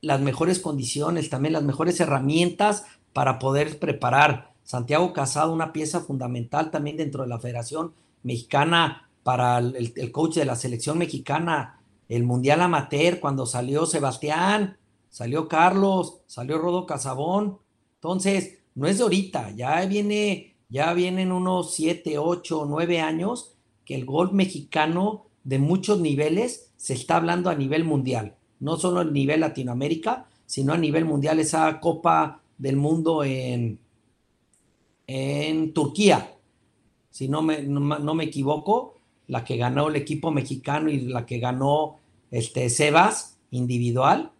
las 0.01 0.21
mejores 0.21 0.59
condiciones, 0.59 1.29
también 1.29 1.53
las 1.53 1.63
mejores 1.63 1.99
herramientas 1.99 2.85
para 3.13 3.37
poder 3.37 3.77
preparar 3.77 4.54
Santiago 4.65 5.13
Casado, 5.13 5.53
una 5.53 5.71
pieza 5.71 6.01
fundamental 6.01 6.71
también 6.71 6.97
dentro 6.97 7.23
de 7.23 7.29
la 7.29 7.39
Federación 7.39 7.93
Mexicana 8.23 9.07
para 9.23 9.59
el, 9.59 10.11
coach 10.11 10.35
de 10.35 10.45
la 10.45 10.55
selección 10.55 10.97
mexicana, 10.97 11.79
el 12.09 12.23
Mundial 12.23 12.61
Amateur, 12.61 13.19
cuando 13.19 13.45
salió 13.45 13.85
Sebastián, 13.85 14.77
salió 15.09 15.47
Carlos, 15.47 16.19
salió 16.27 16.57
Rodo 16.57 16.85
Casabón. 16.85 17.57
Entonces, 17.95 18.59
no 18.75 18.87
es 18.87 18.97
de 18.97 19.03
ahorita, 19.03 19.51
ya 19.51 19.83
viene, 19.85 20.55
ya 20.69 20.93
vienen 20.93 21.31
unos 21.31 21.73
siete, 21.73 22.17
ocho, 22.17 22.65
nueve 22.67 23.01
años 23.01 23.53
que 23.83 23.95
el 23.95 24.05
golf 24.05 24.31
mexicano 24.31 25.25
de 25.43 25.59
muchos 25.59 25.99
niveles 25.99 26.71
se 26.77 26.93
está 26.93 27.17
hablando 27.17 27.49
a 27.49 27.55
nivel 27.55 27.83
mundial, 27.83 28.35
no 28.59 28.77
solo 28.77 28.99
a 28.99 29.05
nivel 29.05 29.39
Latinoamérica, 29.39 30.27
sino 30.45 30.73
a 30.73 30.77
nivel 30.77 31.05
mundial, 31.05 31.39
esa 31.39 31.79
Copa 31.79 32.41
del 32.57 32.77
Mundo 32.77 33.23
en, 33.23 33.79
en 35.07 35.73
Turquía, 35.73 36.35
si 37.09 37.27
no 37.29 37.41
me, 37.41 37.61
no, 37.61 38.13
me 38.13 38.25
equivoco, 38.25 38.95
la 39.27 39.43
que 39.43 39.57
ganó 39.57 39.87
el 39.87 39.95
equipo 39.95 40.31
mexicano 40.31 40.89
y 40.89 41.01
la 41.01 41.25
que 41.25 41.39
ganó 41.39 41.99
este 42.31 42.69
Sebas 42.69 43.37
individual, 43.51 44.31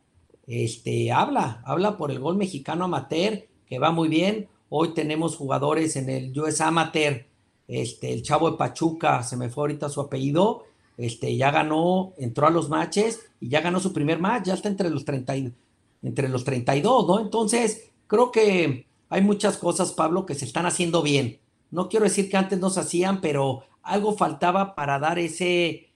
este, 0.48 1.12
habla, 1.12 1.62
habla 1.66 1.98
por 1.98 2.12
el 2.12 2.20
gol 2.20 2.38
mexicano 2.38 2.86
amateur, 2.86 3.48
que 3.66 3.80
va 3.80 3.92
muy 3.92 4.10
bien. 4.10 4.48
Hoy 4.70 4.94
tenemos 4.94 5.38
jugadores 5.38 5.96
en 5.96 6.10
el 6.10 6.38
US 6.40 6.62
Amateur, 6.62 7.26
este, 7.68 8.12
el 8.14 8.22
chavo 8.24 8.52
de 8.52 8.58
Pachuca, 8.58 9.24
se 9.24 9.38
me 9.38 9.50
fue 9.50 9.64
ahorita 9.64 9.90
su 9.90 10.02
apellido, 10.02 10.66
este, 10.98 11.36
ya 11.36 11.52
ganó, 11.52 12.14
entró 12.18 12.48
a 12.48 12.52
los 12.52 12.70
matches 12.70 13.22
y 13.40 13.50
ya 13.50 13.62
ganó 13.62 13.80
su 13.80 13.94
primer 13.94 14.20
match, 14.20 14.48
ya 14.48 14.54
está 14.54 14.70
entre 14.70 14.90
los, 14.90 15.06
30, 15.06 15.34
entre 16.04 16.30
los 16.30 16.44
32, 16.44 17.08
¿no? 17.08 17.20
Entonces, 17.20 17.92
creo 18.08 18.32
que 18.32 18.86
hay 19.10 19.22
muchas 19.22 19.58
cosas, 19.58 19.92
Pablo, 19.92 20.26
que 20.26 20.36
se 20.36 20.46
están 20.46 20.66
haciendo 20.66 21.02
bien. 21.02 21.40
No 21.72 21.90
quiero 21.90 22.06
decir 22.06 22.30
que 22.30 22.38
antes 22.38 22.60
no 22.60 22.70
se 22.70 22.80
hacían, 22.80 23.22
pero 23.22 23.64
algo 23.82 24.16
faltaba 24.16 24.76
para 24.76 25.00
dar 25.00 25.20
ese, 25.20 25.94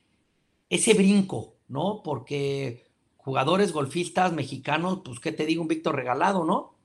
ese 0.70 0.94
brinco, 0.94 1.56
¿no? 1.68 2.02
Porque 2.04 2.88
jugadores 3.18 3.74
golfistas 3.74 4.34
mexicanos, 4.34 5.02
pues, 5.04 5.20
¿qué 5.20 5.32
te 5.32 5.46
digo? 5.46 5.62
Un 5.62 5.68
Víctor 5.68 5.96
regalado, 5.96 6.46
¿no? 6.46 6.76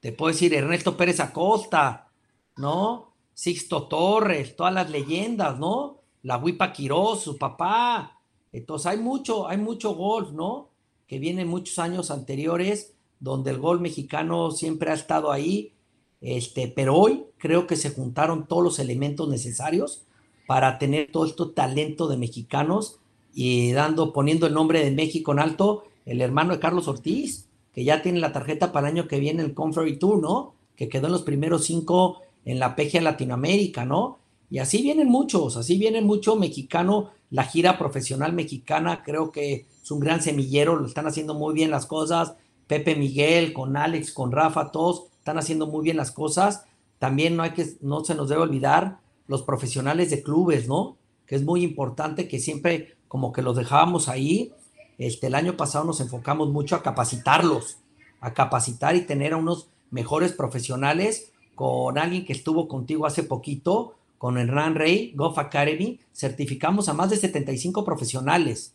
Te 0.00 0.12
puedo 0.12 0.32
decir 0.32 0.54
Ernesto 0.54 0.96
Pérez 0.96 1.20
Acosta, 1.20 2.10
¿no? 2.56 3.14
Sixto 3.34 3.86
Torres, 3.86 4.56
todas 4.56 4.72
las 4.72 4.90
leyendas, 4.90 5.58
¿no? 5.58 6.00
La 6.22 6.38
Huipa 6.38 6.72
Quirós, 6.72 7.22
su 7.22 7.36
papá. 7.36 8.20
Entonces 8.52 8.86
hay 8.86 8.98
mucho, 8.98 9.46
hay 9.46 9.58
mucho 9.58 9.94
golf, 9.94 10.32
¿no? 10.32 10.70
Que 11.06 11.18
viene 11.18 11.44
muchos 11.44 11.78
años 11.78 12.10
anteriores 12.10 12.96
donde 13.20 13.50
el 13.50 13.58
gol 13.58 13.80
mexicano 13.80 14.50
siempre 14.50 14.90
ha 14.90 14.94
estado 14.94 15.30
ahí, 15.30 15.72
este, 16.20 16.68
pero 16.68 16.96
hoy 16.96 17.24
creo 17.38 17.66
que 17.66 17.76
se 17.76 17.90
juntaron 17.90 18.46
todos 18.46 18.64
los 18.64 18.78
elementos 18.78 19.28
necesarios 19.28 20.02
para 20.46 20.78
tener 20.78 21.10
todo 21.12 21.26
este 21.26 21.44
talento 21.54 22.08
de 22.08 22.16
mexicanos 22.16 22.98
y 23.32 23.72
dando, 23.72 24.12
poniendo 24.12 24.46
el 24.46 24.54
nombre 24.54 24.84
de 24.84 24.90
México 24.90 25.32
en 25.32 25.38
alto, 25.38 25.84
el 26.06 26.20
hermano 26.20 26.54
de 26.54 26.60
Carlos 26.60 26.88
Ortiz, 26.88 27.46
que 27.72 27.84
ya 27.84 28.02
tiene 28.02 28.18
la 28.18 28.32
tarjeta 28.32 28.72
para 28.72 28.88
el 28.88 28.94
año 28.96 29.08
que 29.08 29.20
viene 29.20 29.42
el 29.42 29.54
Conferry 29.54 29.98
Tour, 29.98 30.20
¿no? 30.20 30.54
Que 30.74 30.88
quedó 30.88 31.06
en 31.06 31.12
los 31.12 31.22
primeros 31.22 31.64
cinco 31.64 32.22
en 32.44 32.58
la 32.58 32.74
PGA 32.74 33.00
Latinoamérica, 33.00 33.84
¿no? 33.84 34.18
Y 34.50 34.58
así 34.58 34.82
vienen 34.82 35.08
muchos, 35.08 35.56
así 35.56 35.78
vienen 35.78 36.04
mucho 36.04 36.34
mexicano, 36.34 37.10
la 37.30 37.44
gira 37.44 37.78
profesional 37.78 38.32
mexicana, 38.32 39.04
creo 39.04 39.30
que 39.30 39.66
es 39.82 39.90
un 39.90 40.00
gran 40.00 40.20
semillero, 40.20 40.74
lo 40.76 40.86
están 40.86 41.06
haciendo 41.06 41.34
muy 41.34 41.54
bien 41.54 41.70
las 41.70 41.86
cosas, 41.86 42.34
Pepe 42.70 42.94
Miguel, 42.94 43.52
con 43.52 43.76
Alex, 43.76 44.12
con 44.12 44.30
Rafa, 44.30 44.70
todos 44.70 45.06
están 45.18 45.38
haciendo 45.38 45.66
muy 45.66 45.82
bien 45.82 45.96
las 45.96 46.12
cosas. 46.12 46.66
También 47.00 47.36
no 47.36 47.42
hay 47.42 47.50
que, 47.50 47.66
no 47.80 48.04
se 48.04 48.14
nos 48.14 48.28
debe 48.28 48.42
olvidar 48.42 49.00
los 49.26 49.42
profesionales 49.42 50.08
de 50.10 50.22
clubes, 50.22 50.68
¿no? 50.68 50.96
Que 51.26 51.34
es 51.34 51.42
muy 51.42 51.64
importante 51.64 52.28
que 52.28 52.38
siempre 52.38 52.94
como 53.08 53.32
que 53.32 53.42
los 53.42 53.56
dejábamos 53.56 54.08
ahí. 54.08 54.52
Este, 54.98 55.26
el 55.26 55.34
año 55.34 55.56
pasado 55.56 55.84
nos 55.84 56.00
enfocamos 56.00 56.50
mucho 56.50 56.76
a 56.76 56.82
capacitarlos, 56.84 57.78
a 58.20 58.34
capacitar 58.34 58.94
y 58.94 59.00
tener 59.00 59.32
a 59.32 59.38
unos 59.38 59.66
mejores 59.90 60.30
profesionales 60.32 61.32
con 61.56 61.98
alguien 61.98 62.24
que 62.24 62.34
estuvo 62.34 62.68
contigo 62.68 63.04
hace 63.04 63.24
poquito, 63.24 63.96
con 64.16 64.38
Hernán 64.38 64.76
Rey, 64.76 65.12
Golf 65.16 65.38
Academy, 65.38 65.98
certificamos 66.14 66.88
a 66.88 66.92
más 66.92 67.10
de 67.10 67.16
75 67.16 67.84
profesionales, 67.84 68.74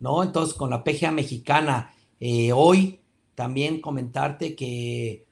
¿no? 0.00 0.24
Entonces, 0.24 0.54
con 0.54 0.70
la 0.70 0.82
PGA 0.82 1.12
mexicana, 1.12 1.92
eh, 2.20 2.52
hoy 2.52 3.00
también 3.34 3.80
comentarte 3.80 4.56
que 4.56 5.26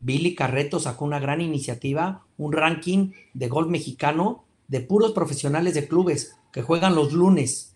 Billy 0.00 0.34
Carreto 0.34 0.78
sacó 0.78 1.04
una 1.04 1.18
gran 1.18 1.40
iniciativa, 1.40 2.24
un 2.36 2.52
ranking 2.52 3.12
de 3.34 3.48
golf 3.48 3.68
mexicano 3.68 4.44
de 4.68 4.80
puros 4.80 5.12
profesionales 5.12 5.74
de 5.74 5.88
clubes 5.88 6.36
que 6.52 6.62
juegan 6.62 6.94
los 6.94 7.12
lunes. 7.12 7.74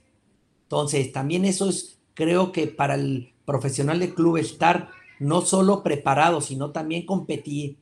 Entonces, 0.64 1.12
también 1.12 1.44
eso 1.44 1.68
es, 1.68 1.98
creo 2.14 2.52
que 2.52 2.66
para 2.66 2.94
el 2.94 3.32
profesional 3.44 3.98
de 3.98 4.14
club 4.14 4.36
estar 4.36 4.90
no 5.18 5.42
solo 5.42 5.82
preparado, 5.82 6.40
sino 6.40 6.70
también 6.70 7.06
competir, 7.06 7.78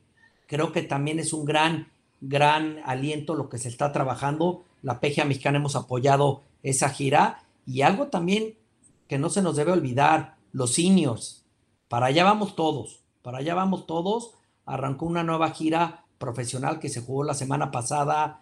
creo 0.47 0.71
que 0.71 0.81
también 0.81 1.19
es 1.19 1.33
un 1.33 1.45
gran, 1.45 1.91
gran 2.19 2.79
aliento 2.85 3.35
lo 3.35 3.49
que 3.49 3.57
se 3.57 3.69
está 3.69 3.91
trabajando. 3.91 4.63
La 4.81 4.99
PGA 4.99 5.25
mexicana 5.25 5.57
hemos 5.57 5.75
apoyado 5.75 6.43
esa 6.63 6.89
gira 6.89 7.43
y 7.65 7.81
algo 7.81 8.07
también 8.07 8.55
que 9.07 9.17
no 9.17 9.29
se 9.29 9.41
nos 9.41 9.55
debe 9.55 9.71
olvidar, 9.71 10.35
los 10.51 10.73
seniors. 10.73 11.45
Para 11.87 12.07
allá 12.07 12.23
vamos 12.23 12.55
todos, 12.55 13.01
para 13.21 13.39
allá 13.39 13.55
vamos 13.55 13.85
todos. 13.85 14.35
Arrancó 14.65 15.05
una 15.05 15.23
nueva 15.23 15.51
gira 15.51 16.05
profesional 16.17 16.79
que 16.79 16.89
se 16.89 17.01
jugó 17.01 17.23
la 17.23 17.33
semana 17.33 17.71
pasada, 17.71 18.41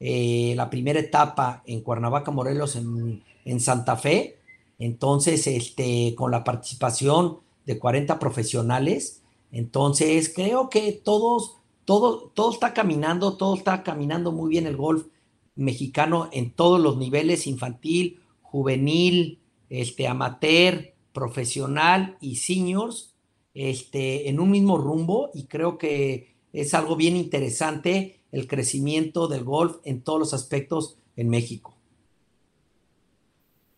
eh, 0.00 0.54
la 0.56 0.68
primera 0.68 1.00
etapa 1.00 1.62
en 1.66 1.80
Cuernavaca, 1.80 2.30
Morelos, 2.30 2.76
en, 2.76 3.22
en, 3.44 3.60
Santa 3.60 3.96
Fe. 3.96 4.38
Entonces, 4.78 5.46
este, 5.46 6.14
con 6.16 6.30
la 6.30 6.44
participación 6.44 7.38
de 7.66 7.78
40 7.78 8.18
profesionales. 8.18 9.22
Entonces, 9.52 10.32
creo 10.34 10.68
que 10.70 10.92
todos, 10.92 11.56
todo, 11.84 12.30
todo 12.34 12.52
está 12.52 12.74
caminando, 12.74 13.36
todo 13.36 13.54
está 13.54 13.82
caminando 13.82 14.32
muy 14.32 14.50
bien 14.50 14.66
el 14.66 14.76
golf 14.76 15.06
mexicano 15.54 16.28
en 16.32 16.50
todos 16.52 16.80
los 16.80 16.96
niveles, 16.96 17.46
infantil, 17.46 18.20
juvenil, 18.42 19.38
este, 19.68 20.08
amateur, 20.08 20.89
profesional 21.12 22.16
y 22.20 22.36
seniors 22.36 23.14
este, 23.54 24.28
en 24.28 24.40
un 24.40 24.50
mismo 24.50 24.78
rumbo 24.78 25.30
y 25.34 25.46
creo 25.46 25.78
que 25.78 26.34
es 26.52 26.74
algo 26.74 26.96
bien 26.96 27.16
interesante 27.16 28.20
el 28.32 28.46
crecimiento 28.46 29.28
del 29.28 29.44
golf 29.44 29.78
en 29.84 30.02
todos 30.02 30.20
los 30.20 30.34
aspectos 30.34 30.98
en 31.16 31.28
México. 31.28 31.76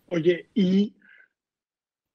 Oye, 0.09 0.49
¿y 0.53 0.93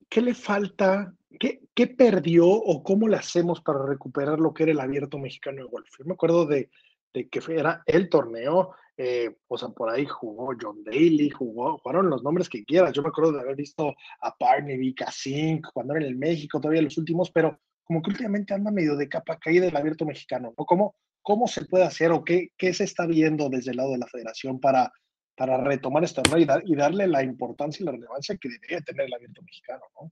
qué 0.08 0.22
le 0.22 0.34
falta? 0.34 1.14
¿Qué, 1.38 1.62
¿Qué 1.74 1.88
perdió 1.88 2.46
o 2.48 2.82
cómo 2.82 3.08
le 3.08 3.16
hacemos 3.16 3.60
para 3.60 3.84
recuperar 3.84 4.38
lo 4.38 4.54
que 4.54 4.64
era 4.64 4.72
el 4.72 4.80
abierto 4.80 5.18
mexicano 5.18 5.62
de 5.62 5.68
golf? 5.68 5.88
Yo 5.98 6.04
me 6.04 6.14
acuerdo 6.14 6.46
de, 6.46 6.70
de 7.12 7.28
que 7.28 7.40
era 7.48 7.82
el 7.86 8.08
torneo 8.08 8.72
eh, 9.00 9.36
o 9.46 9.56
sea, 9.56 9.68
por 9.68 9.90
ahí 9.90 10.04
jugó 10.06 10.52
John 10.60 10.82
Daly, 10.82 11.30
jugó, 11.30 11.78
jugaron 11.78 12.10
los 12.10 12.24
nombres 12.24 12.48
que 12.48 12.64
quieras. 12.64 12.92
Yo 12.92 13.00
me 13.00 13.10
acuerdo 13.10 13.30
de 13.30 13.40
haber 13.40 13.54
visto 13.54 13.94
a 14.20 14.36
Parnevik, 14.36 14.98
Casink, 14.98 15.68
cuando 15.72 15.94
era 15.94 16.04
en 16.04 16.10
el 16.10 16.18
México, 16.18 16.60
todavía 16.60 16.82
los 16.82 16.98
últimos, 16.98 17.30
pero 17.30 17.60
como 17.84 18.02
que 18.02 18.10
últimamente 18.10 18.54
anda 18.54 18.72
medio 18.72 18.96
de 18.96 19.08
capa 19.08 19.38
caída 19.38 19.68
el 19.68 19.76
abierto 19.76 20.04
mexicano, 20.04 20.52
¿no? 20.58 20.64
¿Cómo, 20.64 20.96
cómo 21.22 21.46
se 21.46 21.64
puede 21.64 21.84
hacer 21.84 22.10
o 22.10 22.24
qué, 22.24 22.48
qué 22.58 22.74
se 22.74 22.82
está 22.82 23.06
viendo 23.06 23.48
desde 23.48 23.70
el 23.70 23.76
lado 23.76 23.92
de 23.92 23.98
la 23.98 24.08
federación 24.08 24.58
para, 24.58 24.92
para 25.36 25.58
retomar 25.58 26.02
este 26.02 26.20
torneo 26.20 26.60
y, 26.64 26.74
darle 26.74 27.06
la 27.06 27.22
importancia 27.22 27.84
y 27.84 27.86
la 27.86 27.92
relevancia 27.92 28.36
que 28.36 28.48
debería 28.48 28.80
tener 28.80 29.06
el 29.06 29.14
abierto 29.14 29.42
mexicano, 29.42 29.84
¿no? 29.94 30.10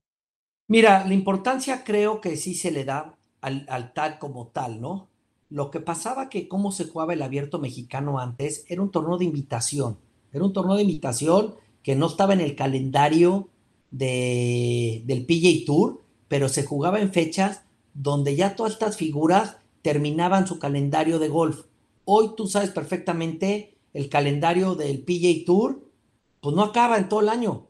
Mira, 0.69 1.05
la 1.05 1.13
importancia 1.13 1.83
creo 1.83 2.21
que 2.21 2.37
sí 2.37 2.55
se 2.55 2.71
le 2.71 2.85
da 2.85 3.17
al, 3.41 3.65
al 3.67 3.91
tal 3.93 4.17
como 4.17 4.47
tal, 4.47 4.79
¿no? 4.79 5.09
Lo 5.49 5.71
que 5.71 5.79
pasaba 5.79 6.29
que 6.29 6.47
cómo 6.47 6.71
se 6.71 6.85
jugaba 6.85 7.13
el 7.13 7.21
abierto 7.21 7.59
mexicano 7.59 8.19
antes 8.19 8.65
era 8.67 8.81
un 8.81 8.91
torneo 8.91 9.17
de 9.17 9.25
invitación. 9.25 9.97
Era 10.33 10.43
un 10.43 10.53
torneo 10.53 10.75
de 10.75 10.81
invitación 10.81 11.55
que 11.83 11.95
no 11.95 12.07
estaba 12.07 12.33
en 12.33 12.41
el 12.41 12.55
calendario 12.55 13.49
de, 13.91 15.03
del 15.05 15.25
PJ 15.25 15.65
Tour, 15.65 16.01
pero 16.27 16.49
se 16.49 16.65
jugaba 16.65 16.99
en 16.99 17.13
fechas 17.13 17.61
donde 17.93 18.35
ya 18.35 18.55
todas 18.55 18.73
estas 18.73 18.97
figuras 18.97 19.57
terminaban 19.81 20.47
su 20.47 20.59
calendario 20.59 21.17
de 21.19 21.29
golf. 21.29 21.65
Hoy 22.03 22.31
tú 22.35 22.47
sabes 22.47 22.71
perfectamente 22.71 23.77
el 23.93 24.09
calendario 24.09 24.75
del 24.75 24.99
PJ 24.99 25.45
Tour, 25.45 25.81
pues 26.41 26.55
no 26.55 26.63
acaba 26.63 26.97
en 26.97 27.09
todo 27.09 27.21
el 27.21 27.29
año, 27.29 27.67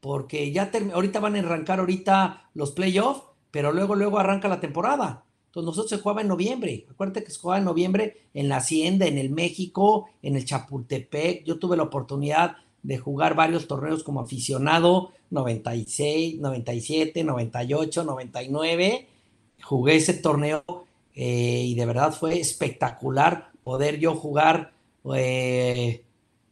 porque 0.00 0.52
ya 0.52 0.70
ahorita 0.92 1.20
van 1.20 1.36
a 1.36 1.38
arrancar 1.38 1.78
ahorita 1.78 2.50
los 2.54 2.72
playoffs, 2.72 3.22
pero 3.50 3.72
luego 3.72 3.94
luego 3.94 4.18
arranca 4.18 4.48
la 4.48 4.60
temporada. 4.60 5.24
Entonces 5.52 5.66
nosotros 5.66 5.90
se 5.90 5.98
jugaba 5.98 6.22
en 6.22 6.28
noviembre. 6.28 6.86
Acuérdate 6.90 7.24
que 7.24 7.30
se 7.30 7.38
jugaba 7.38 7.58
en 7.58 7.66
noviembre 7.66 8.22
en 8.32 8.48
la 8.48 8.56
Hacienda, 8.56 9.04
en 9.04 9.18
el 9.18 9.28
México, 9.28 10.08
en 10.22 10.36
el 10.36 10.46
Chapultepec. 10.46 11.44
Yo 11.44 11.58
tuve 11.58 11.76
la 11.76 11.82
oportunidad 11.82 12.56
de 12.82 12.96
jugar 12.96 13.36
varios 13.36 13.68
torneos 13.68 14.02
como 14.02 14.22
aficionado, 14.22 15.12
96, 15.28 16.40
97, 16.40 17.22
98, 17.22 18.02
99. 18.02 19.08
Jugué 19.62 19.96
ese 19.96 20.14
torneo 20.14 20.64
eh, 21.14 21.64
y 21.66 21.74
de 21.74 21.84
verdad 21.84 22.14
fue 22.14 22.40
espectacular 22.40 23.50
poder 23.62 23.98
yo 23.98 24.14
jugar 24.14 24.72
eh, 25.14 26.02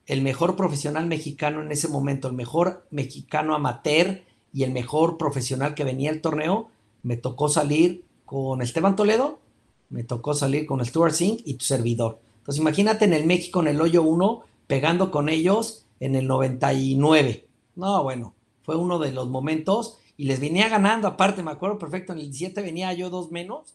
el 0.04 0.20
mejor 0.20 0.56
profesional 0.56 1.06
mexicano 1.06 1.62
en 1.62 1.72
ese 1.72 1.88
momento, 1.88 2.28
el 2.28 2.34
mejor 2.34 2.86
mexicano 2.90 3.54
amateur 3.54 4.20
y 4.52 4.64
el 4.64 4.72
mejor 4.72 5.16
profesional 5.16 5.74
que 5.74 5.84
venía 5.84 6.10
al 6.10 6.20
torneo. 6.20 6.68
Me 7.02 7.16
tocó 7.16 7.48
salir 7.48 8.04
con 8.30 8.62
Esteban 8.62 8.94
Toledo, 8.94 9.40
me 9.88 10.04
tocó 10.04 10.34
salir 10.34 10.64
con 10.64 10.84
Stuart 10.86 11.14
Singh 11.14 11.42
y 11.44 11.54
tu 11.54 11.64
servidor. 11.64 12.20
Entonces 12.38 12.60
imagínate 12.60 13.04
en 13.04 13.12
el 13.12 13.26
México, 13.26 13.60
en 13.60 13.66
el 13.66 13.80
hoyo 13.80 14.04
1, 14.04 14.44
pegando 14.68 15.10
con 15.10 15.28
ellos 15.28 15.84
en 15.98 16.14
el 16.14 16.28
99. 16.28 17.48
No, 17.74 18.04
bueno, 18.04 18.36
fue 18.62 18.76
uno 18.76 19.00
de 19.00 19.10
los 19.10 19.28
momentos 19.28 19.98
y 20.16 20.26
les 20.26 20.38
venía 20.38 20.68
ganando, 20.68 21.08
aparte 21.08 21.42
me 21.42 21.50
acuerdo 21.50 21.76
perfecto, 21.76 22.12
en 22.12 22.20
el 22.20 22.26
17 22.26 22.62
venía 22.62 22.92
yo 22.92 23.10
dos 23.10 23.32
menos 23.32 23.74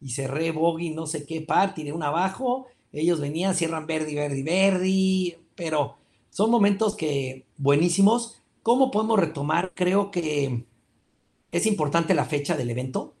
y 0.00 0.10
cerré 0.10 0.52
bogey 0.52 0.90
no 0.90 1.08
sé 1.08 1.26
qué 1.26 1.40
par, 1.40 1.74
tiré 1.74 1.92
un 1.92 2.04
abajo, 2.04 2.68
ellos 2.92 3.18
venían, 3.18 3.56
cierran 3.56 3.88
Verdi, 3.88 4.14
Verdi, 4.14 4.42
Verdi, 4.44 5.36
pero 5.56 5.96
son 6.30 6.52
momentos 6.52 6.94
que 6.94 7.46
buenísimos. 7.56 8.40
¿Cómo 8.62 8.92
podemos 8.92 9.18
retomar? 9.18 9.72
Creo 9.74 10.12
que 10.12 10.66
es 11.50 11.66
importante 11.66 12.14
la 12.14 12.26
fecha 12.26 12.56
del 12.56 12.70
evento. 12.70 13.14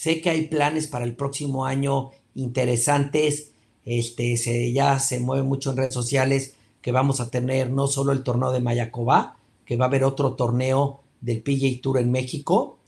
Sé 0.00 0.22
que 0.22 0.30
hay 0.30 0.46
planes 0.46 0.86
para 0.86 1.04
el 1.04 1.14
próximo 1.14 1.66
año 1.66 2.12
interesantes. 2.34 3.52
Este, 3.84 4.38
se, 4.38 4.72
ya 4.72 4.98
se 4.98 5.20
mueve 5.20 5.42
mucho 5.42 5.70
en 5.72 5.76
redes 5.76 5.92
sociales 5.92 6.56
que 6.80 6.90
vamos 6.90 7.20
a 7.20 7.28
tener 7.28 7.68
no 7.68 7.86
solo 7.86 8.12
el 8.12 8.22
torneo 8.22 8.50
de 8.50 8.60
Mayacobá, 8.60 9.36
que 9.66 9.76
va 9.76 9.84
a 9.84 9.88
haber 9.88 10.04
otro 10.04 10.36
torneo 10.36 11.02
del 11.20 11.42
PJ 11.42 11.82
Tour 11.82 11.98
en 11.98 12.10
México. 12.10 12.78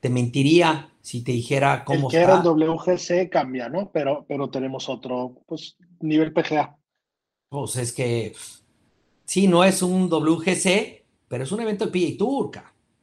Te 0.00 0.10
mentiría 0.10 0.90
si 1.00 1.22
te 1.22 1.30
dijera 1.30 1.84
cómo 1.84 2.08
el 2.08 2.10
que 2.10 2.20
era 2.20 2.42
el 2.42 2.42
WGC 2.44 3.30
cambia, 3.30 3.68
¿no? 3.68 3.88
Pero, 3.92 4.24
pero 4.26 4.50
tenemos 4.50 4.88
otro, 4.88 5.36
pues, 5.46 5.76
nivel 6.00 6.32
PGA. 6.32 6.76
Pues 7.48 7.76
es 7.76 7.92
que 7.92 8.34
sí, 9.24 9.46
no 9.46 9.62
es 9.62 9.82
un 9.82 10.08
WGC, 10.10 11.04
pero 11.28 11.44
es 11.44 11.52
un 11.52 11.60
evento 11.60 11.84
del 11.86 11.92
PJ 11.92 12.18
Tour, 12.18 12.50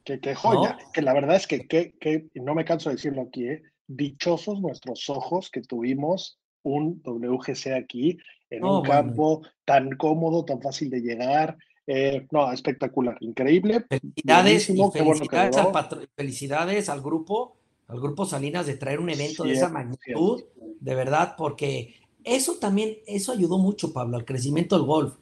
que, 0.04 0.34
joya, 0.34 0.78
que 0.92 1.02
la 1.02 1.14
verdad 1.14 1.36
es 1.36 1.46
que, 1.46 1.66
que, 1.66 1.94
que, 1.98 2.26
no 2.34 2.54
me 2.54 2.64
canso 2.64 2.90
de 2.90 2.96
decirlo 2.96 3.22
aquí, 3.22 3.46
¿eh? 3.48 3.62
dichosos 3.86 4.60
nuestros 4.60 5.08
ojos 5.08 5.50
que 5.50 5.62
tuvimos 5.62 6.38
un 6.62 7.02
WGC 7.04 7.72
aquí, 7.74 8.18
en 8.50 8.64
un 8.64 8.82
campo 8.82 9.42
tan 9.64 9.90
cómodo, 9.96 10.44
tan 10.44 10.60
fácil 10.60 10.90
de 10.90 11.00
llegar. 11.00 11.56
Eh, 11.86 12.26
no, 12.30 12.50
espectacular, 12.50 13.16
increíble. 13.20 13.84
Felicidades, 13.88 14.66
felicidades, 14.66 15.56
al 15.56 16.08
felicidades, 16.16 16.88
al 16.88 17.02
grupo, 17.02 17.56
al 17.88 18.00
grupo 18.00 18.24
Salinas 18.24 18.66
de 18.66 18.76
traer 18.76 19.00
un 19.00 19.10
evento 19.10 19.44
de 19.44 19.52
esa 19.52 19.68
magnitud, 19.68 20.44
de 20.80 20.94
verdad, 20.94 21.34
porque 21.36 21.96
eso 22.22 22.54
también, 22.54 22.96
eso 23.06 23.32
ayudó 23.32 23.58
mucho, 23.58 23.92
Pablo, 23.92 24.16
al 24.16 24.24
crecimiento 24.24 24.76
del 24.76 24.86
golf. 24.86 25.14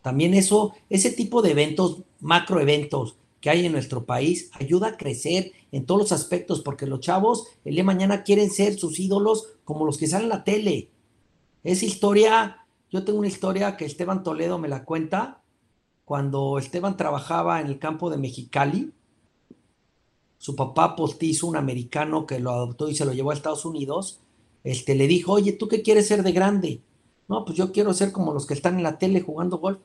También 0.00 0.32
eso, 0.32 0.74
ese 0.88 1.10
tipo 1.10 1.42
de 1.42 1.50
eventos, 1.50 2.02
macro 2.20 2.60
eventos, 2.60 3.18
que 3.40 3.50
hay 3.50 3.66
en 3.66 3.72
nuestro 3.72 4.04
país 4.04 4.50
ayuda 4.52 4.88
a 4.88 4.96
crecer 4.96 5.52
en 5.70 5.86
todos 5.86 6.00
los 6.00 6.12
aspectos, 6.12 6.60
porque 6.60 6.86
los 6.86 7.00
chavos 7.00 7.46
el 7.64 7.76
de 7.76 7.82
mañana 7.82 8.22
quieren 8.22 8.50
ser 8.50 8.78
sus 8.78 8.98
ídolos 8.98 9.48
como 9.64 9.84
los 9.84 9.98
que 9.98 10.06
salen 10.06 10.24
en 10.24 10.30
la 10.30 10.44
tele. 10.44 10.90
Esa 11.62 11.84
historia, 11.84 12.66
yo 12.90 13.04
tengo 13.04 13.18
una 13.18 13.28
historia 13.28 13.76
que 13.76 13.84
Esteban 13.84 14.22
Toledo 14.22 14.58
me 14.58 14.68
la 14.68 14.84
cuenta, 14.84 15.42
cuando 16.04 16.58
Esteban 16.58 16.96
trabajaba 16.96 17.60
en 17.60 17.66
el 17.66 17.78
campo 17.78 18.08
de 18.10 18.16
Mexicali, 18.16 18.92
su 20.38 20.56
papá 20.56 20.96
postizo, 20.96 21.46
un 21.46 21.56
americano 21.56 22.24
que 22.24 22.38
lo 22.38 22.52
adoptó 22.52 22.88
y 22.88 22.94
se 22.94 23.04
lo 23.04 23.12
llevó 23.12 23.30
a 23.30 23.34
Estados 23.34 23.64
Unidos, 23.64 24.20
este, 24.64 24.94
le 24.94 25.06
dijo, 25.06 25.32
oye, 25.32 25.52
¿tú 25.52 25.68
qué 25.68 25.82
quieres 25.82 26.06
ser 26.06 26.22
de 26.22 26.32
grande? 26.32 26.80
No, 27.28 27.44
pues 27.44 27.58
yo 27.58 27.72
quiero 27.72 27.92
ser 27.92 28.12
como 28.12 28.32
los 28.32 28.46
que 28.46 28.54
están 28.54 28.76
en 28.76 28.84
la 28.84 28.98
tele 28.98 29.20
jugando 29.20 29.58
golf. 29.58 29.80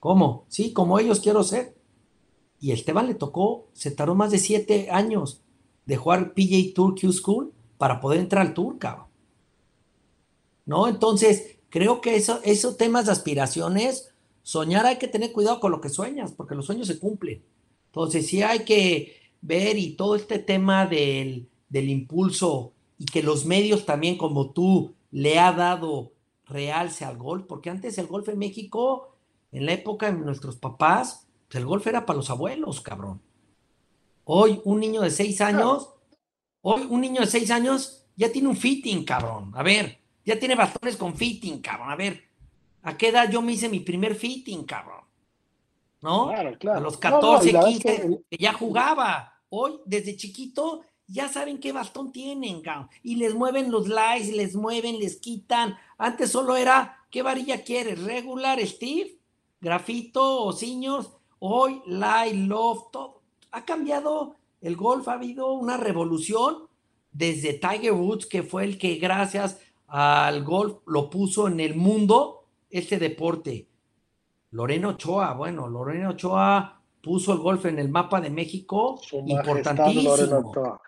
¿Cómo? 0.00 0.44
Sí, 0.48 0.72
como 0.72 0.98
ellos 0.98 1.20
quiero 1.20 1.42
ser. 1.42 1.74
Y 2.64 2.72
Esteban 2.72 3.08
le 3.08 3.14
tocó, 3.14 3.68
se 3.74 3.90
tardó 3.90 4.14
más 4.14 4.30
de 4.30 4.38
siete 4.38 4.88
años 4.90 5.42
de 5.84 5.98
jugar 5.98 6.32
PJ 6.32 6.72
Tour 6.74 6.98
Q 6.98 7.12
School 7.12 7.52
para 7.76 8.00
poder 8.00 8.20
entrar 8.20 8.40
al 8.40 8.54
Tour, 8.54 8.78
cabrón. 8.78 9.08
¿No? 10.64 10.88
Entonces, 10.88 11.58
creo 11.68 12.00
que 12.00 12.16
eso, 12.16 12.40
esos 12.42 12.78
temas 12.78 13.04
de 13.04 13.12
aspiraciones, 13.12 14.14
soñar 14.42 14.86
hay 14.86 14.96
que 14.96 15.08
tener 15.08 15.30
cuidado 15.32 15.60
con 15.60 15.72
lo 15.72 15.82
que 15.82 15.90
sueñas, 15.90 16.32
porque 16.32 16.54
los 16.54 16.64
sueños 16.64 16.86
se 16.86 16.98
cumplen. 16.98 17.44
Entonces, 17.88 18.28
sí 18.28 18.42
hay 18.42 18.60
que 18.60 19.14
ver 19.42 19.76
y 19.76 19.90
todo 19.90 20.16
este 20.16 20.38
tema 20.38 20.86
del, 20.86 21.50
del 21.68 21.90
impulso 21.90 22.72
y 22.96 23.04
que 23.04 23.22
los 23.22 23.44
medios 23.44 23.84
también, 23.84 24.16
como 24.16 24.52
tú, 24.52 24.94
le 25.10 25.38
ha 25.38 25.52
dado 25.52 26.12
realce 26.46 27.04
al 27.04 27.18
golf, 27.18 27.44
porque 27.46 27.68
antes 27.68 27.98
el 27.98 28.06
golf 28.06 28.26
en 28.30 28.38
México, 28.38 29.18
en 29.52 29.66
la 29.66 29.74
época 29.74 30.10
de 30.10 30.16
nuestros 30.16 30.56
papás, 30.56 31.23
pues 31.54 31.62
el 31.62 31.66
golf 31.68 31.86
era 31.86 32.04
para 32.04 32.16
los 32.16 32.30
abuelos, 32.30 32.80
cabrón. 32.80 33.22
Hoy 34.24 34.60
un 34.64 34.80
niño 34.80 35.02
de 35.02 35.10
seis 35.12 35.40
años, 35.40 35.88
hoy 36.62 36.84
un 36.90 37.00
niño 37.00 37.20
de 37.20 37.28
seis 37.28 37.48
años 37.52 38.06
ya 38.16 38.32
tiene 38.32 38.48
un 38.48 38.56
fitting, 38.56 39.04
cabrón. 39.04 39.52
A 39.54 39.62
ver, 39.62 40.00
ya 40.24 40.36
tiene 40.36 40.56
bastones 40.56 40.96
con 40.96 41.14
fitting, 41.14 41.60
cabrón. 41.60 41.90
A 41.92 41.94
ver, 41.96 42.24
¿a 42.82 42.96
qué 42.96 43.08
edad 43.08 43.30
yo 43.30 43.40
me 43.40 43.52
hice 43.52 43.68
mi 43.68 43.78
primer 43.78 44.16
fitting, 44.16 44.64
cabrón? 44.64 45.04
¿No? 46.02 46.26
Claro, 46.26 46.58
claro. 46.58 46.78
A 46.78 46.82
los 46.82 47.00
No, 47.00 47.10
no, 47.10 47.20
14, 47.20 47.48
y 47.48 47.52
la 47.52 47.58
verdad 47.60 47.72
es 47.76 47.82
15, 47.82 48.02
que- 48.02 48.36
que 48.36 48.42
ya 48.42 48.52
jugaba. 48.52 49.32
Hoy, 49.48 49.78
desde 49.86 50.16
chiquito, 50.16 50.80
ya 51.06 51.28
saben 51.28 51.58
qué 51.60 51.70
bastón 51.70 52.10
tienen, 52.10 52.62
cabrón. 52.62 52.88
Y 53.04 53.14
les 53.14 53.32
mueven 53.32 53.70
los 53.70 53.86
likes, 53.86 54.32
les 54.32 54.56
mueven, 54.56 54.98
les 54.98 55.18
quitan. 55.20 55.76
Antes 55.98 56.32
solo 56.32 56.56
era, 56.56 57.06
¿qué 57.12 57.22
varilla 57.22 57.62
quieres? 57.62 58.02
¿Regular, 58.02 58.58
Steve? 58.66 59.20
¿Grafito 59.60 60.42
o 60.42 60.52
Seniors? 60.52 61.10
Hoy, 61.46 61.82
Light, 61.84 62.36
Love, 62.36 62.90
todo. 62.90 63.20
Ha 63.50 63.66
cambiado 63.66 64.36
el 64.62 64.76
golf, 64.76 65.06
ha 65.08 65.12
habido 65.12 65.52
una 65.52 65.76
revolución 65.76 66.68
desde 67.12 67.52
Tiger 67.52 67.92
Woods, 67.92 68.24
que 68.24 68.42
fue 68.42 68.64
el 68.64 68.78
que 68.78 68.94
gracias 68.94 69.60
al 69.86 70.42
golf 70.42 70.78
lo 70.86 71.10
puso 71.10 71.46
en 71.46 71.60
el 71.60 71.76
mundo, 71.76 72.46
este 72.70 72.98
deporte. 72.98 73.68
Lorena 74.52 74.88
Ochoa, 74.88 75.34
bueno, 75.34 75.68
Lorena 75.68 76.08
Ochoa 76.08 76.80
puso 77.02 77.34
el 77.34 77.40
golf 77.40 77.66
en 77.66 77.78
el 77.78 77.90
mapa 77.90 78.22
de 78.22 78.30
México, 78.30 78.98
Su 79.02 79.18
importantísimo. 79.18 80.80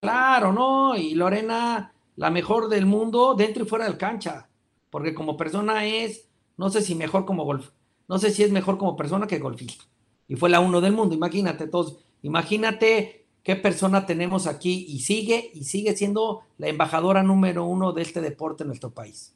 Claro, 0.00 0.52
¿no? 0.52 0.96
Y 0.96 1.14
Lorena, 1.14 1.94
la 2.16 2.30
mejor 2.30 2.68
del 2.68 2.84
mundo, 2.84 3.34
dentro 3.34 3.62
y 3.62 3.68
fuera 3.68 3.84
del 3.84 3.96
cancha, 3.96 4.48
porque 4.90 5.14
como 5.14 5.36
persona 5.36 5.86
es, 5.86 6.28
no 6.56 6.68
sé 6.68 6.82
si 6.82 6.96
mejor 6.96 7.24
como 7.24 7.44
golf, 7.44 7.70
no 8.08 8.18
sé 8.18 8.30
si 8.30 8.42
es 8.42 8.50
mejor 8.50 8.78
como 8.78 8.96
persona 8.96 9.26
que 9.26 9.38
golfista. 9.38 9.84
Y 10.26 10.36
fue 10.36 10.50
la 10.50 10.60
uno 10.60 10.80
del 10.80 10.92
mundo, 10.92 11.14
imagínate, 11.14 11.64
entonces, 11.64 11.98
imagínate 12.22 13.26
qué 13.42 13.56
persona 13.56 14.04
tenemos 14.04 14.46
aquí 14.46 14.86
y 14.88 15.00
sigue, 15.00 15.50
y 15.54 15.64
sigue 15.64 15.96
siendo 15.96 16.42
la 16.58 16.68
embajadora 16.68 17.22
número 17.22 17.64
uno 17.64 17.92
de 17.92 18.02
este 18.02 18.20
deporte 18.20 18.64
en 18.64 18.68
nuestro 18.68 18.90
país, 18.90 19.34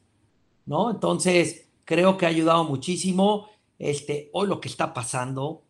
¿no? 0.65 0.91
Entonces, 0.91 1.67
creo 1.85 2.17
que 2.17 2.25
ha 2.25 2.29
ayudado 2.29 2.63
muchísimo. 2.63 3.47
Este, 3.79 4.29
hoy 4.33 4.47
lo 4.47 4.61
que 4.61 4.69
está 4.69 4.93
pasando 4.93 5.63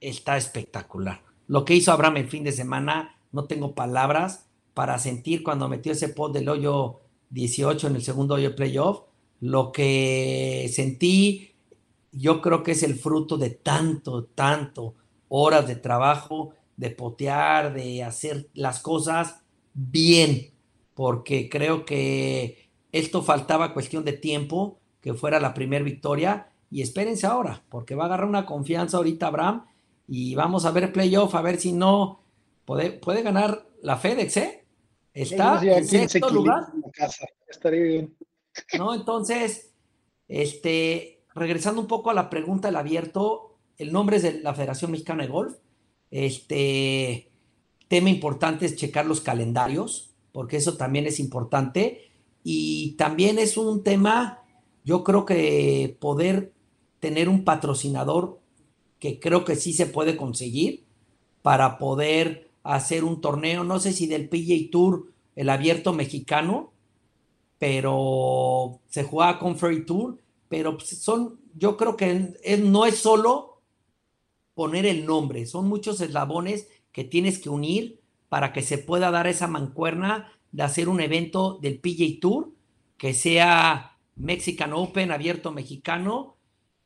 está 0.00 0.36
espectacular. 0.36 1.22
Lo 1.48 1.64
que 1.64 1.74
hizo 1.74 1.92
Abraham 1.92 2.18
el 2.18 2.28
fin 2.28 2.44
de 2.44 2.52
semana, 2.52 3.18
no 3.32 3.44
tengo 3.44 3.74
palabras 3.74 4.46
para 4.74 4.98
sentir 4.98 5.42
cuando 5.42 5.68
metió 5.68 5.92
ese 5.92 6.08
pot 6.08 6.32
del 6.32 6.48
hoyo 6.48 7.00
18 7.30 7.86
en 7.86 7.96
el 7.96 8.02
segundo 8.02 8.34
hoyo 8.34 8.54
playoff. 8.54 9.02
Lo 9.40 9.72
que 9.72 10.70
sentí, 10.72 11.55
yo 12.16 12.40
creo 12.40 12.62
que 12.62 12.72
es 12.72 12.82
el 12.82 12.94
fruto 12.94 13.36
de 13.36 13.50
tanto, 13.50 14.24
tanto 14.24 14.94
horas 15.28 15.66
de 15.66 15.76
trabajo, 15.76 16.54
de 16.76 16.90
potear, 16.90 17.74
de 17.74 18.02
hacer 18.02 18.48
las 18.54 18.80
cosas 18.80 19.42
bien, 19.74 20.52
porque 20.94 21.48
creo 21.50 21.84
que 21.84 22.70
esto 22.92 23.22
faltaba 23.22 23.74
cuestión 23.74 24.04
de 24.04 24.14
tiempo, 24.14 24.78
que 25.00 25.14
fuera 25.14 25.40
la 25.40 25.52
primera 25.52 25.84
victoria. 25.84 26.50
Y 26.70 26.82
espérense 26.82 27.26
ahora, 27.26 27.62
porque 27.68 27.94
va 27.94 28.04
a 28.04 28.06
agarrar 28.06 28.28
una 28.28 28.46
confianza 28.46 28.96
ahorita 28.96 29.28
Abraham 29.28 29.66
y 30.08 30.34
vamos 30.34 30.64
a 30.64 30.70
ver 30.70 30.92
playoff, 30.92 31.34
a 31.34 31.42
ver 31.42 31.58
si 31.58 31.72
no 31.72 32.22
puede, 32.64 32.90
puede 32.90 33.22
ganar 33.22 33.66
la 33.82 33.96
FedEx, 33.96 34.36
¿eh? 34.38 34.64
Está 35.12 35.60
en 35.62 35.86
15 35.86 36.08
sexto 36.08 36.30
lugar, 36.30 36.64
en 36.74 36.80
la 36.80 36.90
casa. 36.90 37.26
Estaría 37.46 37.82
bien. 37.82 38.16
¿no? 38.78 38.94
Entonces, 38.94 39.72
este, 40.28 41.15
regresando 41.36 41.80
un 41.80 41.86
poco 41.86 42.10
a 42.10 42.14
la 42.14 42.30
pregunta 42.30 42.68
del 42.68 42.76
abierto, 42.76 43.56
el 43.78 43.92
nombre 43.92 44.16
es 44.16 44.22
de 44.22 44.40
la 44.40 44.54
Federación 44.54 44.90
Mexicana 44.90 45.22
de 45.22 45.28
Golf. 45.28 45.54
Este 46.10 47.30
tema 47.88 48.10
importante 48.10 48.66
es 48.66 48.76
checar 48.76 49.06
los 49.06 49.20
calendarios, 49.20 50.14
porque 50.32 50.56
eso 50.56 50.76
también 50.76 51.06
es 51.06 51.20
importante. 51.20 52.10
Y 52.42 52.92
también 52.92 53.38
es 53.38 53.56
un 53.56 53.84
tema, 53.84 54.42
yo 54.84 55.04
creo 55.04 55.26
que 55.26 55.96
poder 56.00 56.52
tener 57.00 57.28
un 57.28 57.44
patrocinador 57.44 58.40
que 58.98 59.20
creo 59.20 59.44
que 59.44 59.56
sí 59.56 59.74
se 59.74 59.86
puede 59.86 60.16
conseguir 60.16 60.86
para 61.42 61.76
poder 61.76 62.50
hacer 62.62 63.04
un 63.04 63.20
torneo, 63.20 63.62
no 63.62 63.78
sé 63.78 63.92
si 63.92 64.06
del 64.06 64.28
PGA 64.28 64.70
Tour, 64.72 65.12
el 65.36 65.50
abierto 65.50 65.92
mexicano, 65.92 66.72
pero 67.58 68.80
se 68.88 69.04
juega 69.04 69.38
con 69.38 69.56
Ferry 69.56 69.84
Tour, 69.84 70.18
pero 70.48 70.76
pues, 70.76 70.88
son, 71.00 71.40
yo 71.54 71.76
creo 71.76 71.96
que 71.96 72.34
no 72.58 72.86
es 72.86 72.96
solo 72.98 73.62
poner 74.54 74.86
el 74.86 75.04
nombre, 75.04 75.46
son 75.46 75.68
muchos 75.68 76.00
eslabones 76.00 76.68
que 76.92 77.04
tienes 77.04 77.38
que 77.38 77.50
unir 77.50 78.00
para 78.28 78.52
que 78.52 78.62
se 78.62 78.78
pueda 78.78 79.10
dar 79.10 79.26
esa 79.26 79.46
mancuerna 79.46 80.32
de 80.52 80.62
hacer 80.62 80.88
un 80.88 81.00
evento 81.00 81.58
del 81.60 81.78
PGA 81.78 82.20
Tour 82.20 82.52
que 82.96 83.12
sea 83.12 83.98
Mexican 84.16 84.72
Open 84.72 85.10
abierto 85.10 85.52
mexicano 85.52 86.36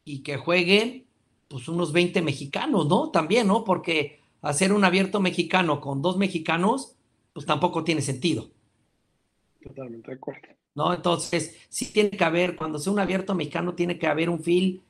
y 0.05 0.23
que 0.23 0.37
jueguen 0.37 1.07
pues 1.49 1.69
unos 1.69 1.93
20 1.93 2.23
mexicanos, 2.23 2.89
¿no? 2.89 3.11
También, 3.11 3.47
¿no? 3.47 3.65
Porque 3.65 4.21
hacer 4.43 4.73
un 4.73 4.85
abierto 4.85 5.21
mexicano 5.21 5.81
con 5.81 6.03
dos 6.03 6.17
mexicanos, 6.17 6.97
pues 7.33 7.47
tampoco 7.47 7.85
tiene 7.85 8.03
sentido. 8.03 8.51
Totalmente 9.63 10.11
de 10.11 10.17
acuerdo. 10.17 10.60
¿No? 10.75 10.95
Entonces, 10.95 11.57
sí 11.69 11.93
tiene 11.93 12.11
que 12.11 12.25
haber, 12.25 12.57
cuando 12.57 12.79
sea 12.79 12.93
un 12.93 13.01
abierto 13.01 13.35
mexicano, 13.35 13.75
tiene 13.75 13.99
que 13.99 14.07
haber 14.07 14.31
un 14.31 14.43
fil 14.43 14.83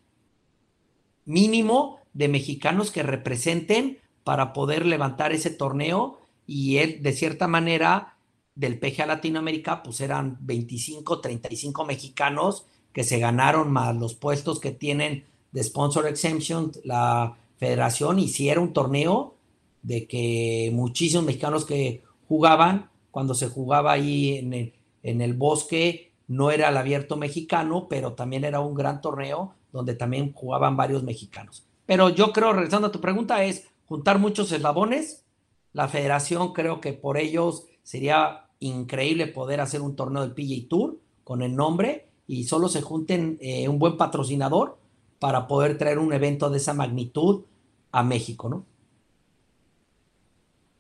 mínimo 1.25 2.01
de 2.13 2.29
mexicanos 2.29 2.91
que 2.91 3.03
representen 3.03 3.99
para 4.25 4.53
poder 4.53 4.87
levantar 4.87 5.33
ese 5.33 5.51
torneo 5.51 6.21
y 6.47 6.79
él, 6.79 7.03
de 7.03 7.13
cierta 7.13 7.47
manera, 7.47 8.17
del 8.55 8.79
PGA 8.79 9.07
Latinoamérica, 9.07 9.83
pues 9.83 10.01
eran 10.01 10.37
25, 10.41 11.21
35 11.21 11.85
mexicanos 11.85 12.67
que 12.93 13.05
se 13.05 13.19
ganaron 13.19 13.71
más 13.71 13.97
los 13.97 14.15
puestos 14.15 14.61
que 14.61 14.73
tienen 14.73 15.25
de 15.53 15.65
sponsor 15.65 16.07
exemption 16.07 16.73
la 16.85 17.37
federación 17.57 18.19
y 18.19 18.29
si 18.29 18.49
era 18.49 18.61
un 18.61 18.73
torneo 18.73 19.35
de 19.83 20.07
que 20.07 20.71
muchísimos 20.73 21.25
mexicanos 21.25 21.65
que 21.65 22.03
jugaban, 22.29 22.91
cuando 23.11 23.35
se 23.35 23.49
jugaba 23.49 23.93
ahí 23.93 24.39
en 24.39 24.53
el, 24.53 24.73
en 25.03 25.21
el 25.21 25.35
bosque, 25.35 26.13
no 26.29 26.51
era 26.51 26.69
el 26.69 26.77
abierto 26.77 27.17
mexicano, 27.17 27.87
pero 27.89 28.13
también 28.13 28.45
era 28.45 28.61
un 28.61 28.75
gran 28.75 29.01
torneo 29.01 29.55
donde 29.73 29.95
también 29.95 30.33
jugaban 30.33 30.77
varios 30.77 31.03
mexicanos. 31.03 31.67
Pero 31.87 32.09
yo 32.09 32.33
creo, 32.33 32.53
regresando 32.53 32.89
a 32.89 32.93
tu 32.93 33.01
pregunta, 33.01 33.43
es 33.45 33.69
juntar 33.87 34.19
muchos 34.19 34.53
eslabones. 34.53 35.25
La 35.73 35.89
federación 35.89 36.53
creo 36.53 36.81
que 36.81 36.93
por 36.93 37.19
ellos 37.19 37.67
sería 37.83 38.47
increíble 38.61 39.27
poder 39.27 39.61
hacer 39.61 39.81
un 39.81 39.97
torneo 39.97 40.23
del 40.23 40.33
PGA 40.33 40.69
Tour 40.69 40.99
con 41.25 41.43
el 41.43 41.57
nombre 41.57 42.07
y 42.27 42.45
solo 42.45 42.69
se 42.69 42.83
junten 42.83 43.39
eh, 43.41 43.69
un 43.69 43.79
buen 43.79 43.97
patrocinador 43.97 44.79
para 45.19 45.49
poder 45.49 45.79
traer 45.79 45.99
un 45.99 46.13
evento 46.13 46.49
de 46.51 46.59
esa 46.59 46.75
magnitud 46.75 47.45
a 47.91 48.05
México, 48.05 48.49
¿no? 48.49 48.65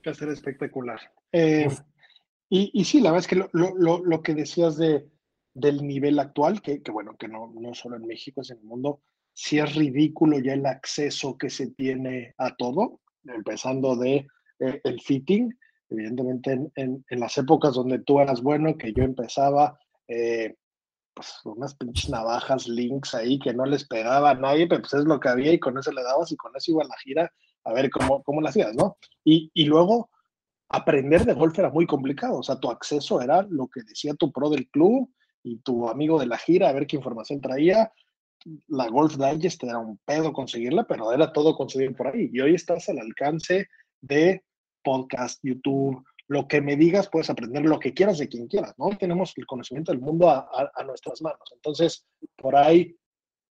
Va 0.06 0.12
a 0.12 0.14
ser 0.14 0.28
espectacular. 0.28 1.00
Eh. 1.32 1.68
Y, 2.50 2.70
y 2.74 2.84
sí, 2.84 3.00
la 3.00 3.10
verdad 3.12 3.24
es 3.24 3.28
que 3.28 3.36
lo, 3.36 3.48
lo- 3.78 4.04
lo- 4.04 4.22
que 4.22 4.34
decías 4.34 4.76
de, 4.76 5.08
del 5.54 5.86
nivel 5.86 6.18
actual, 6.18 6.60
que, 6.60 6.82
que 6.82 6.90
bueno, 6.90 7.16
que 7.16 7.28
no, 7.28 7.52
no 7.58 7.74
solo 7.74 7.96
en 7.96 8.06
México, 8.06 8.42
es 8.42 8.50
en 8.50 8.58
el 8.58 8.64
mundo, 8.64 9.00
sí 9.32 9.58
es 9.58 9.74
ridículo 9.74 10.38
ya 10.40 10.54
el 10.54 10.66
acceso 10.66 11.38
que 11.38 11.50
se 11.50 11.68
tiene 11.72 12.34
a 12.38 12.56
todo, 12.56 13.00
empezando 13.24 13.96
de 13.96 14.26
eh, 14.60 14.80
el 14.84 15.00
fitting, 15.00 15.56
evidentemente 15.88 16.52
en, 16.52 16.72
en- 16.76 17.04
en 17.08 17.20
las 17.20 17.38
épocas 17.38 17.74
donde 17.74 18.00
tú 18.00 18.20
eras 18.20 18.42
bueno, 18.42 18.76
que 18.76 18.92
yo 18.92 19.02
empezaba, 19.04 19.78
eh, 20.08 20.56
pues 21.14 21.34
unas 21.44 21.74
pinches 21.74 22.08
navajas, 22.10 22.68
links 22.68 23.14
ahí 23.14 23.38
que 23.38 23.52
no 23.52 23.64
les 23.66 23.86
pegaba 23.86 24.30
a 24.30 24.34
nadie, 24.34 24.66
pero 24.66 24.82
pues 24.82 24.94
es 24.94 25.04
lo 25.04 25.20
que 25.20 25.28
había 25.28 25.52
y 25.52 25.58
con 25.58 25.76
eso 25.78 25.92
le 25.92 26.02
dabas 26.02 26.32
y 26.32 26.36
con 26.36 26.52
eso 26.56 26.72
iba 26.72 26.82
a 26.84 26.88
la 26.88 26.96
gira 26.98 27.32
a 27.64 27.72
ver 27.74 27.90
cómo, 27.90 28.22
cómo 28.22 28.40
lo 28.40 28.48
hacías, 28.48 28.74
¿no? 28.74 28.96
Y, 29.24 29.50
y 29.54 29.64
luego 29.66 30.10
aprender 30.70 31.24
de 31.24 31.34
golf 31.34 31.58
era 31.58 31.70
muy 31.70 31.86
complicado, 31.86 32.38
o 32.38 32.42
sea, 32.42 32.58
tu 32.58 32.70
acceso 32.70 33.20
era 33.20 33.42
lo 33.42 33.66
que 33.66 33.82
decía 33.82 34.14
tu 34.14 34.32
pro 34.32 34.48
del 34.48 34.68
club 34.68 35.10
y 35.42 35.58
tu 35.58 35.88
amigo 35.88 36.18
de 36.18 36.26
la 36.26 36.38
gira, 36.38 36.68
a 36.68 36.72
ver 36.72 36.86
qué 36.86 36.96
información 36.96 37.40
traía. 37.40 37.92
La 38.68 38.88
Golf 38.88 39.16
Digest 39.16 39.62
era 39.64 39.78
un 39.78 39.98
pedo 40.04 40.32
conseguirla, 40.32 40.84
pero 40.84 41.12
era 41.12 41.32
todo 41.32 41.56
conseguir 41.56 41.94
por 41.94 42.08
ahí. 42.08 42.30
Y 42.32 42.40
hoy 42.40 42.54
estás 42.54 42.88
al 42.88 42.98
alcance 42.98 43.68
de 44.00 44.44
podcast, 44.82 45.40
YouTube, 45.42 46.02
lo 46.28 46.46
que 46.46 46.60
me 46.60 46.76
digas, 46.76 47.08
puedes 47.08 47.28
aprender 47.28 47.64
lo 47.64 47.80
que 47.80 47.92
quieras 47.92 48.18
de 48.18 48.28
quien 48.28 48.46
quieras, 48.46 48.74
¿no? 48.78 48.90
Tenemos 48.96 49.32
el 49.36 49.46
conocimiento 49.46 49.90
del 49.90 50.00
mundo 50.00 50.30
a, 50.30 50.70
nuestras 50.86 51.20
manos. 51.20 51.50
Entonces, 51.52 52.06
por 52.36 52.54
ahí, 52.54 52.96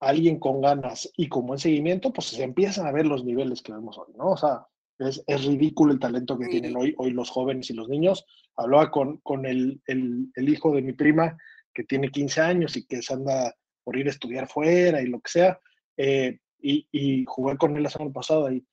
alguien 0.00 0.40
con 0.40 0.62
ganas 0.62 1.10
y 1.14 1.28
con 1.28 1.46
buen 1.46 1.58
seguimiento, 1.58 2.10
pues 2.10 2.28
se 2.28 2.42
empiezan 2.42 2.86
a 2.86 2.92
ver 2.92 3.06
los 3.06 3.22
niveles 3.22 3.60
que 3.60 3.72
vemos 3.72 3.98
hoy, 3.98 4.14
¿no? 4.16 4.30
O 4.30 4.36
sea, 4.38 4.66
es, 5.00 5.44
ridículo 5.44 5.92
el 5.92 5.98
talento 5.98 6.38
que 6.38 6.48
tienen 6.48 6.76
hoy, 6.76 6.94
hoy 6.98 7.10
los 7.12 7.30
jóvenes 7.30 7.70
y 7.70 7.74
los 7.74 7.88
niños. 7.88 8.24
Hablaba 8.56 8.90
con, 8.90 9.18
con 9.18 9.46
el, 9.46 9.80
el, 9.86 10.28
el, 10.34 10.48
hijo 10.48 10.72
de 10.74 10.82
mi 10.82 10.92
prima, 10.92 11.36
que 11.72 11.84
tiene 11.84 12.10
15 12.10 12.40
años 12.40 12.76
y 12.76 12.86
que 12.86 13.02
se 13.02 13.14
anda 13.14 13.54
por 13.82 13.96
ir 13.96 14.06
a 14.06 14.10
estudiar 14.10 14.48
fuera 14.48 15.00
y 15.00 15.06
lo 15.06 15.20
que 15.20 15.30
sea, 15.30 15.58
eh, 15.96 16.38
y, 16.60 16.86
y, 16.92 17.24
jugué 17.26 17.56
con 17.56 17.76
él 17.76 17.82
la 17.82 17.90
semana 17.90 18.12
pasada 18.12 18.52
y 18.52 18.64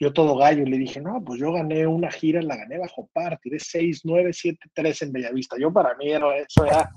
yo 0.00 0.12
todo 0.12 0.36
gallo, 0.36 0.64
le 0.64 0.78
dije, 0.78 1.00
no, 1.00 1.22
pues 1.22 1.38
yo 1.38 1.52
gané 1.52 1.86
una 1.86 2.10
gira, 2.10 2.42
la 2.42 2.56
gané 2.56 2.78
bajo 2.78 3.08
par, 3.12 3.38
tiré 3.40 3.58
6, 3.60 4.00
9, 4.04 4.32
7, 4.32 4.58
3 4.72 5.02
en 5.02 5.12
Bellavista. 5.12 5.56
Yo 5.58 5.72
para 5.72 5.94
mí 5.96 6.10
era, 6.10 6.36
eso 6.36 6.64
era, 6.64 6.90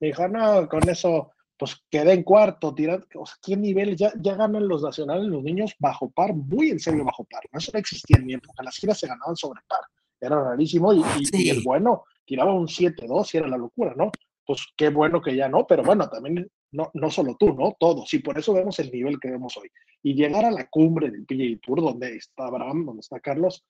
me 0.00 0.08
dijo, 0.08 0.28
no, 0.28 0.68
con 0.68 0.86
eso, 0.88 1.30
pues 1.62 1.80
quedé 1.88 2.14
en 2.14 2.24
cuarto, 2.24 2.74
tiré, 2.74 2.98
o 3.14 3.24
sea, 3.24 3.36
¿qué 3.40 3.56
nivel? 3.56 3.94
Ya, 3.94 4.12
ya 4.20 4.34
ganan 4.34 4.66
los 4.66 4.82
nacionales 4.82 5.26
los 5.26 5.44
niños 5.44 5.76
bajo 5.78 6.10
par, 6.10 6.34
muy 6.34 6.70
en 6.70 6.80
serio 6.80 7.04
bajo 7.04 7.22
par. 7.22 7.42
Eso 7.52 7.70
no 7.72 7.78
existía 7.78 8.16
en 8.16 8.26
mi 8.26 8.34
época, 8.34 8.64
las 8.64 8.76
giras 8.78 8.98
se 8.98 9.06
ganaban 9.06 9.36
sobre 9.36 9.60
par, 9.68 9.82
era 10.20 10.42
rarísimo 10.42 10.92
y, 10.92 11.04
y, 11.34 11.50
el 11.50 11.62
bueno 11.62 12.02
tiraba 12.24 12.52
un 12.52 12.66
7-2 12.66 13.32
y 13.32 13.36
era 13.36 13.46
la 13.46 13.58
locura, 13.58 13.94
¿no? 13.96 14.10
Pues 14.44 14.66
qué 14.76 14.88
bueno 14.88 15.22
que 15.22 15.36
ya 15.36 15.48
no, 15.48 15.64
pero 15.64 15.84
bueno, 15.84 16.08
también 16.08 16.50
no, 16.72 16.90
no 16.94 17.10
solo 17.12 17.36
tú, 17.38 17.54
¿no? 17.54 17.76
Todos. 17.78 18.12
Y 18.12 18.18
por 18.18 18.36
eso 18.36 18.52
vemos 18.52 18.80
el 18.80 18.90
nivel 18.90 19.20
que 19.20 19.30
vemos 19.30 19.56
hoy. 19.56 19.68
Y 20.02 20.14
llegar 20.14 20.44
a 20.44 20.50
la 20.50 20.66
cumbre 20.66 21.12
del 21.12 21.24
PGA 21.24 21.60
Tour, 21.62 21.80
donde 21.80 22.16
está 22.16 22.46
Abraham, 22.46 22.86
donde 22.86 23.02
está 23.02 23.20
Carlos, 23.20 23.64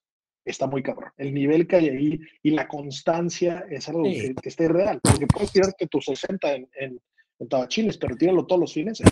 está 0.46 0.66
muy 0.66 0.82
cabrón. 0.82 1.10
El 1.18 1.34
nivel 1.34 1.66
que 1.66 1.76
hay 1.76 1.88
ahí 1.90 2.20
y 2.42 2.52
la 2.52 2.66
constancia 2.68 3.66
es 3.68 3.86
algo 3.90 4.04
que, 4.04 4.34
esté 4.44 4.66
real. 4.68 4.98
Porque 5.02 5.26
puedes 5.26 5.52
tirarte 5.52 5.86
tus 5.88 6.06
60 6.06 6.54
en, 6.54 6.68
en, 6.80 6.98
en 7.42 7.48
Tabachines, 7.48 7.98
pero 7.98 8.16
tíralo 8.16 8.46
todos 8.46 8.60
los 8.60 8.72
fines, 8.72 9.00
en 9.00 9.08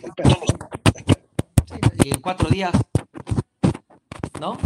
cuatro 2.20 2.48
días, 2.48 2.72
¿no? 4.40 4.56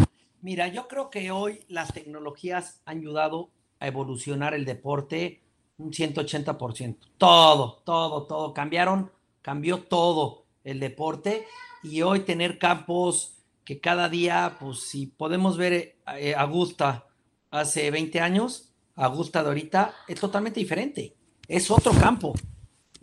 Mira, 0.42 0.68
yo 0.68 0.86
creo 0.86 1.08
que 1.08 1.30
hoy 1.30 1.60
las 1.68 1.92
tecnologías 1.92 2.82
han 2.84 2.98
ayudado 2.98 3.50
a 3.80 3.86
evolucionar 3.86 4.54
el 4.54 4.64
deporte 4.64 5.40
un 5.78 5.90
180%. 5.90 6.96
Todo, 7.16 7.82
todo, 7.84 8.26
todo. 8.26 8.54
Cambiaron, 8.54 9.10
cambió 9.40 9.82
todo 9.82 10.44
el 10.62 10.80
deporte 10.80 11.46
y 11.82 12.02
hoy 12.02 12.20
tener 12.20 12.58
campos 12.58 13.38
que 13.64 13.80
cada 13.80 14.08
día, 14.08 14.56
pues 14.60 14.80
si 14.80 15.06
podemos 15.06 15.56
ver 15.56 15.96
eh, 16.18 16.34
Augusta 16.36 17.06
hace 17.50 17.90
20 17.90 18.20
años, 18.20 18.70
Augusta 18.94 19.42
de 19.42 19.48
ahorita 19.48 19.94
es 20.06 20.20
totalmente 20.20 20.60
diferente. 20.60 21.14
Es 21.48 21.70
otro 21.70 21.92
campo. 21.92 22.34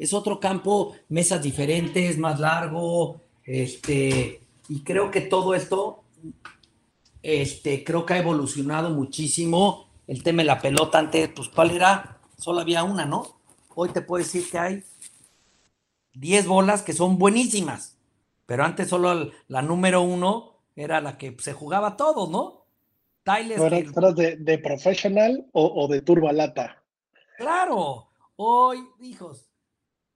Es 0.01 0.13
otro 0.13 0.39
campo, 0.39 0.95
mesas 1.09 1.43
diferentes, 1.43 2.17
más 2.17 2.39
largo, 2.39 3.21
este, 3.43 4.41
y 4.67 4.81
creo 4.81 5.11
que 5.11 5.21
todo 5.21 5.53
esto, 5.53 6.03
este, 7.21 7.83
creo 7.83 8.03
que 8.03 8.15
ha 8.15 8.17
evolucionado 8.17 8.89
muchísimo. 8.89 9.91
El 10.07 10.23
tema 10.23 10.41
de 10.41 10.47
la 10.47 10.59
pelota 10.59 10.97
antes, 10.97 11.29
pues, 11.35 11.49
¿cuál 11.49 11.69
era? 11.69 12.17
solo 12.41 12.61
había 12.61 12.83
una, 12.83 13.05
¿no? 13.05 13.39
Hoy 13.75 13.89
te 13.89 14.01
puedo 14.01 14.23
decir 14.23 14.49
que 14.49 14.57
hay 14.57 14.83
10 16.13 16.47
bolas 16.47 16.81
que 16.81 16.93
son 16.93 17.19
buenísimas, 17.19 17.99
pero 18.47 18.63
antes 18.63 18.89
solo 18.89 19.29
la 19.47 19.61
número 19.61 20.01
uno 20.01 20.55
era 20.75 20.99
la 20.99 21.19
que 21.19 21.37
se 21.39 21.53
jugaba 21.53 21.95
todo, 21.95 22.27
¿no? 22.27 22.65
Tyler. 23.23 23.59
de, 24.15 24.37
de 24.37 24.57
professional 24.57 25.45
o, 25.51 25.83
o 25.83 25.87
de 25.87 26.01
turbalata? 26.01 26.83
Claro, 27.37 28.09
hoy, 28.37 28.79
hijos, 29.01 29.50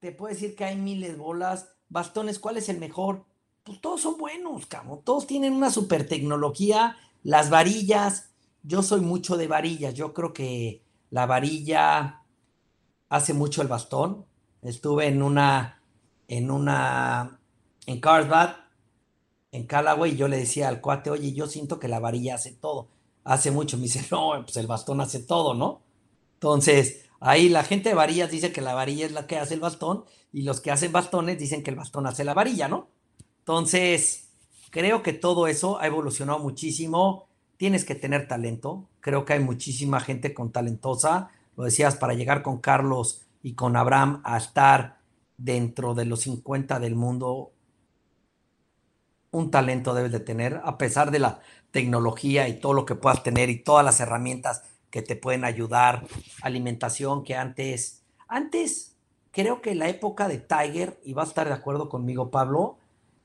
te 0.05 0.11
puedo 0.11 0.31
decir 0.31 0.55
que 0.55 0.65
hay 0.65 0.75
miles 0.75 1.17
bolas, 1.17 1.69
bastones, 1.89 2.37
¿cuál 2.37 2.57
es 2.57 2.69
el 2.69 2.77
mejor? 2.77 3.25
Pues 3.63 3.81
todos 3.81 4.01
son 4.01 4.17
buenos, 4.17 4.67
cabrón, 4.67 5.01
todos 5.03 5.25
tienen 5.25 5.53
una 5.53 5.71
super 5.71 6.07
tecnología, 6.07 6.95
las 7.23 7.49
varillas, 7.49 8.29
yo 8.61 8.83
soy 8.83 9.01
mucho 9.01 9.35
de 9.35 9.47
varillas, 9.47 9.95
yo 9.95 10.13
creo 10.13 10.31
que 10.31 10.83
la 11.09 11.25
varilla 11.25 12.21
hace 13.09 13.33
mucho 13.33 13.63
el 13.63 13.67
bastón. 13.67 14.27
Estuve 14.61 15.07
en 15.07 15.23
una, 15.23 15.81
en 16.27 16.51
una, 16.51 17.39
en 17.87 17.99
Carlsbad, 17.99 18.57
en 19.51 19.65
Callaway, 19.65 20.11
y 20.11 20.17
yo 20.17 20.27
le 20.27 20.37
decía 20.37 20.67
al 20.67 20.81
cuate, 20.81 21.09
oye, 21.09 21.33
yo 21.33 21.47
siento 21.47 21.79
que 21.79 21.87
la 21.87 21.99
varilla 21.99 22.35
hace 22.35 22.51
todo. 22.51 22.89
Hace 23.23 23.49
mucho. 23.49 23.77
Me 23.77 23.83
dice, 23.83 24.05
no, 24.11 24.33
pues 24.43 24.55
el 24.57 24.67
bastón 24.67 25.01
hace 25.01 25.21
todo, 25.21 25.55
¿no? 25.55 25.81
Entonces, 26.35 27.04
ahí 27.19 27.49
la 27.49 27.63
gente 27.63 27.89
de 27.89 27.95
varillas 27.95 28.31
dice 28.31 28.51
que 28.51 28.61
la 28.61 28.73
varilla 28.73 29.05
es 29.05 29.11
la 29.11 29.27
que 29.27 29.37
hace 29.37 29.53
el 29.53 29.59
bastón, 29.59 30.05
y 30.31 30.43
los 30.43 30.61
que 30.61 30.71
hacen 30.71 30.91
bastones 30.91 31.39
dicen 31.39 31.63
que 31.63 31.71
el 31.71 31.77
bastón 31.77 32.07
hace 32.07 32.23
la 32.23 32.33
varilla, 32.33 32.67
¿no? 32.67 32.89
Entonces, 33.39 34.29
creo 34.69 35.03
que 35.03 35.13
todo 35.13 35.47
eso 35.47 35.79
ha 35.79 35.87
evolucionado 35.87 36.39
muchísimo 36.39 37.27
tienes 37.57 37.85
que 37.85 37.95
tener 37.95 38.27
talento. 38.27 38.89
Creo 38.99 39.25
que 39.25 39.33
hay 39.33 39.39
muchísima 39.39 39.99
gente 39.99 40.33
con 40.33 40.51
talentosa. 40.51 41.29
Lo 41.55 41.63
decías, 41.63 41.95
para 41.95 42.13
llegar 42.13 42.41
con 42.41 42.59
Carlos 42.59 43.21
y 43.41 43.53
con 43.53 43.75
Abraham 43.75 44.21
a 44.23 44.37
estar 44.37 44.99
dentro 45.37 45.93
de 45.93 46.05
los 46.05 46.21
50 46.21 46.79
del 46.79 46.95
mundo, 46.95 47.51
un 49.31 49.51
talento 49.51 49.93
debes 49.93 50.11
de 50.11 50.21
tener, 50.21 50.61
a 50.63 50.77
pesar 50.77 51.11
de 51.11 51.19
la 51.19 51.39
tecnología 51.71 52.47
y 52.47 52.59
todo 52.59 52.73
lo 52.73 52.85
que 52.85 52.95
puedas 52.95 53.21
tener 53.21 53.49
y 53.49 53.61
todas 53.61 53.83
las 53.83 53.99
herramientas 53.99 54.63
que 54.95 55.01
te 55.01 55.17
pueden 55.17 55.43
ayudar, 55.43 56.07
alimentación 56.41 57.25
que 57.25 57.35
antes, 57.35 58.05
antes 58.29 58.95
creo 59.31 59.61
que 59.61 59.75
la 59.75 59.89
época 59.89 60.29
de 60.29 60.37
Tiger, 60.37 61.01
y 61.03 61.11
va 61.11 61.23
a 61.23 61.25
estar 61.25 61.49
de 61.49 61.53
acuerdo 61.53 61.89
conmigo 61.89 62.31
Pablo, 62.31 62.77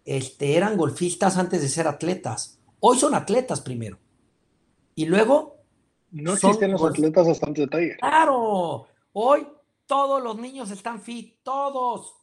este, 0.04 0.56
eran 0.56 0.76
golfistas 0.76 1.38
antes 1.38 1.62
de 1.62 1.68
ser 1.68 1.86
atletas. 1.86 2.58
Hoy 2.80 2.98
son 2.98 3.14
atletas 3.14 3.60
primero. 3.60 4.00
Y 4.96 5.06
luego... 5.06 5.58
No 6.10 6.32
existen 6.32 6.72
los 6.72 6.82
atletas 6.82 7.28
hasta 7.28 7.46
antes 7.46 7.70
de 7.70 7.78
Tiger. 7.78 7.98
Claro, 7.98 8.88
hoy 9.12 9.46
todos 9.86 10.20
los 10.20 10.40
niños 10.40 10.72
están 10.72 11.00
fit, 11.00 11.36
todos, 11.44 12.16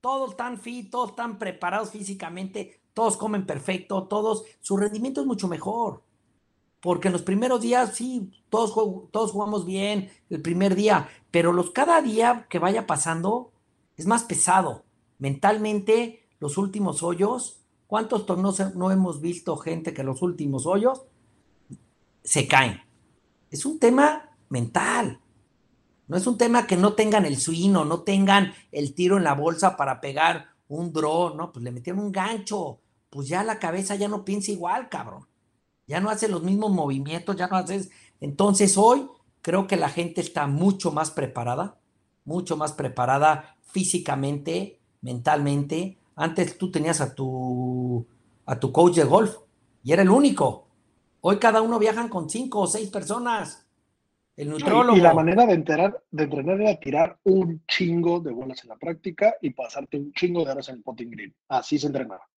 todos 0.00 0.30
están 0.30 0.60
fit, 0.60 0.92
todos 0.92 1.10
están 1.10 1.40
preparados 1.40 1.90
físicamente, 1.90 2.82
todos 2.94 3.16
comen 3.16 3.46
perfecto, 3.46 4.04
todos, 4.04 4.44
su 4.60 4.76
rendimiento 4.76 5.22
es 5.22 5.26
mucho 5.26 5.48
mejor. 5.48 6.04
Porque 6.82 7.08
en 7.08 7.12
los 7.12 7.22
primeros 7.22 7.62
días, 7.62 7.96
sí, 7.96 8.30
todos, 8.50 8.74
todos 9.10 9.30
jugamos 9.30 9.64
bien 9.64 10.10
el 10.28 10.42
primer 10.42 10.74
día, 10.74 11.08
pero 11.30 11.54
los 11.54 11.70
cada 11.70 12.02
día 12.02 12.46
que 12.50 12.58
vaya 12.58 12.86
pasando 12.86 13.52
es 13.96 14.06
más 14.06 14.24
pesado. 14.24 14.84
Mentalmente, 15.18 16.28
los 16.38 16.58
últimos 16.58 17.02
hoyos, 17.02 17.62
¿cuántos 17.86 18.26
torneos 18.26 18.74
no 18.74 18.90
hemos 18.90 19.22
visto 19.22 19.56
gente 19.56 19.94
que 19.94 20.04
los 20.04 20.20
últimos 20.20 20.66
hoyos 20.66 21.06
se 22.24 22.46
caen. 22.46 22.80
Es 23.50 23.66
un 23.66 23.78
tema 23.78 24.30
mental. 24.48 25.20
No 26.08 26.16
es 26.16 26.26
un 26.26 26.36
tema 26.36 26.66
que 26.66 26.76
no 26.76 26.94
tengan 26.94 27.24
el 27.24 27.36
swing 27.36 27.74
o 27.74 27.84
no 27.84 28.02
tengan 28.02 28.52
el 28.70 28.94
tiro 28.94 29.16
en 29.16 29.24
la 29.24 29.34
bolsa 29.34 29.76
para 29.76 30.00
pegar 30.00 30.48
un 30.68 30.92
draw, 30.92 31.34
¿no? 31.34 31.52
Pues 31.52 31.62
le 31.62 31.70
metieron 31.70 32.04
un 32.04 32.12
gancho. 32.12 32.80
Pues 33.10 33.28
ya 33.28 33.44
la 33.44 33.58
cabeza 33.58 33.94
ya 33.94 34.08
no 34.08 34.24
piensa 34.24 34.50
igual, 34.50 34.88
cabrón. 34.88 35.26
Ya 35.86 36.00
no 36.00 36.10
hace 36.10 36.28
los 36.28 36.42
mismos 36.42 36.72
movimientos, 36.72 37.36
ya 37.36 37.48
no 37.48 37.56
haces. 37.56 37.90
Entonces 38.20 38.76
hoy 38.78 39.08
creo 39.40 39.66
que 39.66 39.76
la 39.76 39.88
gente 39.88 40.20
está 40.20 40.46
mucho 40.46 40.92
más 40.92 41.10
preparada, 41.10 41.78
mucho 42.24 42.56
más 42.56 42.72
preparada 42.72 43.56
físicamente, 43.62 44.80
mentalmente. 45.00 45.98
Antes 46.14 46.56
tú 46.56 46.70
tenías 46.70 47.00
a 47.00 47.14
tu, 47.14 48.06
a 48.46 48.58
tu 48.58 48.72
coach 48.72 48.96
de 48.96 49.04
golf 49.04 49.36
y 49.82 49.92
era 49.92 50.02
el 50.02 50.10
único. 50.10 50.68
Hoy 51.20 51.38
cada 51.38 51.60
uno 51.62 51.78
viajan 51.78 52.08
con 52.08 52.30
cinco 52.30 52.60
o 52.60 52.66
seis 52.66 52.88
personas. 52.88 53.66
El 54.36 54.48
nutrólogo. 54.50 54.96
Y, 54.96 55.00
la 55.00 55.12
manera 55.12 55.44
de, 55.44 55.52
enterar, 55.52 56.02
de 56.10 56.24
entrenar 56.24 56.60
era 56.60 56.80
tirar 56.80 57.18
un 57.24 57.62
chingo 57.66 58.20
de 58.20 58.32
bolas 58.32 58.62
en 58.62 58.70
la 58.70 58.76
práctica 58.76 59.34
y 59.42 59.50
pasarte 59.50 59.98
un 59.98 60.12
chingo 60.12 60.44
de 60.44 60.52
horas 60.52 60.68
en 60.68 60.76
el 60.76 60.82
potting 60.82 61.10
green. 61.10 61.34
Así 61.48 61.78
se 61.78 61.88
entrenaba. 61.88 62.28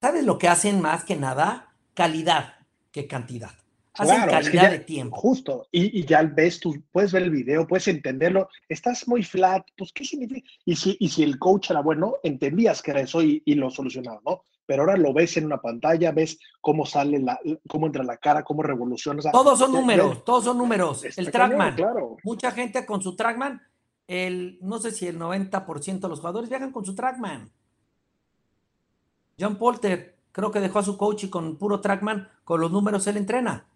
¿Sabes 0.00 0.24
lo 0.24 0.38
que 0.38 0.48
hacen 0.48 0.80
más 0.80 1.04
que 1.04 1.16
nada? 1.16 1.74
Calidad 1.94 2.57
que 3.02 3.08
cantidad. 3.08 3.50
Hacen 3.94 4.28
calidad 4.28 4.70
de 4.70 4.78
tiempo. 4.80 5.16
Justo. 5.16 5.66
Y, 5.72 6.04
ya 6.04 6.22
ves, 6.22 6.60
tú 6.60 6.76
puedes 6.92 7.12
ver 7.12 7.24
el 7.24 7.30
video, 7.30 7.66
puedes 7.66 7.88
entenderlo. 7.88 8.48
Estás 8.68 9.08
muy 9.08 9.22
flat, 9.22 9.66
pues 9.76 9.92
¿qué 9.92 10.04
significa? 10.04 10.48
Y 10.64 10.76
si, 10.76 10.96
y 11.00 11.08
si 11.08 11.22
el 11.22 11.38
coach 11.38 11.70
era 11.70 11.80
bueno, 11.80 12.14
entendías 12.22 12.80
que 12.80 12.92
era 12.92 13.00
eso 13.00 13.22
y, 13.22 13.42
y 13.44 13.54
lo 13.54 13.70
solucionaba, 13.70 14.20
¿no? 14.24 14.44
pero 14.66 14.82
ahora 14.82 14.98
lo 14.98 15.14
ves 15.14 15.34
en 15.38 15.46
una 15.46 15.62
pantalla, 15.62 16.12
ves 16.12 16.38
cómo 16.60 16.84
sale, 16.84 17.18
la, 17.20 17.40
cómo 17.66 17.86
entra 17.86 18.04
la 18.04 18.18
cara, 18.18 18.44
cómo 18.44 18.62
revoluciona. 18.62 19.22
todos 19.32 19.58
son 19.58 19.72
números, 19.72 20.22
todos 20.24 20.44
son 20.44 20.58
números. 20.58 21.04
El 21.16 21.30
trackman, 21.30 21.74
claro. 21.74 22.18
mucha 22.22 22.50
gente 22.50 22.84
con 22.84 23.00
su 23.00 23.16
trackman, 23.16 23.62
el, 24.06 24.58
no 24.60 24.78
sé 24.78 24.90
si 24.90 25.06
el 25.06 25.18
90% 25.18 26.00
de 26.00 26.08
los 26.08 26.18
jugadores 26.18 26.50
viajan 26.50 26.70
con 26.70 26.84
su 26.84 26.94
trackman. 26.94 27.50
John 29.40 29.56
Polter 29.56 30.17
creo 30.32 30.50
que 30.50 30.60
dejó 30.60 30.78
a 30.78 30.84
su 30.84 30.96
coach 30.96 31.24
y 31.24 31.30
con 31.30 31.56
puro 31.56 31.80
trackman, 31.80 32.28
con 32.44 32.60
los 32.60 32.70
números 32.70 33.06
él 33.06 33.16
entrena. 33.16 33.66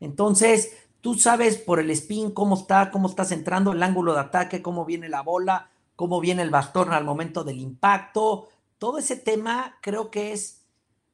Entonces, 0.00 0.76
tú 1.00 1.14
sabes 1.14 1.56
por 1.56 1.80
el 1.80 1.90
spin 1.90 2.30
cómo 2.30 2.56
está, 2.56 2.90
cómo 2.90 3.08
estás 3.08 3.32
entrando, 3.32 3.72
el 3.72 3.82
ángulo 3.82 4.14
de 4.14 4.20
ataque, 4.20 4.62
cómo 4.62 4.84
viene 4.84 5.08
la 5.08 5.22
bola, 5.22 5.70
cómo 5.96 6.20
viene 6.20 6.42
el 6.42 6.50
bastón 6.50 6.92
al 6.92 7.04
momento 7.04 7.44
del 7.44 7.58
impacto. 7.58 8.48
Todo 8.78 8.98
ese 8.98 9.16
tema 9.16 9.78
creo 9.82 10.10
que 10.10 10.32
es, 10.32 10.64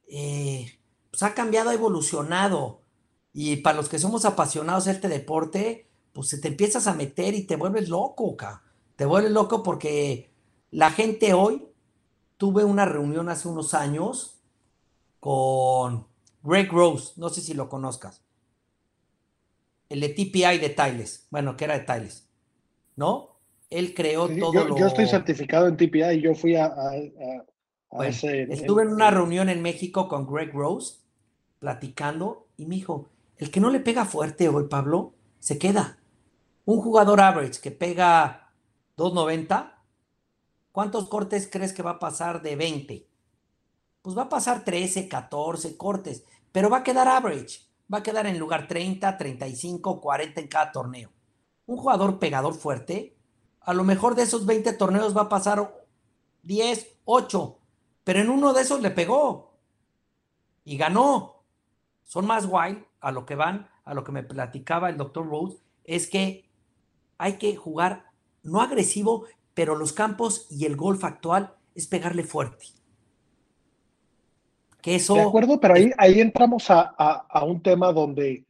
eh, 0.09 0.79
pues 1.11 1.23
ha 1.23 1.35
cambiado, 1.35 1.71
ha 1.71 1.75
evolucionado. 1.75 2.83
Y 3.33 3.57
para 3.57 3.77
los 3.77 3.89
que 3.89 3.99
somos 3.99 4.25
apasionados 4.25 4.85
de 4.85 4.93
este 4.93 5.09
deporte, 5.09 5.89
pues 6.13 6.39
te 6.41 6.49
empiezas 6.49 6.87
a 6.87 6.95
meter 6.95 7.35
y 7.35 7.45
te 7.45 7.57
vuelves 7.57 7.89
loco, 7.89 8.37
ca. 8.37 8.63
Te 8.97 9.07
vuelves 9.07 9.33
loco 9.33 9.63
porque 9.63 10.31
la 10.71 10.91
gente 10.91 11.35
hoy, 11.35 11.67
tuve 12.37 12.65
una 12.65 12.85
reunión 12.87 13.29
hace 13.29 13.49
unos 13.49 13.75
años 13.75 14.41
con 15.21 16.09
Greg 16.43 16.71
Rose, 16.73 17.15
no 17.17 17.29
sé 17.31 17.41
si 17.43 17.55
lo 17.55 17.69
conozcas. 17.69 18.23
El 19.89 20.01
de 20.01 20.09
TPI 20.11 20.59
de 20.59 20.71
Tiles, 20.71 21.27
bueno, 21.31 21.57
que 21.57 21.65
era 21.65 21.79
de 21.79 21.85
Tiles, 21.85 22.29
¿no? 22.97 23.39
Él 23.71 23.95
creó 23.95 24.31
Sí, 24.31 24.39
todo 24.39 24.53
yo, 24.53 24.69
lo... 24.69 24.77
yo 24.77 24.87
estoy 24.87 25.07
certificado 25.07 25.67
en 25.69 25.77
TPI 25.77 26.19
y 26.19 26.21
yo 26.23 26.35
fui 26.35 26.57
a, 26.57 26.67
a- 26.67 26.91
a- 26.91 27.45
a 27.99 27.99
Bueno, 27.99 28.09
ese- 28.09 28.43
estuve 28.49 28.83
en 28.83 28.89
una 28.93 29.11
reunión 29.11 29.49
en 29.49 29.63
México 29.63 30.09
con 30.09 30.27
Greg 30.27 30.53
Rose, 30.53 30.99
platicando, 31.61 32.49
y 32.57 32.67
me 32.67 32.77
dijo, 32.77 33.11
el 33.39 33.51
que 33.51 33.61
no 33.61 33.71
le 33.71 33.81
pega 33.81 34.05
fuerte 34.05 34.49
hoy, 34.49 34.67
Pablo, 34.69 35.15
se 35.41 35.59
queda. 35.59 35.99
Un 36.67 36.81
jugador 36.81 37.21
average 37.21 37.61
que 37.63 37.71
pega 37.73 38.53
2.90, 38.97 39.74
¿cuántos 40.75 41.09
cortes 41.09 41.49
crees 41.49 41.73
que 41.73 41.85
va 41.85 41.93
a 41.93 41.99
pasar 42.01 42.43
de 42.43 42.57
20? 42.57 43.09
Pues 44.03 44.19
va 44.19 44.23
a 44.23 44.29
pasar 44.29 44.65
13, 44.65 45.09
14 45.09 45.77
cortes, 45.77 46.25
pero 46.51 46.69
va 46.69 46.79
a 46.79 46.83
quedar 46.83 47.07
average. 47.07 47.61
Va 47.93 47.99
a 47.99 48.03
quedar 48.03 48.27
en 48.27 48.41
lugar 48.41 48.67
30, 48.67 49.17
35, 49.17 50.01
40 50.01 50.41
en 50.41 50.49
cada 50.49 50.73
torneo. 50.73 51.11
Un 51.67 51.77
jugador 51.77 52.19
pegador 52.19 52.55
fuerte, 52.55 53.17
a 53.61 53.73
lo 53.73 53.85
mejor 53.85 54.17
de 54.17 54.25
esos 54.25 54.47
20 54.47 54.73
torneos 54.73 55.17
va 55.17 55.23
a 55.23 55.29
pasar 55.29 55.87
10, 56.43 56.99
8, 57.05 57.59
pero 58.03 58.19
en 58.19 58.29
uno 58.29 58.53
de 58.53 58.63
esos 58.63 58.81
le 58.81 58.91
pegó 58.91 59.57
y 60.65 60.77
ganó. 60.77 61.45
Son 62.03 62.27
más 62.27 62.47
guay 62.47 62.85
a 63.01 63.13
lo 63.13 63.27
que 63.27 63.37
van, 63.37 63.71
a 63.85 63.95
lo 63.95 64.03
que 64.03 64.11
me 64.11 64.25
platicaba 64.25 64.91
el 64.91 64.97
doctor 64.97 65.29
Rose, 65.29 65.59
es 65.85 66.11
que 66.11 66.51
hay 67.17 67.39
que 67.39 67.55
jugar 67.55 68.11
no 68.43 68.61
agresivo, 68.61 69.27
pero 69.55 69.77
los 69.77 69.93
campos 69.93 70.47
y 70.51 70.67
el 70.67 70.77
golf 70.77 71.05
actual 71.05 71.55
es 71.75 71.87
pegarle 71.87 72.25
fuerte. 72.25 72.67
Que 74.83 74.97
eso... 74.97 75.15
De 75.15 75.23
acuerdo, 75.23 75.61
pero 75.61 75.75
ahí, 75.75 75.91
ahí 75.97 76.21
entramos 76.21 76.71
a, 76.71 76.95
a- 76.99 77.27
a 77.29 77.45
un 77.45 77.63
tema 77.63 77.93
donde 77.93 78.45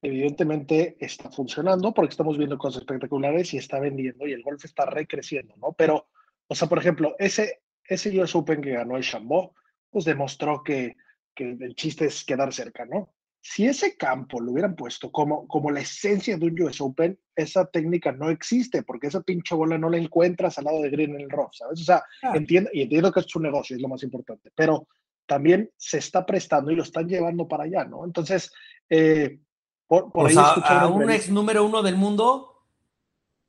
evidentemente 0.00 0.96
está 1.00 1.30
funcionando 1.30 1.92
porque 1.92 2.12
estamos 2.12 2.38
viendo 2.38 2.56
cosas 2.56 2.82
espectaculares 2.82 3.52
y 3.52 3.58
está 3.58 3.80
vendiendo 3.80 4.26
y 4.26 4.32
el 4.32 4.42
golf 4.42 4.64
está 4.64 4.86
recreciendo, 4.86 5.54
¿no? 5.56 5.72
Pero, 5.72 6.06
o 6.46 6.54
sea, 6.54 6.68
por 6.68 6.78
ejemplo, 6.78 7.16
ese, 7.18 7.60
ese 7.84 8.18
US 8.20 8.34
Open 8.36 8.62
que 8.62 8.70
ganó 8.72 8.96
el 8.96 9.02
Chambó, 9.02 9.54
pues 9.90 10.04
demostró 10.04 10.62
que, 10.62 10.96
que 11.34 11.50
el 11.60 11.74
chiste 11.74 12.06
es 12.06 12.24
quedar 12.24 12.52
cerca, 12.54 12.86
¿no? 12.86 13.10
Si 13.40 13.66
ese 13.66 13.96
campo 13.96 14.40
lo 14.40 14.52
hubieran 14.52 14.74
puesto 14.74 15.10
como, 15.12 15.46
como 15.46 15.70
la 15.70 15.80
esencia 15.80 16.36
de 16.36 16.46
un 16.46 16.60
US 16.62 16.80
Open, 16.80 17.18
esa 17.36 17.66
técnica 17.66 18.12
no 18.12 18.30
existe 18.30 18.82
porque 18.82 19.06
esa 19.06 19.22
pinche 19.22 19.54
bola 19.54 19.78
no 19.78 19.88
la 19.88 19.96
encuentras 19.96 20.58
al 20.58 20.64
lado 20.64 20.82
de 20.82 20.90
green 20.90 21.14
en 21.14 21.20
el 21.22 21.30
rough, 21.30 21.52
¿sabes? 21.54 21.80
O 21.80 21.84
sea, 21.84 22.02
Claro. 22.20 22.36
entiendo, 22.38 22.70
y 22.72 22.82
entiendo 22.82 23.12
que 23.12 23.20
es 23.20 23.26
su 23.26 23.40
negocio, 23.40 23.76
es 23.76 23.82
lo 23.82 23.88
más 23.88 24.02
importante, 24.02 24.50
pero 24.54 24.88
también 25.24 25.70
se 25.76 25.98
está 25.98 26.26
prestando 26.26 26.70
y 26.72 26.76
lo 26.76 26.82
están 26.82 27.06
llevando 27.08 27.46
para 27.46 27.64
allá, 27.64 27.84
¿no? 27.84 28.04
Entonces, 28.04 28.52
eh, 28.90 29.38
por, 29.86 30.10
por 30.12 30.24
O 30.24 30.28
ahí 30.28 30.34
sea, 30.34 30.52
a 30.54 30.86
un 30.88 31.02
entrevista- 31.02 31.14
ex 31.14 31.30
número 31.30 31.64
uno 31.64 31.82
del 31.82 31.96
mundo, 31.96 32.64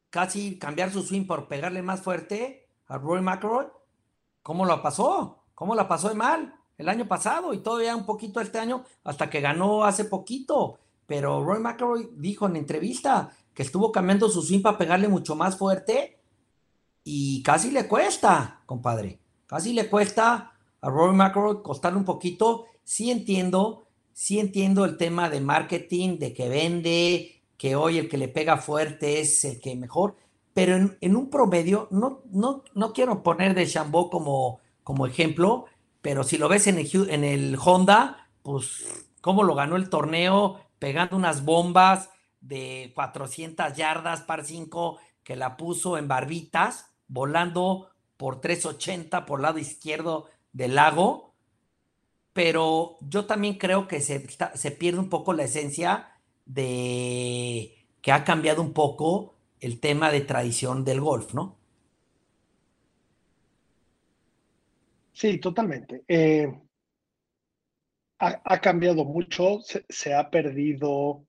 casi 0.09 0.57
cambiar 0.59 0.91
su 0.91 1.01
swing 1.03 1.25
por 1.25 1.47
pegarle 1.47 1.81
más 1.81 2.01
fuerte 2.01 2.69
a 2.87 2.97
Roy 2.97 3.21
McIlroy, 3.21 3.67
¿cómo 4.41 4.65
lo 4.65 4.81
pasó? 4.81 5.45
¿Cómo 5.55 5.75
la 5.75 5.87
pasó 5.87 6.09
de 6.09 6.15
mal 6.15 6.53
el 6.79 6.89
año 6.89 7.07
pasado 7.07 7.53
y 7.53 7.59
todavía 7.59 7.95
un 7.95 8.07
poquito 8.07 8.41
este 8.41 8.57
año 8.57 8.83
hasta 9.03 9.29
que 9.29 9.41
ganó 9.41 9.83
hace 9.83 10.05
poquito? 10.05 10.79
Pero 11.05 11.43
Roy 11.43 11.59
McIlroy 11.59 12.09
dijo 12.15 12.47
en 12.47 12.55
entrevista 12.55 13.29
que 13.53 13.61
estuvo 13.61 13.91
cambiando 13.91 14.29
su 14.29 14.41
swing 14.41 14.61
para 14.61 14.77
pegarle 14.77 15.07
mucho 15.07 15.35
más 15.35 15.57
fuerte 15.57 16.19
y 17.03 17.43
casi 17.43 17.69
le 17.69 17.87
cuesta, 17.87 18.61
compadre. 18.65 19.19
Casi 19.45 19.73
le 19.73 19.89
cuesta 19.89 20.53
a 20.81 20.89
Roy 20.89 21.13
McIlroy 21.15 21.61
costarle 21.61 21.99
un 21.99 22.05
poquito. 22.05 22.65
Sí 22.83 23.11
entiendo, 23.11 23.87
sí 24.13 24.39
entiendo 24.39 24.85
el 24.85 24.97
tema 24.97 25.29
de 25.29 25.41
marketing, 25.41 26.17
de 26.17 26.33
que 26.33 26.49
vende, 26.49 27.41
que 27.57 27.75
hoy 27.75 27.97
el 27.97 28.07
que 28.07 28.17
le 28.17 28.29
pega 28.29 28.57
fuerte 28.57 29.19
es 29.19 29.43
el 29.43 29.59
que 29.59 29.75
mejor, 29.75 30.15
pero 30.53 30.75
en, 30.75 30.97
en 31.01 31.15
un 31.17 31.29
promedio, 31.29 31.89
no, 31.91 32.21
no, 32.31 32.63
no 32.73 32.93
quiero 32.93 33.21
poner 33.21 33.53
de 33.53 33.67
Chambó 33.67 34.09
como, 34.09 34.59
como 34.83 35.05
ejemplo, 35.05 35.65
pero 36.01 36.23
si 36.23 36.37
lo 36.37 36.47
ves 36.47 36.67
en 36.67 36.77
el, 37.23 37.57
Honda, 37.63 38.29
pues 38.41 38.85
cómo 39.21 39.43
lo 39.43 39.55
ganó 39.55 39.75
el 39.75 39.89
torneo, 39.89 40.59
pegando 40.79 41.15
unas 41.15 41.43
bombas 41.43 42.09
de 42.39 42.91
400 42.95 43.75
yardas 43.75 44.21
par 44.21 44.45
5 44.45 44.99
que 45.23 45.35
la 45.35 45.57
puso 45.57 45.97
en 45.97 46.07
barbitas, 46.07 46.91
volando 47.07 47.89
por 48.17 48.39
380 48.39 49.25
por 49.25 49.41
lado 49.41 49.59
izquierdo 49.59 50.27
del 50.53 50.75
lago. 50.75 51.35
Pero 52.31 52.97
yo 53.01 53.25
también 53.25 53.57
creo 53.57 53.87
que 53.87 53.99
se, 54.01 54.25
se 54.53 54.71
pierde 54.71 54.99
un 54.99 55.09
poco 55.09 55.33
la 55.33 55.43
esencia 55.43 56.13
de 56.45 57.75
que 58.01 58.11
ha 58.13 58.23
cambiado 58.23 58.61
un 58.61 58.73
poco 58.73 59.35
el 59.59 59.79
tema 59.81 60.11
de 60.11 60.21
tradición 60.21 60.85
del 60.85 61.01
golf, 61.01 61.33
¿no? 61.33 61.58
Sí, 65.19 65.37
totalmente. 65.39 66.03
Eh, 66.07 66.47
ha, 68.19 68.41
ha 68.43 68.59
cambiado 68.61 69.05
mucho, 69.05 69.59
se, 69.61 69.85
se 69.89 70.13
ha 70.13 70.29
perdido, 70.29 71.25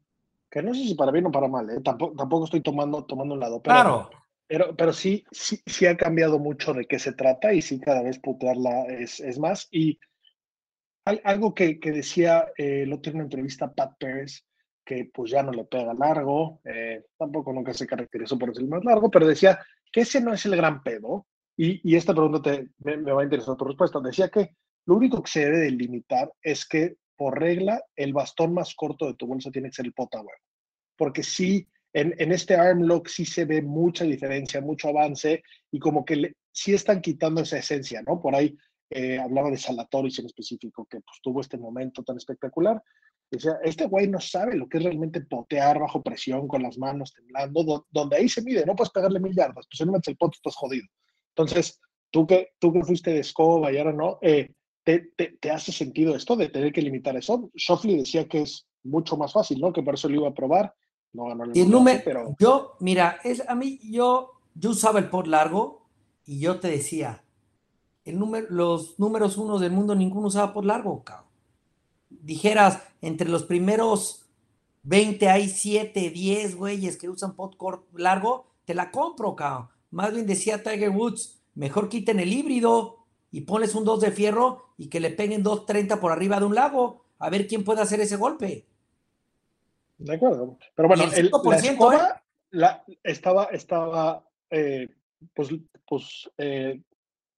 que 0.51 0.63
no 0.63 0.75
sé 0.75 0.83
si 0.85 0.95
para 0.95 1.13
bien 1.13 1.27
o 1.27 1.31
para 1.33 1.49
mal, 1.49 1.69
eh, 1.71 1.81
Tampoco, 1.85 2.17
tampoco 2.17 2.45
estoy 2.45 2.63
tomando, 2.63 3.05
tomando 3.05 3.35
un 3.35 3.41
lado, 3.41 3.63
pero, 3.63 3.75
Claro, 3.77 4.11
pero, 4.47 4.77
pero 4.77 4.93
sí, 4.93 5.25
sí, 5.31 5.61
sí 5.67 5.87
ha 5.87 5.97
cambiado 5.97 6.39
mucho 6.39 6.73
de 6.75 6.87
qué 6.87 6.99
se 6.99 7.13
trata 7.13 7.53
y 7.53 7.63
sí 7.63 7.81
cada 7.81 8.03
vez 8.03 8.19
putearla 8.19 8.87
es, 8.87 9.21
es 9.21 9.39
más. 9.39 9.69
Y 9.71 9.99
al- 11.05 11.21
algo 11.25 11.55
que, 11.55 11.79
que 11.81 11.93
decía 11.93 12.47
eh, 12.57 12.83
el 12.83 12.93
otro 12.93 13.11
en 13.11 13.17
una 13.17 13.25
entrevista 13.25 13.73
Pat 13.73 13.95
Pérez, 13.99 14.45
que 14.85 15.11
pues 15.13 15.31
ya 15.31 15.43
no 15.43 15.53
le 15.53 15.65
pega 15.65 15.95
largo, 15.95 16.61
eh, 16.65 17.05
tampoco 17.19 17.53
nunca 17.53 17.73
se 17.75 17.87
caracterizó 17.87 18.39
por 18.39 18.53
ser 18.55 18.65
el 18.65 18.69
más 18.71 18.85
largo, 18.85 19.11
pero 19.11 19.27
decía 19.27 19.59
que 19.93 20.01
ese 20.03 20.21
no 20.21 20.33
es 20.33 20.45
el 20.47 20.57
gran 20.57 20.83
pedo. 20.83 21.27
Y, 21.63 21.81
y 21.93 21.97
esta 21.97 22.15
pregunta 22.15 22.41
te, 22.41 22.71
me, 22.79 22.97
me 22.97 23.13
va 23.13 23.21
a 23.21 23.25
interesar 23.25 23.55
tu 23.57 23.65
respuesta. 23.67 24.01
Decía 24.01 24.29
que 24.31 24.57
lo 24.87 24.97
único 24.97 25.23
que 25.23 25.31
se 25.31 25.41
debe 25.45 25.59
delimitar 25.59 26.33
es 26.43 26.67
que 26.67 26.97
por 27.17 27.39
regla 27.39 27.83
el 27.97 28.15
bastón 28.15 28.55
más 28.55 28.75
corto 28.75 29.07
de 29.07 29.15
tu 29.15 29.27
bolsa 29.27 29.51
tiene 29.51 29.69
que 29.69 29.75
ser 29.75 29.85
el 29.87 29.93
pota 29.93 30.19
huevo. 30.19 30.31
Porque 30.97 31.23
sí, 31.23 31.69
en, 31.93 32.15
en 32.19 32.33
este 32.33 32.55
arm 32.55 32.83
lock 32.85 33.09
sí 33.09 33.27
se 33.27 33.45
ve 33.45 33.61
mucha 33.61 34.05
diferencia, 34.05 34.63
mucho 34.63 34.89
avance 34.89 35.43
y 35.71 35.79
como 35.79 36.03
que 36.05 36.17
le- 36.17 36.35
sí 36.51 36.73
están 36.73 37.03
quitando 37.03 37.43
esa 37.43 37.59
esencia, 37.59 38.01
¿no? 38.07 38.23
Por 38.23 38.35
ahí 38.35 38.57
eh, 38.89 39.19
hablaba 39.19 39.51
de 39.51 39.59
Salatoris 39.59 40.19
en 40.19 40.27
específico, 40.27 40.87
que 40.89 41.01
pues, 41.01 41.19
tuvo 41.23 41.43
este 41.43 41.59
momento 41.59 42.03
tan 42.03 42.17
espectacular. 42.17 42.83
Decía, 43.31 43.59
este 43.63 43.85
güey 43.87 44.09
no 44.09 44.19
sabe 44.19 44.57
lo 44.57 44.67
que 44.67 44.79
es 44.79 44.85
realmente 44.85 45.21
potear 45.21 45.79
bajo 45.79 46.03
presión, 46.03 46.49
con 46.49 46.63
las 46.63 46.79
manos 46.79 47.13
temblando, 47.13 47.63
do- 47.65 47.87
donde 47.91 48.17
ahí 48.17 48.29
se 48.31 48.41
mide, 48.43 48.65
no 48.65 48.75
puedes 48.75 48.91
pegarle 48.93 49.21
mil 49.21 49.35
yardas, 49.35 49.67
pues 49.67 49.77
si 49.79 49.85
no 49.85 49.93
metes 49.93 50.09
el 50.09 50.17
pot 50.17 50.35
estás 50.35 50.57
jodido. 50.57 50.87
Entonces, 51.43 51.81
tú 52.11 52.27
que, 52.27 52.51
tú 52.59 52.73
que 52.73 52.85
fuiste 52.85 53.13
de 53.13 53.21
escoba 53.21 53.73
y 53.73 53.79
ahora 53.79 53.93
no, 53.93 54.19
eh, 54.23 54.53
te, 54.85 55.13
te, 55.17 55.37
te 55.41 55.51
hace 55.51 55.73
sentido 55.73 56.15
esto 56.15 56.37
de 56.37 56.49
tener 56.49 56.73
que 56.73 56.83
limitar 56.83 57.17
eso? 57.17 57.51
Shoffley 57.55 57.99
decía 57.99 58.29
que 58.29 58.43
es 58.43 58.67
mucho 58.83 59.17
más 59.17 59.33
fácil, 59.33 59.61
¿no? 59.61 59.73
Que 59.73 59.83
por 59.83 59.95
eso 59.95 60.09
lo 60.09 60.17
iba 60.17 60.29
a 60.29 60.35
probar, 60.35 60.75
no 61.13 61.27
ganó 61.27 61.45
el 61.45 61.57
Y 61.57 61.61
el 61.61 61.71
número, 61.71 62.01
pero 62.05 62.37
yo, 62.39 62.77
mira, 62.81 63.19
es, 63.25 63.47
a 63.49 63.55
mí, 63.55 63.79
yo, 63.83 64.33
yo 64.55 64.71
usaba 64.71 64.99
el 64.99 65.11
pot 65.11 65.27
largo 65.27 65.87
y 66.25 66.41
yo 66.41 66.61
te 66.61 66.69
decía, 66.69 67.25
el 68.05 68.19
número, 68.19 68.47
los 68.51 68.99
números 68.99 69.37
uno 69.37 69.59
del 69.59 69.73
mundo, 69.73 69.95
ninguno 69.95 70.29
usaba 70.29 70.53
pot 70.53 70.65
largo, 70.65 71.03
cabrón. 71.05 71.29
Dijeras, 72.09 72.83
entre 73.01 73.29
los 73.29 73.45
primeros 73.45 74.27
20 74.83 75.29
hay 75.29 75.49
7, 75.49 76.11
10 76.11 76.57
güeyes 76.57 76.97
que 76.97 77.09
usan 77.09 77.37
pot 77.37 77.57
largo, 77.93 78.47
te 78.65 78.75
la 78.75 78.91
compro, 78.91 79.37
cabrón. 79.37 79.69
Más 79.91 80.13
bien 80.13 80.27
decía 80.27 80.63
Tiger 80.63 80.91
Woods, 80.91 81.41
mejor 81.55 81.89
quiten 81.89 82.21
el 82.21 82.33
híbrido, 82.33 82.99
y 83.33 83.43
pones 83.43 83.75
un 83.75 83.85
2 83.85 84.01
de 84.01 84.11
fierro 84.11 84.67
y 84.77 84.89
que 84.89 84.99
le 85.01 85.11
peguen 85.11 85.45
2.30 85.45 86.01
por 86.01 86.11
arriba 86.13 86.39
de 86.41 86.47
un 86.47 86.55
lago, 86.55 87.05
a 87.19 87.31
ver 87.31 87.47
quién 87.47 87.63
puede 87.65 87.81
hacer 87.81 88.01
ese 88.01 88.17
golpe. 88.17 88.67
De 89.99 90.15
acuerdo. 90.15 90.57
Pero 90.75 90.89
bueno, 90.89 91.05
el 91.05 91.15
el- 91.15 91.25
la 91.31 91.39
5%, 91.39 91.73
escoba 91.73 92.23
la- 92.51 92.85
estaba, 93.05 93.45
estaba 93.45 94.25
eh, 94.51 94.89
pues, 95.35 95.51
pues 95.87 96.29
eh, 96.39 96.81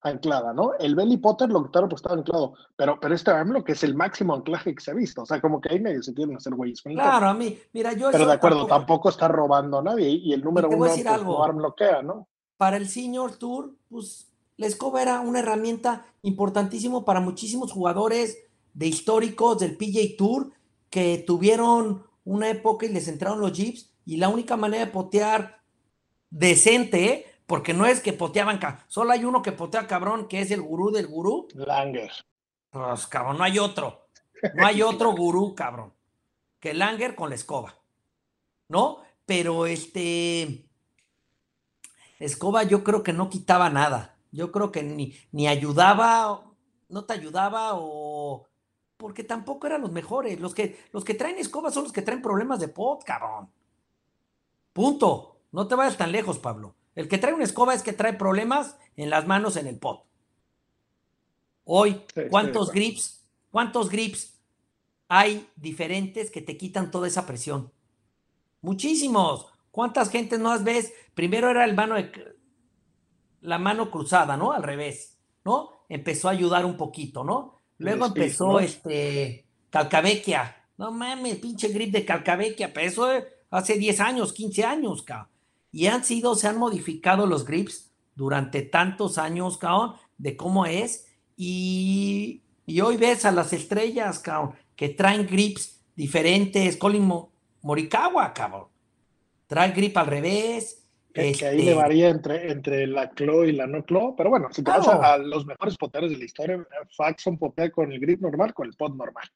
anclada, 0.03 0.53
¿no? 0.55 0.75
El 0.79 0.95
Belly 0.95 1.17
Potter 1.19 1.49
lo 1.51 1.63
quitaron 1.65 1.89
pues 1.89 2.01
estaba 2.01 2.17
anclado, 2.19 2.55
pero, 2.77 2.99
pero 3.01 3.15
este 3.15 3.31
AMLO 3.31 3.63
que 3.63 3.73
es 3.73 3.83
el 3.85 3.95
máximo 3.95 4.35
anclaje 4.35 4.75
que 4.75 4.81
se 4.83 4.91
ha 4.93 4.95
visto, 4.95 5.23
o 5.23 5.27
sea, 5.27 5.41
como 5.41 5.61
que 5.61 5.73
ahí 5.75 5.81
medio 5.81 6.03
se 6.03 6.15
quieren 6.15 6.37
hacer 6.37 6.55
güeyes 6.55 6.81
Claro, 6.83 7.27
a 7.27 7.35
mí, 7.35 7.59
mira, 7.73 7.93
yo 7.93 8.11
Pero 8.11 8.27
de 8.27 8.33
acuerdo, 8.33 8.61
tampoco- 8.67 8.75
tampoco 8.79 9.09
está 9.11 9.29
robando 9.29 9.79
a 9.79 9.83
nadie 9.83 10.09
y 10.09 10.33
el 10.33 10.43
número 10.43 10.69
uno 10.69 10.79
pues, 10.79 11.05
algo. 11.07 11.33
no 11.39 11.45
arm 11.45 11.57
bloquea, 11.59 12.03
¿no? 12.03 12.29
Para 12.63 12.77
el 12.77 12.89
Senior 12.89 13.39
Tour, 13.39 13.75
pues 13.89 14.31
la 14.57 14.69
escoba 14.69 15.03
era 15.03 15.19
una 15.19 15.41
herramienta 15.41 16.07
importantísimo 16.23 17.05
para 17.05 17.19
muchísimos 17.19 17.73
jugadores 17.73 18.39
de 18.73 18.87
históricos 18.87 19.59
del 19.59 19.77
PJ 19.77 20.17
Tour 20.17 20.53
que 20.89 21.25
tuvieron 21.27 22.07
una 22.23 22.51
época 22.51 22.87
y 22.87 22.91
les 22.91 23.09
entraron 23.09 23.41
los 23.41 23.53
jeeps 23.53 23.93
y 24.07 24.19
la 24.19 24.29
única 24.29 24.57
manera 24.57 24.85
de 24.85 24.93
potear 24.93 25.61
decente, 26.31 27.05
¿eh? 27.07 27.27
porque 27.47 27.75
no 27.75 27.85
es 27.85 27.99
que 27.99 28.13
poteaban, 28.13 28.61
solo 28.87 29.11
hay 29.11 29.25
uno 29.25 29.43
que 29.43 29.51
potea 29.51 29.89
cabrón, 29.89 30.29
que 30.29 30.41
es 30.41 30.53
el 30.53 30.63
gurú 30.63 30.93
del 30.93 31.09
gurú, 31.09 31.49
Langer. 31.55 32.13
pues 32.71 33.09
cabrón, 33.09 33.39
no 33.39 33.43
hay 33.43 33.59
otro, 33.59 34.07
no 34.55 34.65
hay 34.65 34.83
otro 34.83 35.11
gurú, 35.17 35.57
cabrón, 35.57 35.93
que 36.61 36.75
Langer 36.75 37.17
con 37.17 37.31
la 37.31 37.35
escoba, 37.35 37.77
¿no? 38.69 38.99
Pero 39.27 39.67
este, 39.67 40.69
escoba 42.25 42.63
yo 42.63 42.85
creo 42.85 43.03
que 43.03 43.13
no 43.13 43.31
quitaba 43.31 43.71
nada, 43.71 44.17
yo 44.31 44.51
creo 44.53 44.73
que 44.73 44.83
ni, 44.83 45.15
ni 45.33 45.49
ayudaba, 45.49 46.45
no 46.89 47.05
te 47.05 47.15
ayudaba 47.15 47.71
o... 47.75 48.49
Porque 48.97 49.25
tampoco 49.25 49.67
eran 49.67 49.81
los 49.81 49.91
mejores. 49.91 50.39
Los 50.39 50.55
que, 50.55 50.79
los 50.93 51.05
que 51.05 51.15
traen 51.15 51.37
escoba 51.39 51.73
son 51.73 51.83
los 51.85 51.93
que 51.93 52.03
traen 52.03 52.23
problemas 52.23 52.61
de 52.61 52.69
pot, 52.69 53.03
cabrón. 53.03 53.51
Punto. 54.73 55.41
No 55.51 55.67
te 55.67 55.75
vayas 55.75 55.97
tan 55.97 56.13
lejos, 56.13 56.39
Pablo. 56.39 56.77
El 56.95 57.09
que 57.09 57.19
trae 57.19 57.35
una 57.35 57.45
escoba 57.45 57.75
es 57.75 57.83
que 57.83 57.93
trae 57.93 58.13
problemas 58.13 58.77
en 58.97 59.11
las 59.11 59.27
manos 59.27 59.57
en 59.57 59.67
el 59.67 59.79
pot. 59.79 60.05
Hoy, 61.65 62.03
Sí, 62.15 62.23
¿cuántos 62.31 62.71
grips, 62.71 63.25
cuántos 63.51 63.91
grips 63.91 64.35
hay 65.09 65.49
diferentes 65.57 66.31
que 66.31 66.43
te 66.43 66.57
quitan 66.57 66.91
toda 66.91 67.09
esa 67.09 67.27
presión? 67.27 67.73
Muchísimos. 68.61 69.52
¿Cuántas 69.73 70.11
gentes 70.11 70.39
no 70.39 70.51
las 70.51 70.63
ves? 70.63 70.93
Primero 71.15 71.51
era 71.51 71.65
el 71.65 71.75
mano 71.75 71.97
de, 71.97 72.13
la 73.41 73.59
mano 73.59 73.91
cruzada, 73.91 74.37
¿no? 74.37 74.53
Al 74.53 74.63
revés, 74.63 75.19
¿no? 75.45 75.71
Empezó 75.89 76.29
a 76.29 76.33
ayudar 76.33 76.65
un 76.65 76.77
poquito, 76.77 77.25
¿no? 77.25 77.59
Luego 77.79 78.07
empezó 78.07 78.53
¿no? 78.53 78.61
este 78.61 79.47
Calcabequia. 79.71 80.57
No 80.79 80.93
mames, 80.93 81.37
pinche 81.37 81.69
grip 81.69 81.93
de 81.93 82.05
Calcabequia, 82.05 82.73
pero 82.73 82.87
eso 82.87 83.09
hace 83.51 83.75
10 83.79 84.01
años, 84.01 84.33
15 84.33 84.65
años, 84.65 85.03
cabrón. 85.03 85.29
Y 85.73 85.87
han 85.87 86.05
sido, 86.05 86.35
se 86.35 86.49
han 86.49 86.59
modificado 86.59 87.27
los 87.27 87.45
grips 87.45 87.91
durante 88.15 88.63
tantos 88.63 89.19
años, 89.19 89.59
cabrón, 89.59 89.95
de 90.19 90.37
cómo 90.37 90.67
es. 90.67 91.07
Y, 91.37 92.43
y 92.67 92.81
hoy 92.83 92.97
ves 92.99 93.25
a 93.25 93.33
las 93.33 93.53
estrellas, 93.53 94.19
cabrón, 94.19 94.55
que 94.77 94.91
traen 94.91 95.27
grips 95.27 95.81
diferentes. 95.97 96.77
Colin 96.77 97.05
Mo- 97.05 97.33
Morikawa, 97.63 98.33
cabrón. 98.35 98.67
Trae 99.53 99.73
grip 99.73 99.95
al 99.99 100.07
revés. 100.07 100.89
Que, 101.13 101.33
que 101.33 101.47
ahí 101.47 101.59
este, 101.59 101.71
le 101.71 101.75
varía 101.75 102.09
entre, 102.09 102.51
entre 102.51 102.87
la 102.87 103.11
CLO 103.11 103.45
y 103.45 103.53
la 103.53 103.67
no 103.67 103.85
CLO, 103.85 104.17
pero 104.17 104.31
bueno, 104.31 104.49
si 104.51 104.63
te 104.63 104.71
vas 104.71 104.89
a, 104.89 105.13
a 105.13 105.19
los 105.19 105.45
mejores 105.45 105.77
poteros 105.77 106.11
de 106.11 106.17
la 106.17 106.25
historia, 106.25 106.67
Faxon 106.97 107.37
potea 107.37 107.71
con 107.71 107.93
el 107.93 108.01
grip 108.01 108.23
normal, 108.23 108.55
con 108.55 108.67
el 108.67 108.73
pot 108.73 108.95
normal. 108.95 109.29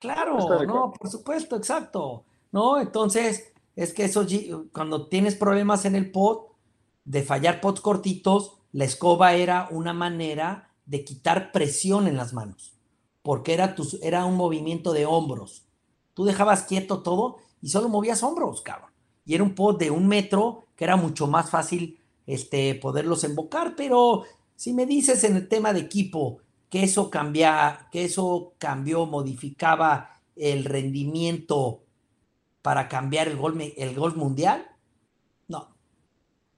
Claro, 0.00 0.36
no, 0.66 0.90
por 0.90 1.08
supuesto, 1.08 1.54
exacto. 1.54 2.24
No, 2.50 2.80
entonces, 2.80 3.52
es 3.76 3.92
que 3.92 4.02
eso, 4.02 4.26
cuando 4.72 5.06
tienes 5.06 5.36
problemas 5.36 5.84
en 5.84 5.94
el 5.94 6.10
pot, 6.10 6.56
de 7.04 7.22
fallar 7.22 7.60
pots 7.60 7.80
cortitos, 7.80 8.58
la 8.72 8.84
escoba 8.84 9.34
era 9.34 9.68
una 9.70 9.92
manera 9.92 10.72
de 10.86 11.04
quitar 11.04 11.52
presión 11.52 12.08
en 12.08 12.16
las 12.16 12.32
manos, 12.32 12.74
porque 13.22 13.54
era, 13.54 13.76
tu, 13.76 13.88
era 14.02 14.24
un 14.24 14.34
movimiento 14.34 14.92
de 14.92 15.06
hombros. 15.06 15.68
Tú 16.14 16.24
dejabas 16.24 16.64
quieto 16.64 17.04
todo 17.04 17.36
y 17.60 17.68
solo 17.68 17.88
movías 17.88 18.24
hombros, 18.24 18.60
cabrón. 18.60 18.91
Y 19.24 19.34
era 19.34 19.44
un 19.44 19.54
pot 19.54 19.78
de 19.78 19.90
un 19.90 20.08
metro 20.08 20.66
que 20.76 20.84
era 20.84 20.96
mucho 20.96 21.26
más 21.26 21.50
fácil 21.50 21.98
este, 22.26 22.74
poderlos 22.76 23.24
embocar, 23.24 23.74
pero 23.76 24.24
si 24.56 24.72
me 24.72 24.86
dices 24.86 25.24
en 25.24 25.36
el 25.36 25.48
tema 25.48 25.72
de 25.72 25.80
equipo 25.80 26.40
que 26.70 26.84
eso 26.84 27.10
cambia, 27.10 27.88
que 27.90 28.04
eso 28.04 28.54
cambió, 28.58 29.06
modificaba 29.06 30.20
el 30.36 30.64
rendimiento 30.64 31.82
para 32.62 32.88
cambiar 32.88 33.28
el 33.28 33.36
gol, 33.36 33.60
el 33.76 33.94
gol 33.94 34.16
mundial, 34.16 34.66
no. 35.48 35.76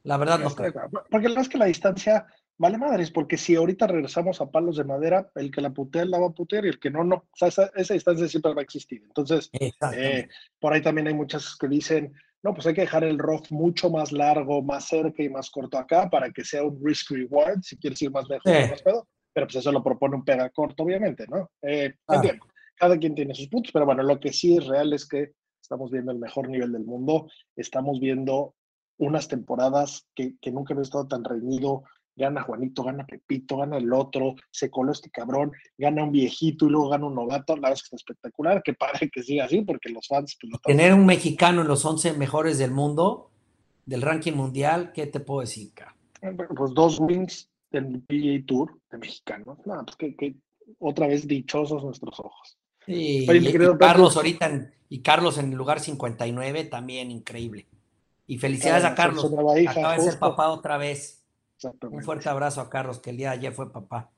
La 0.05 0.17
verdad 0.17 0.39
no 0.39 0.55
creo. 0.55 0.69
acuerdo. 0.69 1.05
Porque 1.11 1.29
la 1.29 1.35
verdad 1.35 1.43
es 1.43 1.49
que 1.49 1.59
la 1.59 1.65
distancia 1.65 2.27
vale 2.57 2.79
madres, 2.79 3.11
porque 3.11 3.37
si 3.37 3.57
ahorita 3.57 3.87
regresamos 3.87 4.41
a 4.41 4.51
palos 4.51 4.77
de 4.77 4.85
madera, 4.85 5.31
el 5.35 5.51
que 5.51 5.61
la 5.61 5.71
putea 5.71 6.05
la 6.05 6.19
va 6.19 6.29
a 6.29 6.35
putear 6.35 6.65
y 6.67 6.69
el 6.69 6.79
que 6.79 6.91
no, 6.91 7.03
no. 7.03 7.17
O 7.17 7.37
sea, 7.37 7.49
esa, 7.49 7.71
esa 7.75 7.95
distancia 7.95 8.29
siempre 8.29 8.55
va 8.55 8.61
a 8.61 8.65
existir. 8.65 9.03
Entonces, 9.05 9.51
eh, 9.53 10.29
por 10.61 10.73
ahí 10.73 10.83
también 10.83 11.09
hay 11.09 11.15
muchas 11.15 11.57
que 11.57 11.69
dicen, 11.69 12.15
no, 12.45 12.53
pues 12.53 12.67
hay 12.67 12.75
que 12.75 12.83
dejar 12.83 13.05
el 13.05 13.19
rough 13.19 13.51
mucho 13.51 13.89
más 13.89 14.13
largo, 14.13 14.63
más 14.63 14.87
cerca 14.87 15.23
y 15.23 15.31
más 15.31 15.49
corto 15.51 15.79
acá 15.79 16.11
para 16.11 16.31
que 16.31 16.45
sea 16.45 16.63
un 16.63 16.79
risk 16.85 17.13
reward, 17.13 17.63
si 17.63 17.79
quieres 17.79 18.03
ir 18.03 18.11
más 18.11 18.29
lejos, 18.29 18.53
más 18.71 18.83
pedo. 18.83 19.09
Pero 19.33 19.47
pues 19.47 19.57
eso 19.57 19.73
lo 19.73 19.83
propone 19.83 20.17
un 20.17 20.25
pega 20.25 20.51
corto, 20.51 20.83
obviamente, 20.83 21.27
¿no? 21.27 21.51
Eh, 21.63 21.95
Claro. 22.07 22.23
entiendo. 22.23 22.47
Cada 22.77 22.99
quien 22.99 23.15
tiene 23.15 23.35
sus 23.35 23.49
puntos, 23.49 23.73
pero 23.73 23.87
bueno, 23.87 24.03
lo 24.03 24.21
que 24.21 24.31
sí 24.31 24.57
es 24.59 24.67
real 24.67 24.93
es 24.93 25.09
que 25.09 25.33
estamos 25.59 25.91
viendo 25.91 26.13
el 26.13 26.19
mejor 26.19 26.51
nivel 26.51 26.71
del 26.73 26.85
mundo, 26.85 27.29
estamos 27.57 27.99
viendo 27.99 28.55
unas 28.99 29.27
temporadas 29.27 30.07
que, 30.15 30.35
que 30.41 30.53
nunca 30.53 30.75
había 30.75 30.83
estado 30.83 31.09
tan 31.09 31.25
reñido. 31.25 31.85
Gana 32.17 32.43
Juanito, 32.43 32.85
gana 32.85 33.05
Pepito, 33.05 33.57
gana 33.57 33.77
el 33.77 33.93
otro, 33.93 34.35
se 34.51 34.71
coló 34.71 34.93
este 34.93 35.11
cabrón, 35.11 35.53
gana 35.77 36.05
un 36.05 36.13
viejito 36.13 36.67
y 36.67 36.71
luego 36.71 36.89
gana 36.91 37.07
un 37.07 37.15
novato. 37.15 37.55
La 37.57 37.63
verdad 37.63 37.73
es 37.75 37.83
que 37.83 37.87
está 37.87 37.97
espectacular, 37.97 38.63
que 38.63 38.75
pare 38.75 39.11
que 39.11 39.23
siga 39.23 39.45
así, 39.47 39.63
porque 39.63 39.91
los 39.91 40.07
fans 40.07 40.37
pues, 40.41 40.53
lo 40.53 40.59
Tener 40.61 40.95
un 40.95 41.07
mexicano 41.07 41.63
en 41.63 41.69
los 41.69 41.85
11 41.85 42.13
mejores 42.15 42.59
del 42.59 42.71
mundo, 42.71 43.31
del 43.87 44.03
ranking 44.03 44.33
mundial, 44.35 44.93
¿qué 44.93 45.07
te 45.07 45.21
puedo 45.21 45.41
decir, 45.41 45.73
cabrón? 45.75 45.95
pues 46.57 46.73
dos 46.73 46.99
wins 47.01 47.51
del 47.71 48.01
PGA 48.03 48.47
Tour 48.47 48.79
de 48.91 48.99
mexicanos. 48.99 49.59
No, 49.67 49.85
pues 49.85 49.97
que, 49.97 50.17
que 50.17 50.37
otra 50.79 51.07
vez 51.07 51.27
dichosos 51.27 51.85
nuestros 51.85 52.19
ojos. 52.21 52.57
Sí, 52.87 53.27
Oye, 53.29 53.51
y-. 53.51 53.79
Carlos 53.79 54.17
ahorita 54.17 54.47
en- 54.47 54.75
y 54.89 55.01
Carlos 55.01 55.39
en 55.39 55.51
el 55.51 55.59
lugar 55.59 55.81
59 55.81 56.65
también 56.65 57.11
increíble. 57.11 57.67
Y 58.27 58.39
felicidades 58.39 58.85
a 58.85 58.95
Cada 58.95 59.09
Carlos. 59.09 59.31
hija, 59.59 59.71
Acaba 59.73 59.95
de 59.97 60.01
ser 60.01 60.19
papá 60.19 60.49
otra 60.51 60.77
vez. 60.79 61.24
Un 61.91 62.03
fuerte 62.03 62.29
abrazo 62.29 62.61
a 62.61 62.71
Carlos, 62.71 63.01
que 63.01 63.11
el 63.11 63.17
día 63.17 63.31
de 63.31 63.37
ayer 63.39 63.53
fue 63.53 63.73
papá. 63.73 64.11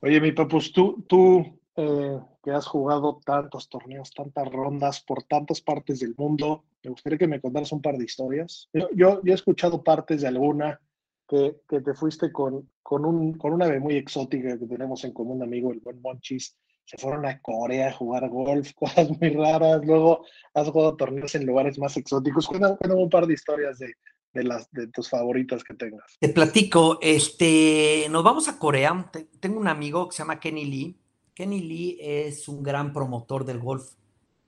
Oye, 0.00 0.20
mi 0.20 0.32
papus, 0.32 0.72
tú, 0.72 1.04
tú 1.08 1.58
eh, 1.76 2.18
que 2.42 2.50
has 2.50 2.66
jugado 2.66 3.20
tantos 3.24 3.68
torneos, 3.68 4.12
tantas 4.12 4.50
rondas 4.50 5.00
por 5.00 5.24
tantas 5.24 5.60
partes 5.60 6.00
del 6.00 6.14
mundo, 6.16 6.64
me 6.82 6.90
gustaría 6.90 7.18
que 7.18 7.26
me 7.26 7.40
contaras 7.40 7.72
un 7.72 7.82
par 7.82 7.96
de 7.96 8.04
historias. 8.04 8.68
Yo, 8.72 8.88
yo, 8.94 9.20
yo 9.24 9.32
he 9.32 9.34
escuchado 9.34 9.82
partes 9.82 10.22
de 10.22 10.28
alguna 10.28 10.80
que, 11.28 11.56
que 11.68 11.80
te 11.80 11.94
fuiste 11.94 12.30
con, 12.30 12.70
con, 12.82 13.04
un, 13.04 13.36
con 13.36 13.52
una 13.52 13.66
ave 13.66 13.80
muy 13.80 13.96
exótica 13.96 14.58
que 14.58 14.66
tenemos 14.66 15.02
en 15.04 15.12
común, 15.12 15.42
amigo, 15.42 15.72
el 15.72 15.80
buen 15.80 16.00
Monchis. 16.00 16.56
Se 16.84 16.96
fueron 16.98 17.26
a 17.26 17.40
Corea 17.42 17.88
a 17.88 17.92
jugar 17.92 18.28
golf, 18.28 18.72
cosas 18.76 19.10
muy 19.20 19.30
raras. 19.30 19.84
Luego 19.84 20.24
has 20.54 20.68
jugado 20.68 20.96
torneos 20.96 21.34
en 21.34 21.46
lugares 21.46 21.78
más 21.78 21.96
exóticos. 21.96 22.46
Cuéntame 22.46 22.94
un 22.94 23.10
par 23.10 23.26
de 23.26 23.34
historias 23.34 23.78
de, 23.80 23.92
de, 24.36 24.44
las, 24.44 24.70
de 24.70 24.86
tus 24.86 25.10
favoritas 25.10 25.64
que 25.64 25.74
tengas. 25.74 26.04
Te 26.20 26.28
platico, 26.28 26.98
este, 27.02 28.06
nos 28.10 28.22
vamos 28.22 28.46
a 28.48 28.58
Corea. 28.58 29.10
Te- 29.12 29.24
Tengo 29.40 29.58
un 29.58 29.66
amigo 29.68 30.08
que 30.08 30.14
se 30.16 30.22
llama 30.22 30.38
Kenny 30.38 30.64
Lee. 30.64 30.96
Kenny 31.34 31.60
Lee 31.60 31.98
es 32.00 32.46
un 32.48 32.62
gran 32.62 32.92
promotor 32.92 33.44
del 33.44 33.58
golf 33.58 33.94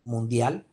mundial. 0.05 0.67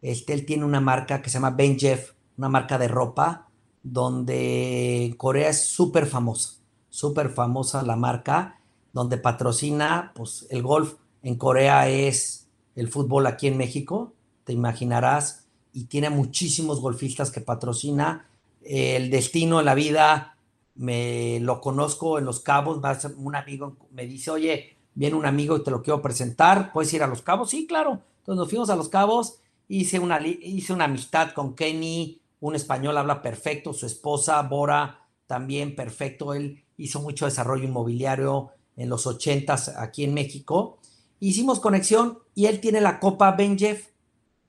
Este, 0.00 0.32
él 0.32 0.46
tiene 0.46 0.64
una 0.64 0.80
marca 0.80 1.20
que 1.20 1.28
se 1.30 1.34
llama 1.34 1.50
Ben 1.50 1.78
Jeff, 1.78 2.12
una 2.36 2.48
marca 2.48 2.78
de 2.78 2.86
ropa, 2.88 3.48
donde 3.82 5.14
Corea 5.18 5.48
es 5.50 5.66
súper 5.66 6.06
famosa, 6.06 6.60
súper 6.88 7.30
famosa 7.30 7.82
la 7.82 7.96
marca, 7.96 8.60
donde 8.92 9.18
patrocina, 9.18 10.12
pues 10.14 10.46
el 10.50 10.62
golf 10.62 10.94
en 11.22 11.36
Corea 11.36 11.88
es 11.88 12.48
el 12.76 12.88
fútbol 12.88 13.26
aquí 13.26 13.48
en 13.48 13.56
México, 13.56 14.14
te 14.44 14.52
imaginarás, 14.52 15.46
y 15.72 15.84
tiene 15.84 16.10
muchísimos 16.10 16.80
golfistas 16.80 17.30
que 17.30 17.40
patrocina. 17.40 18.30
El 18.70 19.08
destino 19.08 19.58
de 19.58 19.64
la 19.64 19.74
vida 19.74 20.36
me 20.74 21.40
lo 21.40 21.62
conozco 21.62 22.18
en 22.18 22.26
Los 22.26 22.40
Cabos, 22.40 22.80
un 23.16 23.34
amigo 23.34 23.78
me 23.92 24.06
dice, 24.06 24.30
oye, 24.30 24.76
viene 24.92 25.16
un 25.16 25.24
amigo 25.24 25.56
y 25.56 25.64
te 25.64 25.70
lo 25.70 25.82
quiero 25.82 26.02
presentar, 26.02 26.70
¿puedes 26.70 26.92
ir 26.92 27.02
a 27.02 27.06
Los 27.06 27.22
Cabos? 27.22 27.48
Sí, 27.48 27.66
claro. 27.66 28.02
Entonces 28.18 28.38
nos 28.38 28.50
fuimos 28.50 28.68
a 28.68 28.76
Los 28.76 28.90
Cabos, 28.90 29.38
hice 29.68 29.98
una, 29.98 30.20
hice 30.26 30.74
una 30.74 30.84
amistad 30.84 31.32
con 31.32 31.54
Kenny, 31.54 32.20
un 32.40 32.54
español 32.54 32.98
habla 32.98 33.22
perfecto, 33.22 33.72
su 33.72 33.86
esposa, 33.86 34.42
Bora, 34.42 35.00
también 35.26 35.74
perfecto. 35.74 36.34
Él 36.34 36.62
hizo 36.76 37.00
mucho 37.00 37.24
desarrollo 37.24 37.64
inmobiliario 37.64 38.50
en 38.76 38.90
los 38.90 39.06
ochentas 39.06 39.68
aquí 39.76 40.04
en 40.04 40.12
México. 40.12 40.78
Hicimos 41.20 41.58
conexión 41.58 42.18
y 42.34 42.46
él 42.46 42.60
tiene 42.60 42.82
la 42.82 43.00
Copa 43.00 43.32
Ben 43.32 43.58
Jeff. 43.58 43.88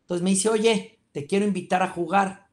Entonces 0.02 0.24
me 0.24 0.32
dice, 0.32 0.50
oye, 0.50 1.00
te 1.14 1.26
quiero 1.26 1.46
invitar 1.46 1.82
a 1.82 1.90
jugar. 1.90 2.49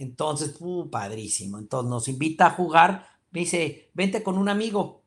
Entonces, 0.00 0.56
uh, 0.60 0.88
padrísimo. 0.88 1.58
Entonces 1.58 1.90
nos 1.90 2.08
invita 2.08 2.46
a 2.46 2.50
jugar. 2.50 3.06
Me 3.30 3.40
dice, 3.40 3.90
vente 3.92 4.22
con 4.22 4.38
un 4.38 4.48
amigo. 4.48 5.02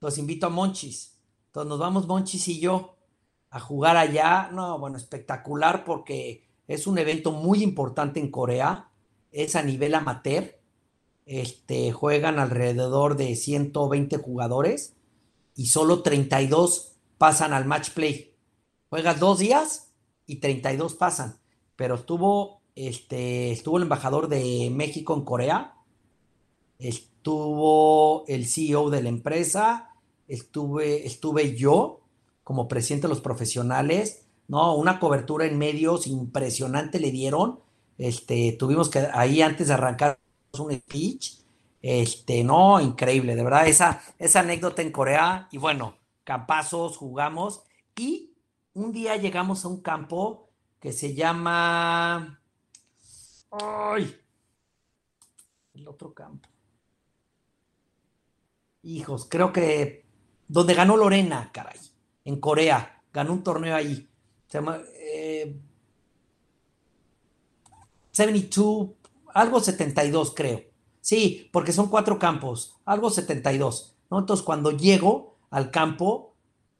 Los 0.00 0.18
invito 0.18 0.46
a 0.46 0.50
Monchis. 0.50 1.16
Entonces 1.46 1.68
nos 1.68 1.78
vamos 1.78 2.08
Monchis 2.08 2.48
y 2.48 2.58
yo 2.58 2.96
a 3.50 3.60
jugar 3.60 3.96
allá. 3.96 4.50
No, 4.52 4.80
bueno, 4.80 4.96
espectacular 4.96 5.84
porque 5.84 6.44
es 6.66 6.88
un 6.88 6.98
evento 6.98 7.30
muy 7.30 7.62
importante 7.62 8.18
en 8.18 8.32
Corea. 8.32 8.90
Es 9.30 9.54
a 9.54 9.62
nivel 9.62 9.94
amateur. 9.94 10.58
Este, 11.24 11.92
juegan 11.92 12.40
alrededor 12.40 13.16
de 13.16 13.36
120 13.36 14.16
jugadores 14.16 14.96
y 15.54 15.66
solo 15.66 16.02
32 16.02 16.96
pasan 17.16 17.52
al 17.52 17.64
match 17.64 17.90
play. 17.90 18.34
Juegas 18.88 19.20
dos 19.20 19.38
días 19.38 19.92
y 20.26 20.40
32 20.40 20.94
pasan. 20.94 21.38
Pero 21.76 21.94
estuvo, 21.94 22.59
este, 22.88 23.50
estuvo 23.50 23.76
el 23.76 23.82
embajador 23.82 24.28
de 24.28 24.70
México 24.72 25.14
en 25.14 25.22
Corea, 25.22 25.74
estuvo 26.78 28.24
el 28.26 28.46
CEO 28.46 28.88
de 28.88 29.02
la 29.02 29.10
empresa, 29.10 29.90
estuve, 30.28 31.06
estuve 31.06 31.56
yo 31.56 32.00
como 32.42 32.68
presidente 32.68 33.06
de 33.06 33.10
los 33.10 33.20
profesionales, 33.20 34.26
no, 34.48 34.74
una 34.74 34.98
cobertura 34.98 35.44
en 35.46 35.58
medios 35.58 36.06
impresionante 36.06 36.98
le 36.98 37.12
dieron. 37.12 37.60
Este, 37.98 38.56
tuvimos 38.58 38.88
que 38.88 39.06
ahí 39.12 39.42
antes 39.42 39.68
de 39.68 39.74
arrancar 39.74 40.18
un 40.58 40.72
speech. 40.72 41.34
Este, 41.82 42.42
no, 42.42 42.80
increíble, 42.80 43.36
de 43.36 43.44
verdad, 43.44 43.68
esa, 43.68 44.02
esa 44.18 44.40
anécdota 44.40 44.82
en 44.82 44.90
Corea. 44.90 45.48
Y 45.52 45.58
bueno, 45.58 45.94
campazos, 46.24 46.96
jugamos. 46.96 47.62
Y 47.94 48.32
un 48.74 48.90
día 48.90 49.16
llegamos 49.16 49.64
a 49.64 49.68
un 49.68 49.82
campo 49.82 50.48
que 50.80 50.92
se 50.92 51.14
llama. 51.14 52.39
¡Ay! 53.50 54.16
El 55.74 55.88
otro 55.88 56.12
campo. 56.14 56.48
Hijos, 58.82 59.26
creo 59.28 59.52
que. 59.52 60.04
Donde 60.48 60.74
ganó 60.74 60.96
Lorena, 60.96 61.50
caray. 61.52 61.78
En 62.24 62.40
Corea. 62.40 63.02
Ganó 63.12 63.32
un 63.32 63.42
torneo 63.42 63.74
ahí. 63.74 64.08
Se 64.46 64.58
llama. 64.58 64.80
Eh, 64.98 65.60
72, 68.12 68.90
algo 69.34 69.60
72, 69.60 70.34
creo. 70.34 70.64
Sí, 71.00 71.48
porque 71.52 71.72
son 71.72 71.88
cuatro 71.88 72.18
campos, 72.18 72.76
algo 72.84 73.10
72. 73.10 73.96
¿no? 74.10 74.18
Entonces, 74.18 74.44
cuando 74.44 74.72
llego 74.72 75.38
al 75.50 75.70
campo, 75.70 76.34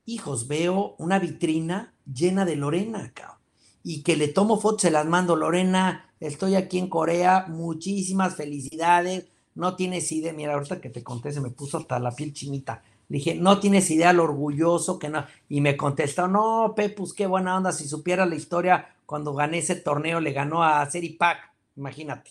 hijos, 0.05 0.49
veo 0.49 0.97
una 0.99 1.19
vitrina 1.19 1.95
llena 2.05 2.45
de 2.45 2.57
Lorena, 2.57 3.13
cabrón. 3.15 3.40
Y 3.83 4.03
que 4.03 4.17
le 4.17 4.29
tomo 4.29 4.61
fotos, 4.61 4.83
se 4.83 4.91
las 4.91 5.07
mando, 5.07 5.37
Lorena, 5.37 6.13
estoy 6.21 6.55
aquí 6.55 6.79
en 6.79 6.89
Corea, 6.89 7.47
muchísimas 7.49 8.37
felicidades. 8.37 9.27
No 9.55 9.77
tienes 9.77 10.11
idea, 10.13 10.33
mira, 10.33 10.55
ahorita 10.55 10.81
que 10.81 10.91
te 10.91 11.03
conté, 11.03 11.33
se 11.33 11.41
me 11.41 11.51
puso 11.51 11.79
hasta 11.79 11.99
la 11.99 12.13
piel 12.13 12.33
chinita. 12.33 12.83
Dije, 13.09 13.35
no 13.35 13.59
tienes 13.59 13.91
idea 13.91 14.13
lo 14.13 14.23
orgulloso 14.23 14.99
que 14.99 15.09
no. 15.09 15.25
Y 15.49 15.61
me 15.61 15.77
contestó, 15.77 16.29
no, 16.29 16.75
Pepus, 16.77 17.13
qué 17.13 17.27
buena 17.27 17.57
onda. 17.57 17.73
Si 17.73 17.89
supiera 17.89 18.25
la 18.25 18.37
historia, 18.37 18.95
cuando 19.05 19.35
gané 19.35 19.59
ese 19.59 19.75
torneo, 19.75 20.21
le 20.21 20.33
ganó 20.33 20.63
a 20.63 20.89
Seripak, 20.89 21.53
imagínate, 21.75 22.31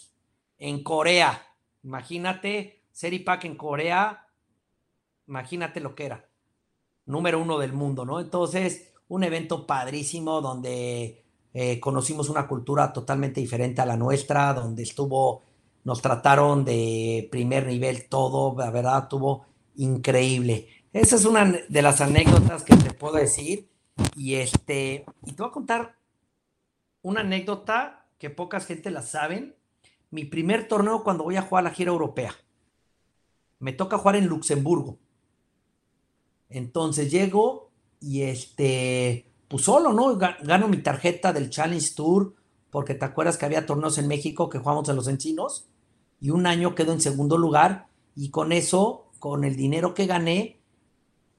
en 0.57 0.81
Corea. 0.81 1.45
Imagínate, 1.83 2.83
Seripak 2.93 3.43
en 3.43 3.55
Corea, 3.55 4.25
imagínate 5.27 5.81
lo 5.81 5.95
que 5.95 6.05
era. 6.05 6.29
Número 7.05 7.41
uno 7.41 7.57
del 7.57 7.73
mundo, 7.73 8.05
¿no? 8.05 8.21
Entonces, 8.21 8.93
un 9.09 9.25
evento 9.25 9.67
padrísimo 9.67 10.39
donde 10.39 11.25
eh, 11.53 11.79
conocimos 11.79 12.29
una 12.29 12.47
cultura 12.47 12.93
totalmente 12.93 13.41
diferente 13.41 13.81
a 13.81 13.85
la 13.85 13.97
nuestra, 13.97 14.53
donde 14.53 14.83
estuvo, 14.83 15.43
nos 15.83 16.01
trataron 16.01 16.63
de 16.63 17.27
primer 17.31 17.65
nivel 17.65 18.07
todo, 18.07 18.55
la 18.57 18.69
verdad, 18.69 19.07
tuvo 19.07 19.45
increíble. 19.75 20.67
Esa 20.93 21.15
es 21.15 21.25
una 21.25 21.45
de 21.45 21.81
las 21.81 22.01
anécdotas 22.01 22.63
que 22.63 22.75
te 22.75 22.93
puedo 22.93 23.15
decir. 23.15 23.69
Y 24.15 24.35
este, 24.35 25.05
y 25.25 25.31
te 25.33 25.41
voy 25.41 25.49
a 25.49 25.53
contar 25.53 25.97
una 27.01 27.21
anécdota 27.21 28.07
que 28.17 28.29
pocas 28.29 28.65
gente 28.65 28.91
la 28.91 29.01
saben. 29.01 29.55
Mi 30.11 30.25
primer 30.25 30.67
torneo 30.67 31.03
cuando 31.03 31.23
voy 31.23 31.37
a 31.37 31.43
jugar 31.43 31.63
la 31.63 31.71
gira 31.71 31.91
europea. 31.91 32.33
Me 33.59 33.73
toca 33.73 33.97
jugar 33.97 34.15
en 34.15 34.27
Luxemburgo. 34.27 34.97
Entonces 36.49 37.11
llego 37.11 37.71
y 37.99 38.23
este, 38.23 39.28
pues 39.49 39.63
solo, 39.63 39.91
¿no? 39.91 40.15
Gano 40.15 40.67
mi 40.67 40.77
tarjeta 40.77 41.33
del 41.33 41.49
Challenge 41.49 41.93
Tour, 41.95 42.35
porque 42.69 42.93
te 42.93 43.03
acuerdas 43.03 43.35
que 43.35 43.45
había 43.45 43.65
torneos 43.65 43.97
en 43.97 44.07
México 44.07 44.47
que 44.47 44.59
jugamos 44.59 44.87
en 44.87 44.95
los 44.95 45.07
encinos, 45.07 45.65
y 46.21 46.29
un 46.29 46.45
año 46.45 46.75
quedo 46.75 46.93
en 46.93 47.01
segundo 47.01 47.37
lugar, 47.37 47.87
y 48.15 48.29
con 48.29 48.51
eso, 48.51 49.07
con 49.17 49.43
el 49.43 49.55
dinero 49.55 49.95
que 49.95 50.05
gané, 50.05 50.59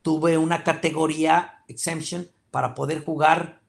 tuve 0.02 0.38
una 0.38 0.64
categoría 0.64 1.62
exemption 1.68 2.28
para 2.50 2.74
poder 2.74 3.04
jugar 3.04 3.60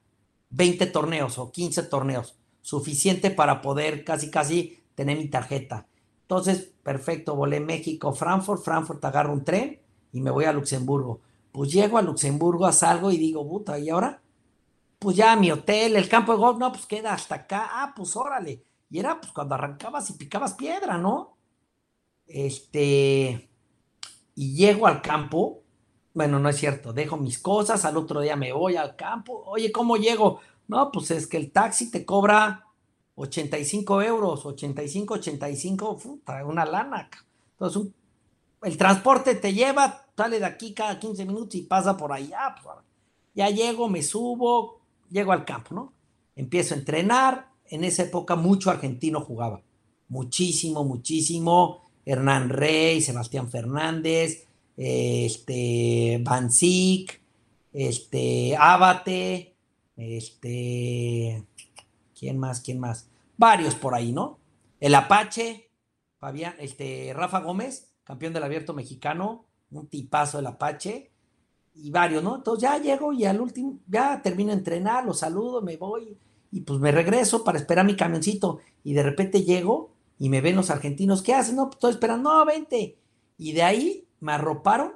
20 0.49 0.87
torneos 0.87 1.37
o 1.37 1.51
15 1.51 1.83
torneos, 1.83 2.35
suficiente 2.61 3.29
para 3.29 3.61
poder 3.61 4.03
casi, 4.03 4.31
casi 4.31 4.83
tener 4.95 5.17
mi 5.17 5.27
tarjeta. 5.27 5.87
Entonces, 6.23 6.71
perfecto, 6.81 7.35
volé 7.35 7.59
México, 7.59 8.11
Frankfurt, 8.13 8.63
Frankfurt 8.63 9.05
agarro 9.05 9.33
un 9.33 9.43
tren 9.43 9.79
y 10.13 10.21
me 10.21 10.31
voy 10.31 10.45
a 10.45 10.53
Luxemburgo. 10.53 11.19
Pues 11.51 11.71
llego 11.71 11.97
a 11.97 12.01
Luxemburgo, 12.01 12.71
salgo 12.71 13.11
y 13.11 13.17
digo, 13.17 13.47
puta, 13.47 13.77
¿y 13.77 13.89
ahora? 13.89 14.21
Pues 15.01 15.17
ya 15.17 15.35
mi 15.35 15.49
hotel, 15.51 15.95
el 15.95 16.07
campo 16.07 16.31
de 16.31 16.37
golf, 16.37 16.59
no, 16.59 16.71
pues 16.71 16.85
queda 16.85 17.13
hasta 17.13 17.33
acá. 17.33 17.69
Ah, 17.71 17.91
pues 17.95 18.15
órale. 18.15 18.63
Y 18.91 18.99
era 18.99 19.19
pues 19.19 19.33
cuando 19.33 19.55
arrancabas 19.55 20.07
y 20.11 20.13
picabas 20.13 20.53
piedra, 20.53 20.99
¿no? 20.99 21.37
Este, 22.27 23.49
y 24.35 24.53
llego 24.53 24.85
al 24.85 25.01
campo, 25.01 25.63
bueno, 26.13 26.37
no 26.37 26.49
es 26.49 26.57
cierto, 26.57 26.93
dejo 26.93 27.17
mis 27.17 27.39
cosas, 27.39 27.83
al 27.83 27.97
otro 27.97 28.21
día 28.21 28.35
me 28.35 28.53
voy 28.53 28.75
al 28.75 28.95
campo, 28.95 29.41
oye, 29.47 29.71
¿cómo 29.71 29.97
llego? 29.97 30.39
No, 30.67 30.91
pues 30.91 31.09
es 31.09 31.25
que 31.25 31.37
el 31.37 31.51
taxi 31.51 31.89
te 31.89 32.05
cobra 32.05 32.67
85 33.15 34.03
euros, 34.03 34.45
85, 34.45 35.15
85, 35.15 35.97
puta, 35.97 36.45
una 36.45 36.63
lana. 36.63 37.09
Entonces, 37.53 37.91
el 38.61 38.77
transporte 38.77 39.33
te 39.33 39.51
lleva, 39.51 40.05
sale 40.15 40.37
de 40.37 40.45
aquí 40.45 40.75
cada 40.75 40.99
15 40.99 41.25
minutos 41.25 41.55
y 41.55 41.63
pasa 41.63 41.97
por 41.97 42.13
allá. 42.13 42.55
Pues, 42.61 42.75
ya 43.33 43.49
llego, 43.49 43.89
me 43.89 44.03
subo, 44.03 44.80
llego 45.12 45.32
al 45.32 45.45
campo, 45.45 45.76
¿no? 45.76 45.93
Empiezo 46.36 46.74
a 46.74 46.78
entrenar. 46.78 47.51
En 47.66 47.84
esa 47.84 48.03
época 48.03 48.36
mucho 48.36 48.70
argentino 48.70 49.22
jugaba. 49.22 49.62
Muchísimo, 50.09 50.84
muchísimo. 50.84 51.82
Hernán 52.05 52.49
Rey, 52.49 53.01
Sebastián 53.01 53.49
Fernández, 53.49 54.47
este, 54.76 56.20
Van 56.24 56.49
este, 57.74 58.57
Abate, 58.57 59.55
este, 59.95 61.45
¿quién 62.18 62.38
más? 62.39 62.62
¿Quién 62.62 62.80
más? 62.80 63.07
Varios 63.38 63.76
por 63.76 63.93
ahí, 63.93 64.12
¿no? 64.12 64.39
El 64.80 64.95
Apache, 64.95 65.70
Fabián, 66.18 66.55
este, 66.59 67.14
Rafa 67.14 67.39
Gómez, 67.39 67.93
campeón 68.03 68.34
del 68.34 68.43
abierto 68.43 68.74
mexicano, 68.74 69.45
un 69.70 69.88
tipazo 69.88 70.38
del 70.38 70.47
Apache, 70.47 71.11
y 71.74 71.89
varios, 71.91 72.24
¿no? 72.24 72.36
Entonces 72.36 72.63
ya 72.63 72.78
llego 72.78 73.13
y 73.13 73.26
al 73.26 73.39
último, 73.41 73.80
ya 73.88 74.22
termino 74.22 74.51
de 74.51 74.57
entrenar, 74.57 75.05
los 75.05 75.19
saludo, 75.19 75.61
me 75.61 75.78
voy, 75.78 76.17
y 76.51 76.61
pues 76.61 76.80
me 76.80 76.91
regreso 76.91 77.43
para 77.43 77.57
esperar 77.57 77.86
mi 77.86 77.95
camioncito, 77.95 78.59
y 78.84 78.93
de 78.93 79.03
repente 79.03 79.43
llego 79.43 79.93
y 80.19 80.30
me 80.30 80.41
ven 80.41 80.55
los 80.55 80.69
argentinos, 80.69 81.22
¿qué 81.22 81.34
hacen? 81.34 81.55
No, 81.55 81.65
pues 81.65 81.78
estoy 81.78 81.91
esperando, 81.91 82.32
no, 82.32 82.45
vente. 82.45 82.97
Y 83.38 83.53
de 83.53 83.63
ahí 83.63 84.07
me 84.19 84.34
arroparon. 84.34 84.93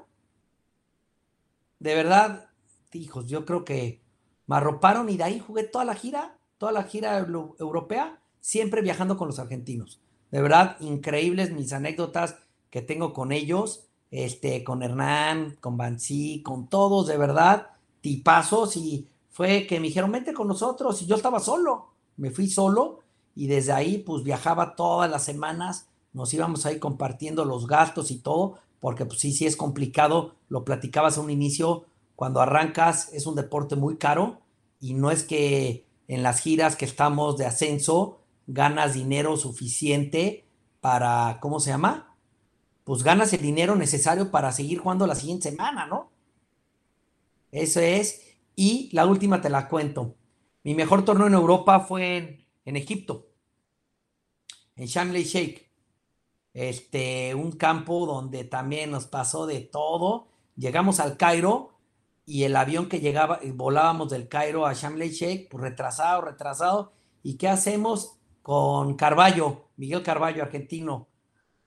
De 1.80 1.96
verdad, 1.96 2.50
hijos, 2.94 3.28
yo 3.28 3.46
creo 3.46 3.66
que 3.66 4.02
me 4.46 4.58
arroparon 4.58 5.10
y 5.10 5.18
de 5.18 5.24
ahí 5.24 5.40
jugué 5.40 5.64
toda 5.64 5.86
la 5.86 5.96
gira, 5.96 6.38
toda 6.58 6.72
la 6.72 6.84
gira 6.84 7.18
europea, 7.18 8.22
siempre 8.40 8.82
viajando 8.82 9.18
con 9.18 9.28
los 9.28 9.40
argentinos. 9.40 10.00
De 10.30 10.42
verdad, 10.42 10.78
increíbles 10.80 11.52
mis 11.52 11.74
anécdotas 11.74 12.36
que 12.70 12.82
tengo 12.82 13.14
con 13.14 13.32
ellos, 13.32 13.88
este, 14.16 14.64
con 14.64 14.82
Hernán, 14.82 15.58
con 15.60 15.76
Bansi, 15.76 16.42
con 16.42 16.68
todos, 16.70 17.08
de 17.08 17.18
verdad, 17.18 17.68
tipazos. 18.00 18.78
Y 18.78 19.10
fue 19.30 19.68
que 19.68 19.82
me 19.82 19.88
dijeron, 19.88 20.14
vente 20.14 20.34
con 20.34 20.48
nosotros. 20.48 21.02
Y 21.02 21.06
yo 21.06 21.18
estaba 21.18 21.42
solo, 21.42 21.90
me 22.16 22.32
fui 22.32 22.48
solo 22.48 23.00
y 23.36 23.48
desde 23.48 23.74
ahí 23.74 23.98
pues 23.98 24.24
viajaba 24.24 24.78
todas 24.78 25.12
las 25.12 25.26
semanas, 25.26 25.90
nos 26.14 26.34
íbamos 26.34 26.66
ahí 26.66 26.80
compartiendo 26.80 27.44
los 27.44 27.68
gastos 27.68 28.10
y 28.10 28.20
todo, 28.20 28.58
porque 28.80 29.06
pues 29.06 29.20
sí, 29.20 29.34
sí 29.34 29.46
es 29.46 29.58
complicado, 29.58 30.36
lo 30.48 30.64
platicabas 30.64 31.18
a 31.18 31.22
un 31.22 31.30
inicio, 31.30 31.84
cuando 32.16 32.40
arrancas 32.40 33.12
es 33.12 33.28
un 33.28 33.36
deporte 33.36 33.76
muy 33.76 33.98
caro 33.98 34.40
y 34.80 34.94
no 34.94 35.12
es 35.12 35.24
que 35.24 35.86
en 36.08 36.24
las 36.24 36.40
giras 36.40 36.78
que 36.78 36.86
estamos 36.86 37.36
de 37.36 37.48
ascenso 37.48 38.20
ganas 38.48 38.94
dinero 38.94 39.36
suficiente 39.36 40.46
para, 40.80 41.40
¿cómo 41.42 41.60
se 41.60 41.72
llama? 41.72 42.15
Pues 42.86 43.04
ganas 43.04 43.34
el 43.34 43.42
dinero 43.42 43.76
necesario 43.76 44.32
para 44.32 44.54
seguir 44.54 44.78
jugando 44.78 45.08
la 45.08 45.16
siguiente 45.16 45.50
semana, 45.50 45.88
¿no? 45.88 46.12
Eso 47.52 47.82
es. 47.82 48.22
Y 48.56 48.90
la 48.94 49.06
última 49.06 49.42
te 49.42 49.50
la 49.50 49.68
cuento. 49.68 50.16
Mi 50.64 50.76
mejor 50.76 51.04
torneo 51.04 51.28
en 51.28 51.34
Europa 51.34 51.80
fue 51.82 52.18
en, 52.18 52.48
en 52.64 52.76
Egipto, 52.76 53.28
en 54.76 54.86
Shamley 54.86 55.24
Sheikh. 55.24 55.66
Este, 56.54 57.36
un 57.36 57.52
campo 57.54 58.06
donde 58.06 58.46
también 58.46 58.92
nos 58.92 59.08
pasó 59.08 59.48
de 59.48 59.62
todo. 59.62 60.28
Llegamos 60.56 61.00
al 61.00 61.18
Cairo 61.18 61.80
y 62.24 62.44
el 62.44 62.56
avión 62.56 62.88
que 62.88 63.00
llegaba, 63.00 63.40
volábamos 63.56 64.12
del 64.12 64.28
Cairo 64.30 64.66
a 64.66 64.74
Shamley 64.74 65.10
Sheikh, 65.10 65.50
pues 65.50 65.62
retrasado, 65.62 66.22
retrasado. 66.22 66.94
¿Y 67.24 67.38
qué 67.38 67.48
hacemos 67.48 68.20
con 68.44 68.96
Carballo, 68.96 69.70
Miguel 69.76 70.04
Carballo, 70.04 70.44
argentino? 70.44 71.08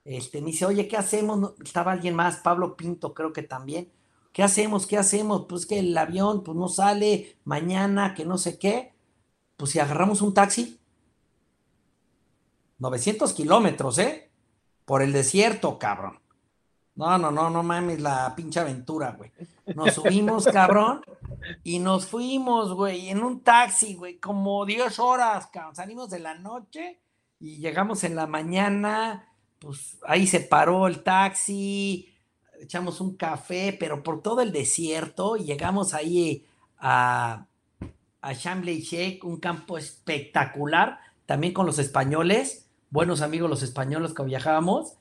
Este, 0.09 0.41
me 0.41 0.47
dice, 0.47 0.65
oye, 0.65 0.89
¿qué 0.89 0.97
hacemos? 0.97 1.53
Estaba 1.63 1.93
alguien 1.93 2.15
más, 2.15 2.37
Pablo 2.37 2.79
Pinto, 2.79 3.13
creo 3.13 3.31
que 3.31 3.43
también. 3.43 3.93
¿Qué 4.33 4.43
hacemos? 4.43 4.87
¿Qué 4.87 4.97
hacemos? 4.97 5.45
Pues 5.47 5.67
que 5.67 5.81
el 5.81 5.99
avión 5.99 6.43
pues 6.43 6.57
no 6.57 6.69
sale 6.69 7.37
mañana, 7.45 8.15
que 8.15 8.25
no 8.25 8.39
sé 8.39 8.59
qué. 8.59 8.95
Pues 9.59 9.73
si 9.73 9.81
agarramos 9.81 10.23
un 10.23 10.33
taxi, 10.33 10.81
900 12.79 13.35
kilómetros, 13.35 13.99
¿eh? 13.99 14.31
Por 14.87 15.03
el 15.03 15.13
desierto, 15.13 15.79
cabrón. 15.79 16.19
No, 16.95 17.19
no, 17.19 17.31
no, 17.31 17.51
no 17.51 17.63
mames 17.63 18.01
la 18.01 18.35
pinche 18.35 18.61
aventura, 18.61 19.11
güey. 19.11 19.31
Nos 19.77 19.93
subimos, 19.93 20.47
cabrón, 20.53 21.03
y 21.63 21.81
nos 21.81 22.07
fuimos, 22.07 22.73
güey, 22.73 23.11
en 23.11 23.23
un 23.23 23.43
taxi, 23.43 23.95
güey, 23.95 24.19
como 24.19 24.65
10 24.65 25.01
horas, 25.01 25.49
cabrón. 25.49 25.77
Salimos 25.77 26.09
de 26.09 26.21
la 26.21 26.33
noche 26.35 26.99
y 27.39 27.59
llegamos 27.59 28.05
en 28.05 28.17
la 28.17 28.27
mañana, 28.27 29.28
pues 29.59 29.99
ahí 30.07 30.27
se 30.27 30.41
paró 30.41 30.87
el 30.87 31.03
taxi, 31.03 32.09
echamos 32.61 33.01
un 33.01 33.17
café, 33.17 33.77
pero 33.79 34.03
por 34.03 34.23
todo 34.23 34.41
el 34.41 34.53
desierto, 34.53 35.37
y 35.37 35.45
llegamos 35.45 35.95
ahí 35.95 36.45
a, 36.79 37.47
a 38.21 38.33
Shambley 38.33 38.81
Sheikh, 38.81 39.25
un 39.25 39.39
campo 39.39 39.79
espectacular, 39.79 40.99
también 41.27 41.53
con 41.53 41.67
los 41.67 41.79
españoles, 41.79 42.69
buenos 42.91 43.21
amigos 43.21 43.51
los 43.51 43.63
españoles 43.63 44.15
que 44.15 44.23
viajábamos 44.23 44.95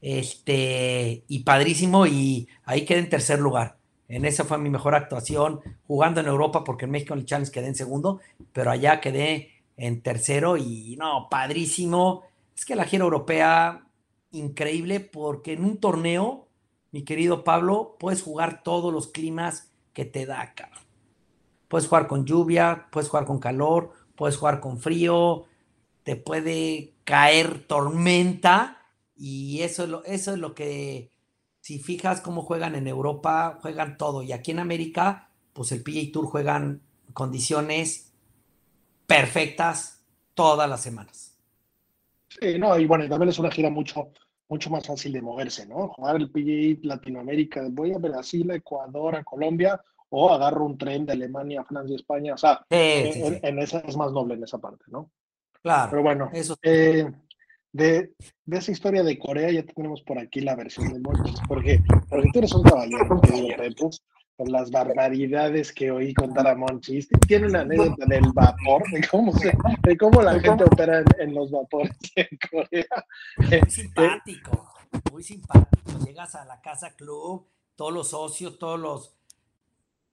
este, 0.00 1.24
y 1.28 1.40
padrísimo, 1.40 2.06
y 2.06 2.48
ahí 2.64 2.84
quedé 2.84 3.00
en 3.00 3.10
tercer 3.10 3.38
lugar. 3.38 3.78
En 4.08 4.26
esa 4.26 4.44
fue 4.44 4.58
mi 4.58 4.68
mejor 4.68 4.94
actuación, 4.94 5.60
jugando 5.86 6.20
en 6.20 6.26
Europa, 6.26 6.64
porque 6.64 6.84
en 6.84 6.90
México 6.90 7.14
en 7.14 7.20
el 7.20 7.26
Challenge 7.26 7.50
quedé 7.50 7.68
en 7.68 7.74
segundo, 7.74 8.20
pero 8.52 8.70
allá 8.70 9.00
quedé 9.00 9.52
en 9.76 10.02
tercero 10.02 10.56
y 10.58 10.96
no, 10.98 11.28
padrísimo. 11.30 12.22
Es 12.54 12.66
que 12.66 12.76
la 12.76 12.84
gira 12.84 13.04
europea, 13.04 13.86
increíble, 14.32 15.00
porque 15.00 15.52
en 15.52 15.64
un 15.64 15.78
torneo, 15.78 16.48
mi 16.90 17.04
querido 17.04 17.44
Pablo, 17.44 17.96
puedes 17.98 18.22
jugar 18.22 18.62
todos 18.62 18.92
los 18.92 19.08
climas 19.08 19.72
que 19.92 20.04
te 20.04 20.26
da, 20.26 20.54
cabrón. 20.54 20.82
Puedes 21.68 21.88
jugar 21.88 22.06
con 22.06 22.26
lluvia, 22.26 22.88
puedes 22.90 23.08
jugar 23.08 23.24
con 23.24 23.38
calor, 23.38 23.92
puedes 24.16 24.36
jugar 24.36 24.60
con 24.60 24.78
frío, 24.78 25.44
te 26.02 26.16
puede 26.16 26.94
caer 27.04 27.66
tormenta 27.66 28.78
y 29.16 29.62
eso 29.62 29.84
es 29.84 29.88
lo, 29.88 30.04
eso 30.04 30.32
es 30.32 30.38
lo 30.38 30.54
que, 30.54 31.12
si 31.60 31.78
fijas 31.78 32.20
cómo 32.20 32.42
juegan 32.42 32.74
en 32.74 32.88
Europa, 32.88 33.58
juegan 33.62 33.96
todo. 33.96 34.22
Y 34.22 34.32
aquí 34.32 34.50
en 34.50 34.58
América, 34.58 35.30
pues 35.52 35.70
el 35.72 35.82
PGA 35.82 36.12
Tour 36.12 36.26
juegan 36.26 36.82
condiciones 37.14 38.12
perfectas 39.06 40.02
todas 40.34 40.68
las 40.68 40.82
semanas. 40.82 41.31
Sí, 42.40 42.58
no, 42.58 42.78
y 42.78 42.86
bueno, 42.86 43.08
también 43.08 43.30
es 43.30 43.38
una 43.38 43.50
gira 43.50 43.70
mucho, 43.70 44.10
mucho 44.48 44.70
más 44.70 44.86
fácil 44.86 45.12
de 45.12 45.22
moverse, 45.22 45.66
¿no? 45.66 45.88
Jugar 45.88 46.16
el 46.16 46.30
PGA 46.30 46.86
Latinoamérica, 46.86 47.66
voy 47.70 47.92
a 47.92 47.98
Brasil, 47.98 48.50
a 48.50 48.56
Ecuador, 48.56 49.16
a 49.16 49.24
Colombia, 49.24 49.80
o 50.10 50.30
agarro 50.30 50.66
un 50.66 50.76
tren 50.76 51.06
de 51.06 51.12
Alemania, 51.12 51.64
Francia, 51.64 51.96
España, 51.96 52.34
o 52.34 52.38
sea, 52.38 52.64
Sí, 52.70 53.12
sí, 53.12 53.22
en, 53.22 53.34
sí. 53.34 53.40
en 53.42 53.58
esa 53.58 53.78
es 53.80 53.96
más 53.96 54.12
noble 54.12 54.34
en 54.34 54.44
esa 54.44 54.58
parte, 54.58 54.84
¿no? 54.88 55.10
Claro. 55.62 55.90
Pero 55.90 56.02
bueno, 56.02 56.30
Eso 56.32 56.56
eh, 56.62 57.10
de, 57.72 58.12
de 58.44 58.58
esa 58.58 58.72
historia 58.72 59.02
de 59.02 59.18
Corea 59.18 59.50
ya 59.50 59.62
tenemos 59.64 60.02
por 60.02 60.18
aquí 60.18 60.40
la 60.40 60.54
versión 60.54 60.92
de 60.92 61.00
Monchis, 61.00 61.40
porque, 61.48 61.80
porque 62.08 62.28
tú 62.32 62.38
eres 62.40 62.52
un 62.52 62.62
caballero, 62.62 63.20
querido 63.22 63.56
Pepe, 63.56 63.88
por 64.42 64.50
las 64.50 64.70
barbaridades 64.72 65.72
que 65.72 65.92
oí 65.92 66.12
contar 66.14 66.48
a 66.48 66.56
Monchis. 66.56 67.08
Tiene 67.28 67.46
una 67.46 67.60
anécdota 67.60 68.04
del 68.06 68.24
vapor, 68.32 68.82
de 68.90 69.06
cómo, 69.08 69.32
se, 69.38 69.52
de 69.82 69.96
cómo 69.96 70.20
la 70.20 70.40
gente 70.40 70.64
opera 70.64 70.98
en, 70.98 71.04
en 71.20 71.34
los 71.34 71.50
vapores 71.52 71.96
en 72.16 72.28
Corea. 72.50 73.06
muy 73.36 73.70
simpático, 73.70 74.68
muy 75.12 75.22
simpático. 75.22 76.04
Llegas 76.04 76.34
a 76.34 76.44
la 76.44 76.60
casa 76.60 76.94
club, 76.96 77.46
todos 77.76 77.92
los 77.92 78.08
socios, 78.10 78.58
todos 78.58 78.80
los, 78.80 79.14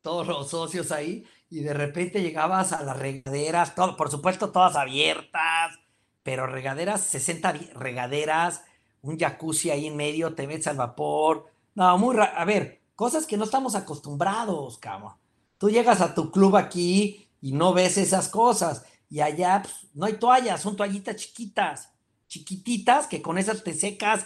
todos 0.01 0.27
los 0.27 0.47
socios 0.49 0.91
ahí, 0.91 1.25
y 1.49 1.61
de 1.61 1.73
repente 1.73 2.21
llegabas 2.21 2.71
a 2.71 2.83
las 2.83 2.97
regaderas, 2.99 3.73
todo, 3.73 3.97
por 3.97 4.11
supuesto, 4.11 4.51
todas 4.51 4.75
abiertas, 4.75 5.79
pero 6.21 6.45
regaderas, 6.45 7.01
60 7.01 7.51
vi- 7.53 7.69
regaderas, 7.73 8.63
un 9.01 9.17
jacuzzi 9.17 9.71
ahí 9.71 9.87
en 9.87 9.97
medio, 9.97 10.35
te 10.35 10.45
metes 10.45 10.67
al 10.67 10.77
vapor. 10.77 11.47
No, 11.73 11.97
muy 11.97 12.15
ra- 12.15 12.35
A 12.37 12.45
ver, 12.45 12.79
cosas 12.99 13.25
que 13.25 13.37
no 13.37 13.45
estamos 13.45 13.75
acostumbrados, 13.75 14.77
cabrón. 14.77 15.13
Tú 15.57 15.69
llegas 15.69 16.01
a 16.01 16.13
tu 16.13 16.31
club 16.31 16.57
aquí 16.57 17.29
y 17.39 17.53
no 17.53 17.73
ves 17.73 17.97
esas 17.97 18.27
cosas. 18.27 18.85
Y 19.09 19.21
allá 19.21 19.61
pues, 19.63 19.87
no 19.93 20.05
hay 20.05 20.15
toallas, 20.15 20.61
son 20.61 20.75
toallitas 20.75 21.15
chiquitas, 21.15 21.93
chiquititas, 22.27 23.07
que 23.07 23.21
con 23.21 23.37
esas 23.37 23.63
te 23.63 23.73
secas 23.73 24.25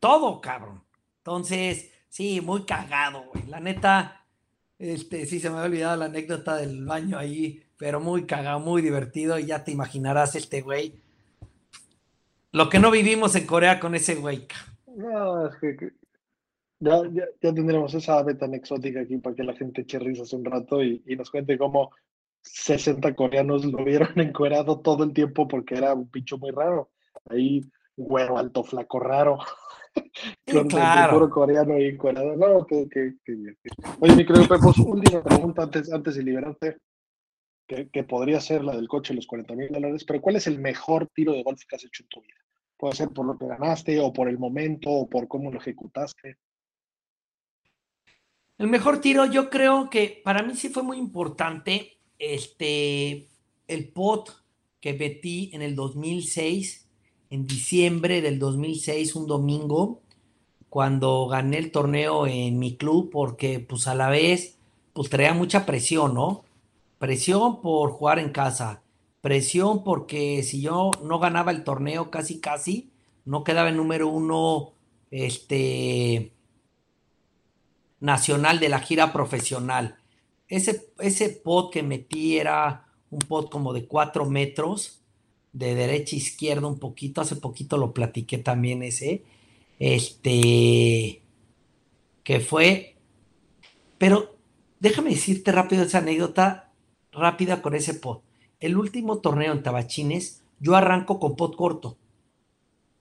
todo, 0.00 0.40
cabrón. 0.40 0.82
Entonces, 1.18 1.92
sí, 2.08 2.40
muy 2.40 2.64
cagado, 2.64 3.26
güey. 3.32 3.46
La 3.46 3.60
neta, 3.60 4.26
este, 4.76 5.24
sí 5.26 5.38
se 5.38 5.48
me 5.48 5.58
había 5.58 5.66
olvidado 5.66 5.96
la 5.96 6.06
anécdota 6.06 6.56
del 6.56 6.84
baño 6.84 7.16
ahí, 7.16 7.62
pero 7.76 8.00
muy 8.00 8.26
cagado, 8.26 8.58
muy 8.58 8.82
divertido. 8.82 9.38
Y 9.38 9.46
ya 9.46 9.62
te 9.62 9.70
imaginarás 9.70 10.34
este 10.34 10.62
güey. 10.62 11.00
Lo 12.50 12.68
que 12.68 12.80
no 12.80 12.90
vivimos 12.90 13.36
en 13.36 13.46
Corea 13.46 13.78
con 13.78 13.94
ese 13.94 14.16
güey. 14.16 14.48
No, 14.96 15.46
es 15.46 15.54
que- 15.60 16.03
ya, 16.80 17.02
ya, 17.12 17.24
ya 17.40 17.54
tendremos 17.54 17.94
esa 17.94 18.18
ave 18.18 18.34
tan 18.34 18.54
exótica 18.54 19.00
aquí 19.00 19.18
para 19.18 19.36
que 19.36 19.44
la 19.44 19.54
gente 19.54 19.82
eche 19.82 19.98
risas 19.98 20.32
un 20.32 20.44
rato 20.44 20.82
y, 20.82 21.02
y 21.06 21.16
nos 21.16 21.30
cuente 21.30 21.58
cómo 21.58 21.90
60 22.44 23.14
coreanos 23.14 23.64
lo 23.64 23.84
vieron 23.84 24.08
encuerado 24.20 24.80
todo 24.80 25.04
el 25.04 25.12
tiempo 25.12 25.48
porque 25.48 25.76
era 25.76 25.94
un 25.94 26.10
bicho 26.10 26.38
muy 26.38 26.50
raro. 26.50 26.90
Ahí, 27.28 27.62
güero, 27.96 28.38
alto, 28.38 28.62
flaco, 28.62 29.00
raro. 29.00 29.38
Sí, 30.46 30.52
Con 30.52 30.62
el 30.62 30.68
claro. 30.68 31.14
puro 31.14 31.30
coreano 31.30 31.78
y 31.78 31.86
encuerado. 31.86 32.36
No, 32.36 32.66
que, 32.66 32.88
que, 32.88 33.14
que 33.24 33.32
bien. 33.32 33.56
Oye, 34.00 34.16
mi 34.16 34.26
querido 34.26 34.48
Pepos, 34.48 34.78
última 34.78 35.22
pregunta 35.22 35.62
antes, 35.62 35.92
antes 35.92 36.16
de 36.16 36.22
liberarte, 36.22 36.78
que, 37.66 37.88
que 37.90 38.02
podría 38.04 38.40
ser 38.40 38.64
la 38.64 38.74
del 38.74 38.88
coche, 38.88 39.14
los 39.14 39.26
40 39.26 39.54
mil 39.54 39.68
dólares, 39.68 40.04
pero 40.04 40.20
¿cuál 40.20 40.36
es 40.36 40.46
el 40.48 40.58
mejor 40.58 41.08
tiro 41.14 41.32
de 41.32 41.42
golf 41.42 41.62
que 41.68 41.76
has 41.76 41.84
hecho 41.84 42.02
en 42.02 42.08
tu 42.08 42.20
vida? 42.22 42.34
Puede 42.76 42.96
ser 42.96 43.10
por 43.10 43.24
lo 43.24 43.38
que 43.38 43.46
ganaste, 43.46 44.00
o 44.00 44.12
por 44.12 44.28
el 44.28 44.38
momento, 44.38 44.90
o 44.90 45.08
por 45.08 45.28
cómo 45.28 45.50
lo 45.52 45.58
ejecutaste. 45.58 46.38
El 48.56 48.68
mejor 48.68 49.00
tiro, 49.00 49.26
yo 49.26 49.50
creo 49.50 49.90
que 49.90 50.20
para 50.24 50.42
mí 50.42 50.54
sí 50.54 50.68
fue 50.68 50.84
muy 50.84 50.96
importante 50.96 51.98
este, 52.18 53.26
el 53.66 53.88
pot 53.88 54.30
que 54.80 54.94
metí 54.94 55.50
en 55.52 55.62
el 55.62 55.74
2006, 55.74 56.88
en 57.30 57.46
diciembre 57.46 58.22
del 58.22 58.38
2006, 58.38 59.16
un 59.16 59.26
domingo, 59.26 60.02
cuando 60.68 61.26
gané 61.26 61.58
el 61.58 61.72
torneo 61.72 62.26
en 62.28 62.58
mi 62.58 62.76
club, 62.76 63.10
porque 63.10 63.58
pues 63.58 63.88
a 63.88 63.94
la 63.96 64.08
vez, 64.08 64.56
pues 64.92 65.10
traía 65.10 65.34
mucha 65.34 65.66
presión, 65.66 66.14
¿no? 66.14 66.44
Presión 66.98 67.60
por 67.60 67.90
jugar 67.90 68.20
en 68.20 68.30
casa, 68.30 68.82
presión 69.20 69.82
porque 69.82 70.42
si 70.44 70.60
yo 70.60 70.92
no 71.02 71.18
ganaba 71.18 71.50
el 71.50 71.64
torneo 71.64 72.10
casi 72.10 72.40
casi, 72.40 72.90
no 73.24 73.42
quedaba 73.42 73.68
el 73.70 73.76
número 73.76 74.08
uno, 74.08 74.72
este, 75.10 76.33
nacional 78.04 78.60
de 78.60 78.68
la 78.68 78.80
gira 78.80 79.14
profesional. 79.14 79.96
Ese, 80.46 80.92
ese 80.98 81.30
pot 81.30 81.72
que 81.72 81.82
metí 81.82 82.36
era 82.36 82.86
un 83.08 83.20
pot 83.20 83.50
como 83.50 83.72
de 83.72 83.86
cuatro 83.86 84.28
metros, 84.28 85.00
de 85.54 85.74
derecha 85.74 86.14
a 86.14 86.18
izquierda 86.18 86.66
un 86.66 86.78
poquito, 86.78 87.22
hace 87.22 87.36
poquito 87.36 87.78
lo 87.78 87.94
platiqué 87.94 88.36
también 88.36 88.82
ese, 88.82 89.24
este, 89.78 91.22
que 92.24 92.40
fue, 92.40 92.96
pero 93.96 94.36
déjame 94.80 95.10
decirte 95.10 95.50
rápido 95.50 95.84
esa 95.84 95.98
anécdota 95.98 96.72
rápida 97.10 97.62
con 97.62 97.74
ese 97.74 97.94
pot. 97.94 98.22
El 98.60 98.76
último 98.76 99.20
torneo 99.20 99.52
en 99.52 99.62
Tabachines, 99.62 100.42
yo 100.60 100.76
arranco 100.76 101.18
con 101.18 101.36
pot 101.36 101.56
corto, 101.56 101.96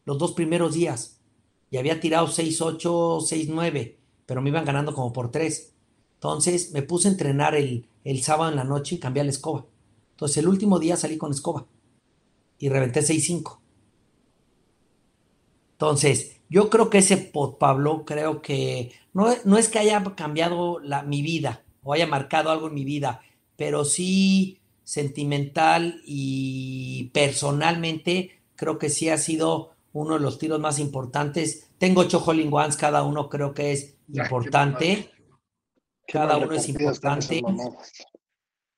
los 0.05 0.17
dos 0.17 0.31
primeros 0.31 0.75
días, 0.75 1.19
y 1.71 1.77
había 1.77 1.99
tirado 1.99 2.27
6-8, 2.27 2.79
6-9 3.19 4.02
pero 4.25 4.41
me 4.41 4.49
iban 4.49 4.65
ganando 4.65 4.93
como 4.93 5.13
por 5.13 5.31
tres. 5.31 5.73
Entonces 6.15 6.71
me 6.71 6.81
puse 6.81 7.07
a 7.07 7.11
entrenar 7.11 7.55
el, 7.55 7.87
el 8.03 8.23
sábado 8.23 8.51
en 8.51 8.57
la 8.57 8.63
noche 8.63 8.95
y 8.95 8.99
cambié 8.99 9.23
la 9.23 9.29
escoba. 9.31 9.65
Entonces 10.11 10.37
el 10.37 10.47
último 10.47 10.79
día 10.79 10.95
salí 10.95 11.17
con 11.17 11.31
escoba 11.31 11.65
y 12.59 12.69
reventé 12.69 13.01
6-5. 13.01 13.59
Entonces 15.73 16.37
Yo 16.49 16.69
creo 16.69 16.89
que 16.89 16.99
ese 16.99 17.17
pot, 17.17 17.57
Pablo, 17.57 18.05
creo 18.05 18.41
que 18.41 18.91
no, 19.13 19.27
no 19.43 19.57
es 19.57 19.69
que 19.69 19.79
haya 19.79 20.03
cambiado 20.15 20.79
la, 20.79 21.03
mi 21.03 21.21
vida 21.21 21.63
o 21.81 21.93
haya 21.93 22.07
marcado 22.07 22.51
algo 22.51 22.67
en 22.67 22.75
mi 22.75 22.85
vida, 22.85 23.21
pero 23.57 23.83
sí 23.83 24.59
sentimental 24.83 26.01
y 26.05 27.09
personalmente 27.13 28.41
creo 28.55 28.77
que 28.77 28.89
sí 28.89 29.09
ha 29.09 29.17
sido 29.17 29.71
uno 29.93 30.15
de 30.15 30.19
los 30.19 30.37
tiros 30.37 30.59
más 30.59 30.79
importantes. 30.79 31.69
Tengo 31.83 31.99
ocho 31.99 32.23
Holling 32.25 32.47
Ones, 32.49 32.77
cada 32.77 33.03
uno 33.03 33.27
creo 33.27 33.53
que 33.53 33.73
es 33.73 33.97
importante. 34.07 35.11
cada 36.07 36.37
uno 36.37 36.53
es 36.53 36.69
importante. 36.69 37.41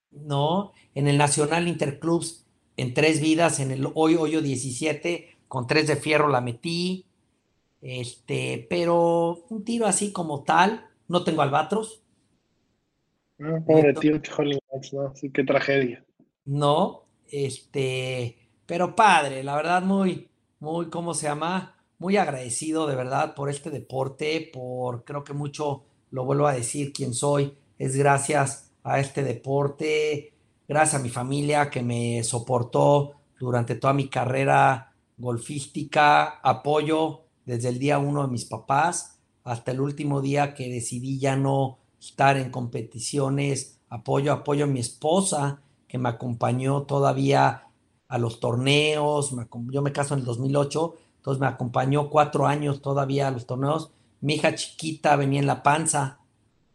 ¿No? 0.09 0.73
En 0.95 1.07
el 1.07 1.15
Nacional 1.15 1.67
Interclubs, 1.67 2.47
en 2.77 2.95
tres 2.95 3.21
vidas, 3.21 3.59
en 3.59 3.69
el 3.69 3.87
hoy 3.93 4.15
hoyo 4.15 4.41
17, 4.41 5.37
con 5.47 5.67
tres 5.67 5.85
de 5.85 5.97
fierro 5.97 6.29
la 6.29 6.41
metí. 6.41 7.05
Este, 7.79 8.65
pero 8.71 9.45
un 9.49 9.63
tiro 9.63 9.85
así 9.85 10.11
como 10.11 10.41
tal, 10.41 10.89
no 11.07 11.23
tengo 11.23 11.43
albatros. 11.43 12.01
Ah, 13.39 13.59
pobre 13.67 13.93
tío, 13.93 14.19
¿no? 14.93 15.15
Sí, 15.15 15.29
qué 15.29 15.43
tragedia. 15.43 16.03
No, 16.45 17.03
este, 17.27 18.49
pero 18.65 18.95
padre, 18.95 19.43
la 19.43 19.55
verdad, 19.55 19.83
muy, 19.83 20.27
muy, 20.57 20.89
¿cómo 20.89 21.13
se 21.13 21.27
llama? 21.27 21.74
Muy 21.97 22.17
agradecido 22.17 22.87
de 22.87 22.95
verdad 22.95 23.35
por 23.35 23.49
este 23.49 23.69
deporte, 23.69 24.49
por 24.53 25.05
creo 25.05 25.23
que 25.23 25.33
mucho, 25.33 25.83
lo 26.11 26.25
vuelvo 26.25 26.45
a 26.45 26.53
decir, 26.53 26.91
quién 26.91 27.13
soy, 27.13 27.57
es 27.77 27.95
gracias 27.95 28.73
a 28.83 28.99
este 28.99 29.23
deporte, 29.23 30.33
gracias 30.67 30.99
a 30.99 31.03
mi 31.03 31.09
familia 31.09 31.69
que 31.69 31.81
me 31.81 32.21
soportó 32.23 33.13
durante 33.39 33.75
toda 33.75 33.93
mi 33.93 34.09
carrera 34.09 34.93
golfística, 35.17 36.39
apoyo 36.43 37.21
desde 37.45 37.69
el 37.69 37.79
día 37.79 37.97
uno 37.97 38.23
de 38.23 38.31
mis 38.31 38.45
papás 38.45 39.19
hasta 39.45 39.71
el 39.71 39.79
último 39.79 40.21
día 40.21 40.53
que 40.53 40.69
decidí 40.69 41.17
ya 41.17 41.37
no 41.37 41.77
estar 41.99 42.35
en 42.35 42.51
competiciones, 42.51 43.79
apoyo, 43.87 44.33
apoyo 44.33 44.65
a 44.65 44.67
mi 44.67 44.81
esposa 44.81 45.61
que 45.87 45.97
me 45.97 46.09
acompañó 46.09 46.83
todavía 46.83 47.67
a 48.07 48.17
los 48.17 48.39
torneos, 48.39 49.33
yo 49.71 49.81
me 49.81 49.91
caso 49.91 50.13
en 50.13 50.21
el 50.21 50.25
2008, 50.25 50.95
entonces 51.25 51.41
me 51.41 51.47
acompañó 51.47 52.11
cuatro 52.11 52.45
años 52.45 52.83
todavía 52.83 53.27
a 53.27 53.31
los 53.31 53.47
torneos. 53.47 53.89
Mi 54.21 54.35
hija 54.35 54.53
chiquita 54.53 55.15
venía 55.15 55.39
en 55.39 55.47
la 55.47 55.63
panza 55.63 56.19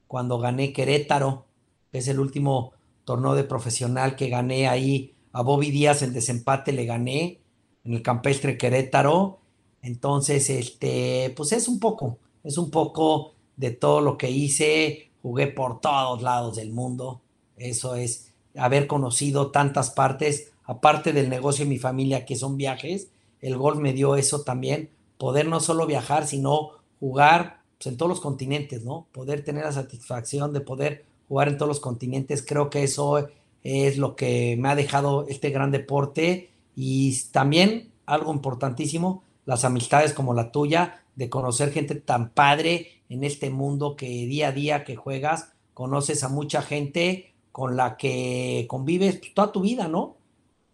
cuando 0.09 0.41
gané 0.41 0.73
Querétaro, 0.73 1.47
que 1.93 1.99
es 1.99 2.09
el 2.09 2.19
último 2.19 2.73
torneo 3.05 3.37
de 3.37 3.45
profesional 3.45 4.17
que 4.17 4.29
gané 4.29 4.67
ahí. 4.67 5.15
A 5.31 5.43
Bobby 5.43 5.71
Díaz 5.71 6.03
en 6.03 6.13
desempate 6.13 6.73
le 6.73 6.85
gané 6.85 7.39
en 7.85 7.95
el 7.95 8.03
campestre 8.03 8.59
Querétaro. 8.59 9.39
Entonces, 9.83 10.51
este, 10.51 11.33
pues 11.37 11.53
es 11.53 11.69
un 11.69 11.79
poco, 11.79 12.19
es 12.43 12.59
un 12.59 12.73
poco 12.73 13.35
de 13.57 13.71
todo 13.71 14.01
lo 14.01 14.19
que 14.19 14.33
hice. 14.33 15.13
Jugué 15.23 15.47
por 15.47 15.81
todos 15.81 16.23
lados 16.23 16.57
del 16.57 16.73
mundo. 16.73 17.21
Eso 17.57 17.95
es 17.95 18.33
haber 18.57 18.89
conocido 18.89 19.53
tantas 19.53 19.91
partes 19.91 20.51
aparte 20.65 21.13
del 21.13 21.29
negocio 21.31 21.65
de 21.65 21.69
mi 21.69 21.79
familia, 21.79 22.25
que 22.25 22.35
son 22.35 22.57
viajes, 22.57 23.13
el 23.41 23.57
golf 23.57 23.79
me 23.79 23.93
dio 23.93 24.17
eso 24.17 24.43
también, 24.43 24.91
poder 25.19 25.47
no 25.47 25.61
solo 25.61 25.87
viajar, 25.87 26.27
sino 26.27 26.71
jugar 26.99 27.61
pues, 27.79 27.87
en 27.87 27.97
todos 27.97 28.09
los 28.09 28.21
continentes, 28.21 28.85
¿no? 28.85 29.07
Poder 29.13 29.45
tener 29.45 29.65
la 29.65 29.73
satisfacción 29.73 30.53
de 30.53 30.61
poder 30.61 31.05
jugar 31.29 31.49
en 31.49 31.57
todos 31.57 31.69
los 31.69 31.81
continentes, 31.81 32.45
creo 32.47 32.71
que 32.71 32.83
eso 32.83 33.29
es 33.63 33.99
lo 33.99 34.17
que 34.17 34.57
me 34.59 34.69
ha 34.69 34.75
dejado 34.75 35.27
este 35.29 35.51
gran 35.51 35.71
deporte 35.71 36.51
y 36.75 37.17
también 37.31 37.93
algo 38.07 38.33
importantísimo, 38.33 39.23
las 39.47 39.65
amistades 39.65 40.13
como 40.13 40.35
la 40.35 40.51
tuya, 40.51 41.03
de 41.15 41.29
conocer 41.29 41.73
gente 41.73 41.95
tan 41.95 42.31
padre 42.31 43.03
en 43.09 43.25
este 43.25 43.51
mundo 43.51 43.97
que 43.97 44.07
día 44.07 44.49
a 44.49 44.53
día 44.53 44.85
que 44.85 44.97
juegas, 44.97 45.53
conoces 45.75 46.25
a 46.25 46.29
mucha 46.29 46.63
gente 46.63 47.35
con 47.53 47.77
la 47.77 47.97
que 47.97 48.67
convives 48.69 49.17
pues, 49.17 49.35
toda 49.35 49.53
tu 49.53 49.61
vida, 49.61 49.89
¿no? 49.89 50.17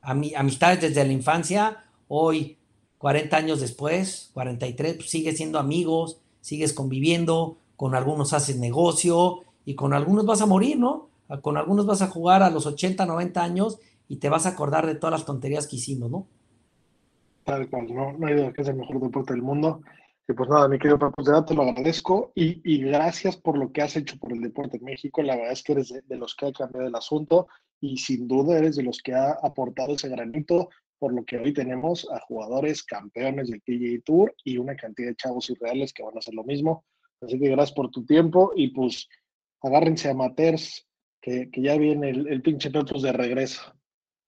amistades 0.02 0.80
desde 0.80 1.04
la 1.04 1.12
infancia, 1.12 1.84
hoy, 2.08 2.58
40 2.98 3.36
años 3.36 3.60
después, 3.60 4.30
43, 4.34 4.94
pues 4.96 5.10
sigues 5.10 5.36
siendo 5.36 5.58
amigos, 5.58 6.20
sigues 6.40 6.72
conviviendo, 6.72 7.58
con 7.76 7.94
algunos 7.94 8.32
haces 8.32 8.58
negocio 8.58 9.42
y 9.64 9.74
con 9.74 9.92
algunos 9.92 10.24
vas 10.24 10.40
a 10.40 10.46
morir, 10.46 10.78
¿no? 10.78 11.08
Con 11.42 11.56
algunos 11.56 11.86
vas 11.86 12.02
a 12.02 12.08
jugar 12.08 12.42
a 12.42 12.50
los 12.50 12.66
80, 12.66 13.04
90 13.04 13.42
años 13.42 13.78
y 14.08 14.16
te 14.16 14.28
vas 14.28 14.46
a 14.46 14.50
acordar 14.50 14.86
de 14.86 14.94
todas 14.94 15.12
las 15.12 15.26
tonterías 15.26 15.66
que 15.66 15.76
hicimos, 15.76 16.10
¿no? 16.10 16.26
Tal 17.44 17.68
cual, 17.68 17.92
no, 17.94 18.12
no 18.12 18.26
hay 18.26 18.34
duda 18.34 18.52
que 18.52 18.62
es 18.62 18.68
el 18.68 18.76
mejor 18.76 19.00
deporte 19.00 19.32
del 19.32 19.42
mundo. 19.42 19.82
Y 20.28 20.32
pues 20.32 20.48
nada, 20.48 20.66
mi 20.66 20.78
querido 20.78 20.98
Papu, 20.98 21.22
te 21.22 21.54
lo 21.54 21.62
agradezco 21.62 22.32
y, 22.34 22.78
gracias 22.78 23.36
por 23.36 23.56
lo 23.56 23.70
que 23.70 23.82
has 23.82 23.94
hecho 23.96 24.18
por 24.18 24.32
el 24.32 24.40
deporte 24.40 24.78
en 24.78 24.84
México. 24.84 25.22
La 25.22 25.36
verdad 25.36 25.52
es 25.52 25.62
que 25.62 25.72
eres 25.72 25.94
de 26.04 26.16
los 26.16 26.34
que 26.34 26.46
ha 26.46 26.52
cambiado 26.52 26.88
el 26.88 26.94
asunto 26.96 27.46
y 27.80 27.98
sin 27.98 28.26
duda 28.26 28.58
eres 28.58 28.74
de 28.74 28.82
los 28.82 28.98
que 28.98 29.14
ha 29.14 29.32
aportado 29.42 29.94
ese 29.94 30.08
granito, 30.08 30.70
por 30.98 31.12
lo 31.12 31.24
que 31.24 31.38
hoy 31.38 31.52
tenemos 31.52 32.08
a 32.10 32.20
jugadores 32.20 32.82
campeones 32.82 33.48
del 33.48 33.60
PGA 33.60 34.02
Tour 34.04 34.34
y 34.44 34.58
una 34.58 34.76
cantidad 34.76 35.08
de 35.08 35.16
chavos 35.16 35.50
irreales 35.50 35.92
que 35.92 36.02
van 36.02 36.16
a 36.16 36.18
hacer 36.18 36.34
lo 36.34 36.44
mismo. 36.44 36.84
Así 37.20 37.38
que 37.38 37.48
gracias 37.48 37.74
por 37.74 37.90
tu 37.90 38.04
tiempo 38.04 38.52
y 38.54 38.68
pues 38.68 39.08
agárrense 39.62 40.10
amateurs, 40.10 40.86
que, 41.20 41.50
que 41.50 41.62
ya 41.62 41.76
viene 41.76 42.10
el, 42.10 42.42
pinche 42.42 42.70
Petrus 42.70 43.02
de 43.02 43.12
regreso. 43.12 43.62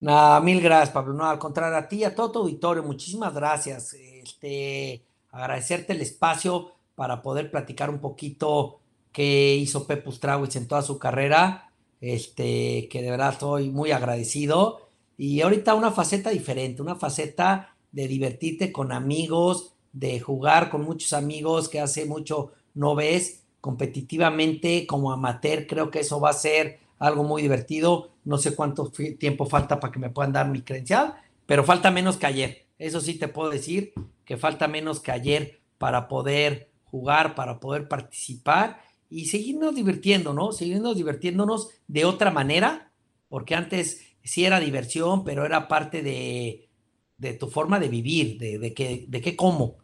Nada, 0.00 0.40
mil 0.40 0.60
gracias, 0.60 0.90
Pablo. 0.90 1.12
No, 1.14 1.24
al 1.24 1.38
contrario, 1.38 1.76
a 1.76 1.88
ti 1.88 1.98
y 1.98 2.04
a 2.04 2.14
todo 2.14 2.32
tu 2.32 2.38
auditorio, 2.40 2.82
muchísimas 2.82 3.34
gracias. 3.34 3.94
Este, 3.94 5.02
agradecerte 5.30 5.92
el 5.92 6.00
espacio 6.00 6.72
para 6.94 7.22
poder 7.22 7.50
platicar 7.50 7.90
un 7.90 8.00
poquito 8.00 8.80
qué 9.12 9.54
hizo 9.56 9.86
Pepus 9.86 10.20
Trawitz 10.20 10.56
en 10.56 10.68
toda 10.68 10.82
su 10.82 10.98
carrera 10.98 11.68
este, 12.00 12.88
que 12.88 13.02
de 13.02 13.10
verdad 13.10 13.32
estoy 13.32 13.70
muy 13.70 13.92
agradecido. 13.92 14.87
Y 15.18 15.42
ahorita 15.42 15.74
una 15.74 15.90
faceta 15.90 16.30
diferente, 16.30 16.80
una 16.80 16.94
faceta 16.94 17.76
de 17.92 18.08
divertirte 18.08 18.72
con 18.72 18.92
amigos, 18.92 19.74
de 19.92 20.20
jugar 20.20 20.70
con 20.70 20.82
muchos 20.82 21.12
amigos 21.12 21.68
que 21.68 21.80
hace 21.80 22.06
mucho 22.06 22.52
no 22.74 22.94
ves 22.94 23.42
competitivamente 23.60 24.86
como 24.86 25.10
amateur, 25.10 25.66
creo 25.66 25.90
que 25.90 26.00
eso 26.00 26.20
va 26.20 26.30
a 26.30 26.34
ser 26.34 26.78
algo 26.98 27.24
muy 27.24 27.42
divertido. 27.42 28.10
No 28.24 28.38
sé 28.38 28.54
cuánto 28.54 28.92
tiempo 29.18 29.46
falta 29.46 29.80
para 29.80 29.92
que 29.92 29.98
me 29.98 30.10
puedan 30.10 30.32
dar 30.32 30.48
mi 30.48 30.62
credencial, 30.62 31.16
pero 31.46 31.64
falta 31.64 31.90
menos 31.90 32.16
que 32.16 32.26
ayer. 32.26 32.66
Eso 32.78 33.00
sí 33.00 33.14
te 33.14 33.26
puedo 33.26 33.50
decir 33.50 33.92
que 34.24 34.36
falta 34.36 34.68
menos 34.68 35.00
que 35.00 35.10
ayer 35.10 35.60
para 35.78 36.06
poder 36.06 36.70
jugar, 36.84 37.34
para 37.34 37.58
poder 37.58 37.88
participar 37.88 38.80
y 39.10 39.26
seguirnos 39.26 39.74
divirtiendo, 39.74 40.32
¿no? 40.32 40.52
Seguirnos 40.52 40.96
divirtiéndonos 40.96 41.70
de 41.88 42.04
otra 42.04 42.30
manera, 42.30 42.92
porque 43.28 43.54
antes 43.54 44.07
sí 44.28 44.44
era 44.44 44.60
diversión, 44.60 45.24
pero 45.24 45.44
era 45.44 45.68
parte 45.68 46.02
de, 46.02 46.68
de 47.16 47.32
tu 47.34 47.48
forma 47.48 47.80
de 47.80 47.88
vivir, 47.88 48.38
de, 48.38 48.58
de, 48.58 48.74
que, 48.74 49.06
de 49.08 49.20
qué 49.20 49.34
como. 49.34 49.78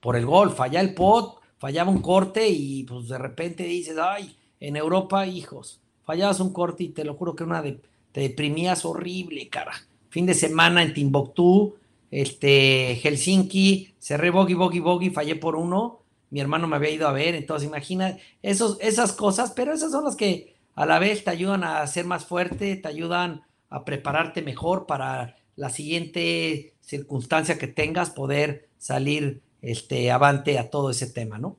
Por 0.00 0.16
el 0.16 0.26
gol, 0.26 0.50
falla 0.50 0.80
el 0.80 0.94
pot, 0.94 1.40
fallaba 1.58 1.90
un 1.90 2.00
corte 2.00 2.48
y 2.48 2.84
pues 2.84 3.08
de 3.08 3.18
repente 3.18 3.64
dices, 3.64 3.96
ay, 4.00 4.36
en 4.60 4.76
Europa, 4.76 5.26
hijos, 5.26 5.80
fallabas 6.04 6.40
un 6.40 6.52
corte 6.52 6.84
y 6.84 6.88
te 6.90 7.04
lo 7.04 7.14
juro 7.14 7.34
que 7.34 7.44
una 7.44 7.62
de, 7.62 7.80
te 8.12 8.20
deprimías 8.20 8.84
horrible, 8.84 9.48
cara. 9.48 9.72
Fin 10.10 10.26
de 10.26 10.34
semana 10.34 10.82
en 10.82 10.94
Timbuktu, 10.94 11.74
este, 12.10 12.96
Helsinki, 13.02 13.94
cerré 13.98 14.30
bogey, 14.30 14.54
bogey, 14.54 14.80
bogey, 14.80 15.10
fallé 15.10 15.34
por 15.34 15.56
uno 15.56 16.02
mi 16.30 16.40
hermano 16.40 16.68
me 16.68 16.76
había 16.76 16.90
ido 16.90 17.08
a 17.08 17.12
ver, 17.12 17.34
entonces 17.34 17.68
imagina 17.68 18.18
esos, 18.42 18.78
esas 18.80 19.12
cosas, 19.12 19.52
pero 19.52 19.72
esas 19.72 19.92
son 19.92 20.04
las 20.04 20.16
que 20.16 20.56
a 20.74 20.86
la 20.86 20.98
vez 20.98 21.24
te 21.24 21.30
ayudan 21.30 21.64
a 21.64 21.86
ser 21.86 22.04
más 22.04 22.26
fuerte, 22.26 22.76
te 22.76 22.88
ayudan 22.88 23.42
a 23.70 23.84
prepararte 23.84 24.42
mejor 24.42 24.86
para 24.86 25.36
la 25.56 25.70
siguiente 25.70 26.74
circunstancia 26.80 27.58
que 27.58 27.66
tengas, 27.66 28.10
poder 28.10 28.68
salir 28.78 29.42
este, 29.60 30.10
avante 30.10 30.58
a 30.58 30.70
todo 30.70 30.90
ese 30.90 31.08
tema, 31.08 31.38
¿no? 31.38 31.58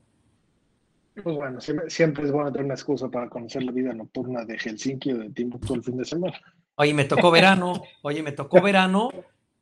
Pues 1.22 1.36
bueno, 1.36 1.60
siempre, 1.60 2.24
es 2.24 2.32
bueno 2.32 2.50
tener 2.50 2.64
una 2.64 2.74
excusa 2.74 3.10
para 3.10 3.28
conocer 3.28 3.62
la 3.62 3.72
vida 3.72 3.92
nocturna 3.92 4.44
de 4.44 4.58
Helsinki 4.58 5.12
o 5.12 5.18
de 5.18 5.30
Timbuktu 5.30 5.74
el 5.74 5.84
fin 5.84 5.98
de 5.98 6.04
semana. 6.04 6.40
Oye, 6.76 6.94
me 6.94 7.04
tocó 7.04 7.30
verano, 7.30 7.82
oye, 8.02 8.22
me 8.22 8.32
tocó 8.32 8.62
verano, 8.62 9.10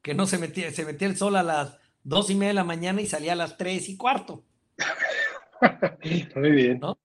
que 0.02 0.14
no 0.14 0.26
se 0.26 0.38
metía, 0.38 0.70
se 0.70 0.84
metía 0.84 1.08
el 1.08 1.16
sol 1.16 1.36
a 1.36 1.42
las 1.42 1.78
dos 2.04 2.30
y 2.30 2.34
media 2.34 2.48
de 2.48 2.54
la 2.54 2.64
mañana 2.64 3.00
y 3.00 3.06
salía 3.06 3.32
a 3.32 3.36
las 3.36 3.56
tres 3.56 3.88
y 3.88 3.96
cuarto. 3.96 4.44
Muy 6.36 6.50
bien. 6.52 6.80
¿No? 6.80 6.96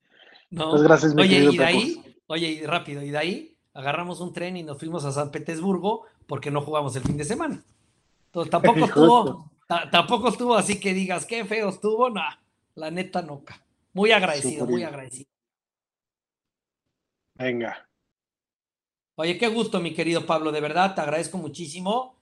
Pues 0.69 0.83
gracias, 0.83 1.15
oye, 1.17 1.45
y 1.51 1.57
de 1.57 1.65
ahí, 1.65 2.03
oye, 2.27 2.47
y 2.47 2.65
rápido, 2.65 3.01
y 3.01 3.09
de 3.09 3.17
ahí 3.17 3.52
agarramos 3.73 4.19
un 4.21 4.33
tren 4.33 4.57
y 4.57 4.63
nos 4.63 4.77
fuimos 4.77 5.05
a 5.05 5.11
San 5.11 5.31
Petersburgo 5.31 6.05
porque 6.27 6.51
no 6.51 6.61
jugamos 6.61 6.95
el 6.95 7.03
fin 7.03 7.17
de 7.17 7.25
semana. 7.25 7.63
Entonces 8.27 8.51
tampoco 8.51 8.85
estuvo, 8.85 9.51
tampoco 9.91 10.29
estuvo 10.29 10.55
así 10.55 10.79
que 10.79 10.93
digas 10.93 11.25
qué 11.25 11.45
feo 11.45 11.69
estuvo, 11.69 12.09
no, 12.09 12.21
la 12.75 12.91
neta 12.91 13.21
no. 13.21 13.43
Muy 13.93 14.11
agradecido, 14.11 14.65
muy 14.65 14.83
agradecido. 14.83 15.29
Venga. 17.35 17.87
Oye, 19.15 19.37
qué 19.37 19.47
gusto, 19.47 19.79
mi 19.79 19.93
querido 19.93 20.25
Pablo, 20.25 20.51
de 20.51 20.61
verdad, 20.61 20.95
te 20.95 21.01
agradezco 21.01 21.37
muchísimo. 21.37 22.15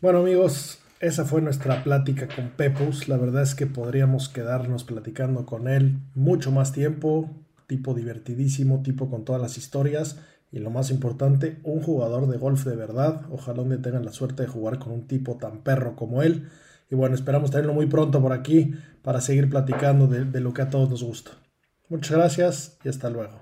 Bueno, 0.00 0.20
amigos, 0.20 0.80
esa 1.00 1.24
fue 1.24 1.42
nuestra 1.42 1.84
plática 1.84 2.26
con 2.34 2.50
Pepus. 2.50 3.08
La 3.08 3.18
verdad 3.18 3.42
es 3.42 3.54
que 3.54 3.66
podríamos 3.66 4.28
quedarnos 4.28 4.84
platicando 4.84 5.44
con 5.44 5.68
él 5.68 5.98
mucho 6.14 6.50
más 6.50 6.72
tiempo. 6.72 7.30
Tipo 7.72 7.94
divertidísimo, 7.94 8.82
tipo 8.82 9.08
con 9.08 9.24
todas 9.24 9.40
las 9.40 9.56
historias. 9.56 10.18
Y 10.50 10.58
lo 10.58 10.68
más 10.68 10.90
importante, 10.90 11.58
un 11.64 11.80
jugador 11.80 12.28
de 12.28 12.36
golf 12.36 12.66
de 12.66 12.76
verdad. 12.76 13.22
Ojalá 13.30 13.62
día 13.62 13.80
tengan 13.80 14.04
la 14.04 14.12
suerte 14.12 14.42
de 14.42 14.48
jugar 14.48 14.78
con 14.78 14.92
un 14.92 15.06
tipo 15.06 15.38
tan 15.38 15.62
perro 15.62 15.96
como 15.96 16.20
él. 16.20 16.50
Y 16.90 16.96
bueno, 16.96 17.14
esperamos 17.14 17.50
tenerlo 17.50 17.72
muy 17.72 17.86
pronto 17.86 18.20
por 18.20 18.34
aquí 18.34 18.74
para 19.00 19.22
seguir 19.22 19.48
platicando 19.48 20.06
de, 20.06 20.26
de 20.26 20.40
lo 20.40 20.52
que 20.52 20.60
a 20.60 20.68
todos 20.68 20.90
nos 20.90 21.02
gusta. 21.02 21.30
Muchas 21.88 22.18
gracias 22.18 22.78
y 22.84 22.90
hasta 22.90 23.08
luego. 23.08 23.41